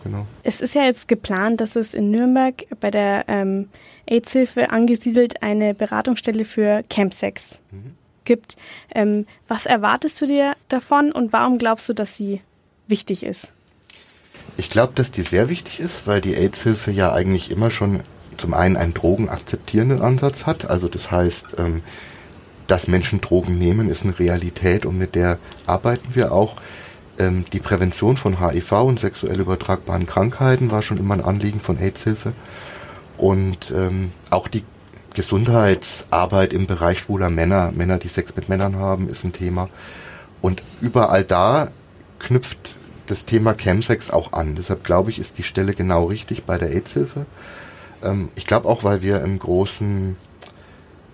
genau. 0.04 0.26
Es 0.44 0.62
ist 0.62 0.76
ja 0.76 0.86
jetzt 0.86 1.08
geplant, 1.08 1.62
dass 1.62 1.76
es 1.76 1.94
in 1.94 2.12
Nürnberg 2.12 2.66
bei 2.80 2.92
der 2.92 3.26
ähm, 3.28 3.70
AIDS-Hilfe 4.06 4.70
angesiedelt 4.70 5.42
eine 5.42 5.74
Beratungsstelle 5.74 6.46
für 6.46 6.84
Campsex 6.90 7.60
mhm. 7.72 7.96
gibt. 8.26 8.58
Ähm, 8.94 9.26
was 9.48 9.66
erwartest 9.66 10.20
du 10.22 10.26
dir 10.26 10.56
davon 10.70 11.12
und 11.12 11.34
warum 11.34 11.58
glaubst 11.58 11.88
du, 11.90 11.94
dass 11.94 12.18
sie 12.18 12.42
wichtig 12.88 13.24
ist? 13.24 13.52
Ich 14.58 14.70
glaube, 14.70 14.94
dass 14.96 15.12
die 15.12 15.22
sehr 15.22 15.50
wichtig 15.50 15.80
ist, 15.80 16.08
weil 16.08 16.22
die 16.22 16.36
AIDS-Hilfe 16.36 16.92
ja 16.92 17.14
eigentlich 17.14 17.52
immer 17.52 17.72
schon 17.72 18.02
zum 18.38 18.54
einen 18.54 18.76
einen 18.76 18.94
drogenakzeptierenden 18.94 20.02
Ansatz 20.02 20.46
hat. 20.46 20.70
Also 20.70 20.88
das 20.88 21.12
heißt, 21.12 21.56
ähm, 21.58 21.84
dass 22.68 22.88
Menschen 22.88 23.22
Drogen 23.22 23.58
nehmen, 23.58 23.90
ist 23.90 24.04
eine 24.04 24.18
Realität 24.18 24.86
und 24.86 24.98
mit 24.98 25.16
der 25.16 25.40
arbeiten 25.68 26.16
wir 26.16 26.32
auch. 26.32 26.56
Ähm, 27.18 27.46
die 27.52 27.60
Prävention 27.60 28.18
von 28.18 28.40
HIV 28.40 28.72
und 28.84 29.00
sexuell 29.00 29.40
übertragbaren 29.40 30.06
Krankheiten 30.06 30.72
war 30.72 30.82
schon 30.82 30.98
immer 30.98 31.14
ein 31.14 31.24
Anliegen 31.24 31.60
von 31.60 31.78
AIDS-Hilfe. 31.78 32.34
Und 33.18 33.72
ähm, 33.72 34.12
auch 34.30 34.48
die 34.48 34.64
Gesundheitsarbeit 35.14 36.54
im 36.54 36.68
Bereich 36.68 37.00
schwuler 37.00 37.30
Männer, 37.30 37.72
Männer, 37.74 37.98
die 37.98 38.08
Sex 38.08 38.36
mit 38.36 38.50
Männern 38.50 38.78
haben, 38.78 39.10
ist 39.10 39.24
ein 39.24 39.34
Thema. 39.34 39.70
Und 40.42 40.62
überall 40.80 41.24
da 41.24 41.70
knüpft 42.20 42.78
das 43.08 43.26
Thema 43.26 43.54
Chemsex 43.54 44.10
auch 44.10 44.34
an. 44.34 44.56
Deshalb 44.56 44.84
glaube 44.84 45.12
ich, 45.12 45.20
ist 45.20 45.38
die 45.38 45.44
Stelle 45.44 45.74
genau 45.74 46.06
richtig 46.06 46.46
bei 46.46 46.58
der 46.58 46.72
AIDS-Hilfe. 46.72 47.26
Ähm, 48.04 48.30
ich 48.36 48.48
glaube 48.48 48.68
auch, 48.68 48.84
weil 48.84 49.02
wir 49.02 49.24
einen 49.24 49.40
großen 49.40 50.16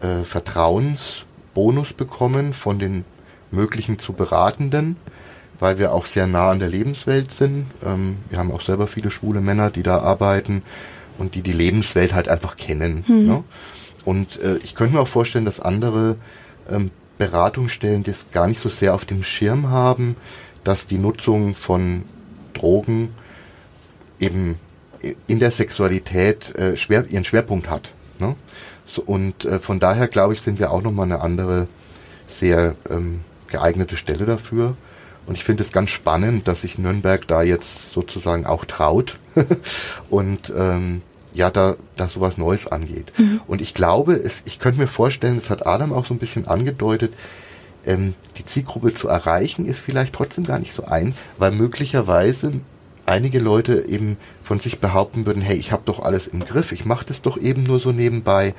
äh, 0.02 0.24
Vertrauens- 0.24 1.26
Bonus 1.58 1.91
bekommen 1.91 2.54
von 2.54 2.78
den 2.78 3.04
möglichen 3.50 3.98
zu 3.98 4.14
Beratenden, 4.14 4.95
weil 5.60 5.80
wir 5.80 5.93
auch 5.93 6.05
sehr 6.05 6.28
nah 6.28 6.51
an 6.51 6.60
der 6.60 6.70
Lebenswelt 6.70 7.32
sind. 7.32 7.68
Ähm, 7.86 8.18
wir 8.30 8.38
haben 8.38 8.51
auch 8.51 8.62
selber 8.62 8.88
viele 8.88 9.12
schwule 9.12 9.41
Männer, 9.41 9.72
die 9.72 9.84
da 9.84 9.99
arbeiten 9.99 10.64
und 11.18 11.36
die 11.36 11.41
die 11.41 11.53
Lebenswelt 11.53 12.14
halt 12.14 12.30
einfach 12.30 12.58
kennen. 12.58 13.03
Hm. 13.08 13.28
Ne? 13.28 13.43
Und 14.05 14.39
äh, 14.41 14.58
ich 14.58 14.76
könnte 14.76 14.93
mir 14.95 15.01
auch 15.01 15.08
vorstellen, 15.08 15.45
dass 15.45 15.60
andere 15.60 16.16
ähm, 16.70 16.91
Beratungsstellen 17.18 18.03
das 18.03 18.28
gar 18.32 18.47
nicht 18.47 18.62
so 18.62 18.70
sehr 18.70 18.93
auf 18.93 19.05
dem 19.05 19.24
Schirm 19.24 19.70
haben, 19.70 20.16
dass 20.64 20.86
die 20.86 20.97
Nutzung 20.97 21.55
von 21.55 22.03
Drogen 22.53 23.10
eben 24.20 24.60
in 25.28 25.39
der 25.39 25.51
Sexualität 25.51 26.55
äh, 26.55 26.78
schwer, 26.78 27.05
ihren 27.08 27.26
Schwerpunkt 27.26 27.70
hat. 27.70 27.91
Ne? 28.20 28.36
So, 28.86 29.01
und 29.01 29.45
äh, 29.45 29.60
von 29.60 29.80
daher 29.80 30.08
glaube 30.08 30.34
ich, 30.34 30.41
sind 30.41 30.60
wir 30.60 30.72
auch 30.72 30.82
nochmal 30.82 31.05
eine 31.05 31.22
andere, 31.22 31.68
sehr 32.28 32.76
ähm, 32.89 33.22
geeignete 33.47 33.95
Stelle 33.95 34.26
dafür. 34.26 34.76
Und 35.28 35.36
ich 35.36 35.43
finde 35.43 35.63
es 35.63 35.71
ganz 35.71 35.89
spannend, 35.89 36.47
dass 36.47 36.61
sich 36.61 36.80
Nürnberg 36.80 37.28
da 37.28 37.43
jetzt 37.43 37.91
sozusagen 37.91 38.45
auch 38.45 38.65
traut 38.65 39.19
und 40.09 40.51
ähm, 40.57 41.01
ja, 41.34 41.51
da, 41.51 41.75
da 41.95 42.07
sowas 42.07 42.38
Neues 42.38 42.65
angeht. 42.65 43.11
Mhm. 43.17 43.41
Und 43.45 43.61
ich 43.61 43.73
glaube, 43.73 44.13
es, 44.13 44.41
ich 44.45 44.57
könnte 44.57 44.80
mir 44.80 44.88
vorstellen, 44.88 45.36
das 45.36 45.49
hat 45.49 45.67
Adam 45.67 45.93
auch 45.93 46.05
so 46.05 46.13
ein 46.13 46.17
bisschen 46.17 46.47
angedeutet, 46.47 47.13
ähm, 47.86 48.15
die 48.38 48.45
Zielgruppe 48.45 48.93
zu 48.93 49.07
erreichen, 49.07 49.65
ist 49.65 49.80
vielleicht 49.80 50.13
trotzdem 50.13 50.45
gar 50.45 50.59
nicht 50.59 50.73
so 50.73 50.86
ein, 50.86 51.13
weil 51.38 51.51
möglicherweise 51.51 52.53
einige 53.05 53.39
Leute 53.39 53.86
eben 53.88 54.17
von 54.43 54.59
sich 54.59 54.80
behaupten 54.80 55.25
würden, 55.25 55.41
hey, 55.41 55.57
ich 55.57 55.71
habe 55.71 55.84
doch 55.86 55.99
alles 55.99 56.28
im 56.28 56.43
Griff, 56.43 56.71
ich 56.71 56.86
mache 56.86 57.05
das 57.05 57.21
doch 57.21 57.38
eben 57.38 57.63
nur 57.63 57.80
so 57.80 57.91
nebenbei. 57.91 58.53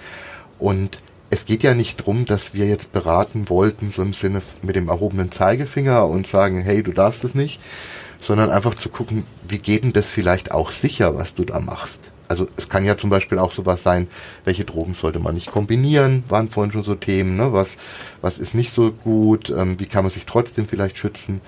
Und 0.59 1.03
es 1.31 1.45
geht 1.45 1.63
ja 1.63 1.75
nicht 1.75 2.05
drum, 2.05 2.25
dass 2.25 2.55
wir 2.55 2.67
jetzt 2.67 2.93
beraten 2.93 3.49
wollten, 3.49 3.93
so 3.93 4.03
im 4.03 4.13
Sinne 4.13 4.43
mit 4.63 4.77
dem 4.77 4.89
erhobenen 4.89 5.31
Zeigefinger 5.31 6.07
und 6.07 6.27
sagen, 6.27 6.63
hey, 6.63 6.83
du 6.83 6.93
darfst 6.93 7.25
es 7.25 7.35
nicht, 7.35 7.61
sondern 8.21 8.51
einfach 8.51 8.75
zu 8.75 8.89
gucken, 8.89 9.25
wie 9.47 9.59
geht 9.59 9.85
denn 9.85 9.93
das 9.93 10.09
vielleicht 10.09 10.51
auch 10.51 10.71
sicher, 10.71 11.17
was 11.17 11.35
du 11.35 11.45
da 11.45 11.61
machst. 11.61 12.11
Also 12.29 12.47
es 12.57 12.69
kann 12.69 12.85
ja 12.85 12.97
zum 12.97 13.09
Beispiel 13.09 13.39
auch 13.39 13.53
sowas 13.53 13.83
sein, 13.83 14.07
welche 14.45 14.65
Drogen 14.65 14.95
sollte 14.95 15.19
man 15.19 15.35
nicht 15.35 15.51
kombinieren, 15.51 16.25
waren 16.29 16.51
vorhin 16.51 16.73
schon 16.73 16.85
so 16.85 16.95
Themen, 16.95 17.37
ne? 17.37 17.53
was, 17.53 17.77
was 18.21 18.39
ist 18.39 18.55
nicht 18.55 18.75
so 18.75 18.91
gut, 18.93 19.51
ähm, 19.51 19.81
wie 19.81 19.87
kann 19.87 20.05
man 20.05 20.13
sich 20.13 20.27
trotzdem 20.27 20.67
vielleicht 20.67 20.99
schützen. 20.99 21.41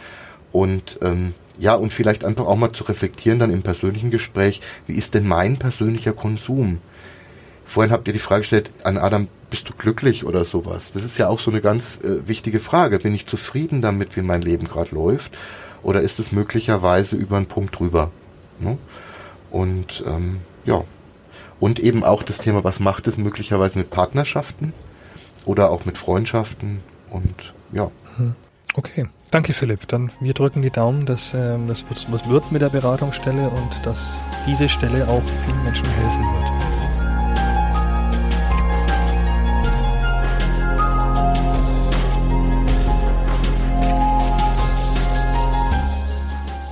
Und 0.53 0.99
ähm, 1.03 1.33
ja, 1.59 1.75
und 1.75 1.93
vielleicht 1.93 2.25
einfach 2.25 2.47
auch 2.47 2.57
mal 2.57 2.73
zu 2.73 2.85
reflektieren 2.85 3.39
dann 3.39 3.53
im 3.53 3.63
persönlichen 3.63 4.11
Gespräch, 4.11 4.61
wie 4.87 4.95
ist 4.95 5.15
denn 5.15 5.29
mein 5.29 5.59
persönlicher 5.59 6.13
Konsum? 6.13 6.79
Vorhin 7.71 7.93
habt 7.93 8.09
ihr 8.09 8.13
die 8.13 8.19
Frage 8.19 8.41
gestellt, 8.41 8.71
an 8.83 8.99
Adam, 8.99 9.29
bist 9.49 9.69
du 9.69 9.73
glücklich 9.73 10.25
oder 10.25 10.45
sowas? 10.45 10.91
Das 10.91 11.05
ist 11.05 11.19
ja 11.19 11.29
auch 11.29 11.39
so 11.39 11.53
eine 11.53 11.61
ganz 11.61 12.01
äh, 12.03 12.27
wichtige 12.27 12.59
Frage. 12.59 12.99
Bin 12.99 13.15
ich 13.15 13.29
zufrieden 13.29 13.81
damit, 13.81 14.17
wie 14.17 14.23
mein 14.23 14.43
Leben 14.43 14.67
gerade 14.67 14.93
läuft? 14.93 15.39
Oder 15.85 16.01
ist 16.01 16.19
es 16.19 16.33
möglicherweise 16.33 17.15
über 17.15 17.37
einen 17.37 17.47
Punkt 17.47 17.79
drüber? 17.79 18.11
Ne? 18.59 18.77
Und 19.53 20.03
ähm, 20.05 20.39
ja. 20.65 20.83
Und 21.61 21.79
eben 21.79 22.03
auch 22.03 22.25
das 22.25 22.39
Thema, 22.39 22.65
was 22.65 22.81
macht 22.81 23.07
es 23.07 23.17
möglicherweise 23.17 23.79
mit 23.79 23.91
Partnerschaften 23.91 24.73
oder 25.45 25.71
auch 25.71 25.85
mit 25.85 25.97
Freundschaften 25.97 26.81
und 27.11 27.55
ja. 27.71 27.93
Hm. 28.17 28.35
Okay. 28.75 29.07
Danke, 29.31 29.53
Philipp. 29.53 29.87
Dann 29.87 30.11
wir 30.19 30.35
drücken 30.35 30.63
die 30.63 30.71
Daumen, 30.71 31.07
dass 31.07 31.35
ähm, 31.35 31.69
das 31.69 31.85
was 31.89 32.29
wird 32.29 32.51
mit 32.51 32.63
der 32.63 32.71
Beratungsstelle 32.71 33.49
und 33.49 33.87
dass 33.87 34.01
diese 34.45 34.69
Stelle 34.69 35.07
auch 35.07 35.23
vielen 35.47 35.63
Menschen 35.63 35.87
helfen 35.87 36.25
wird. 36.25 36.80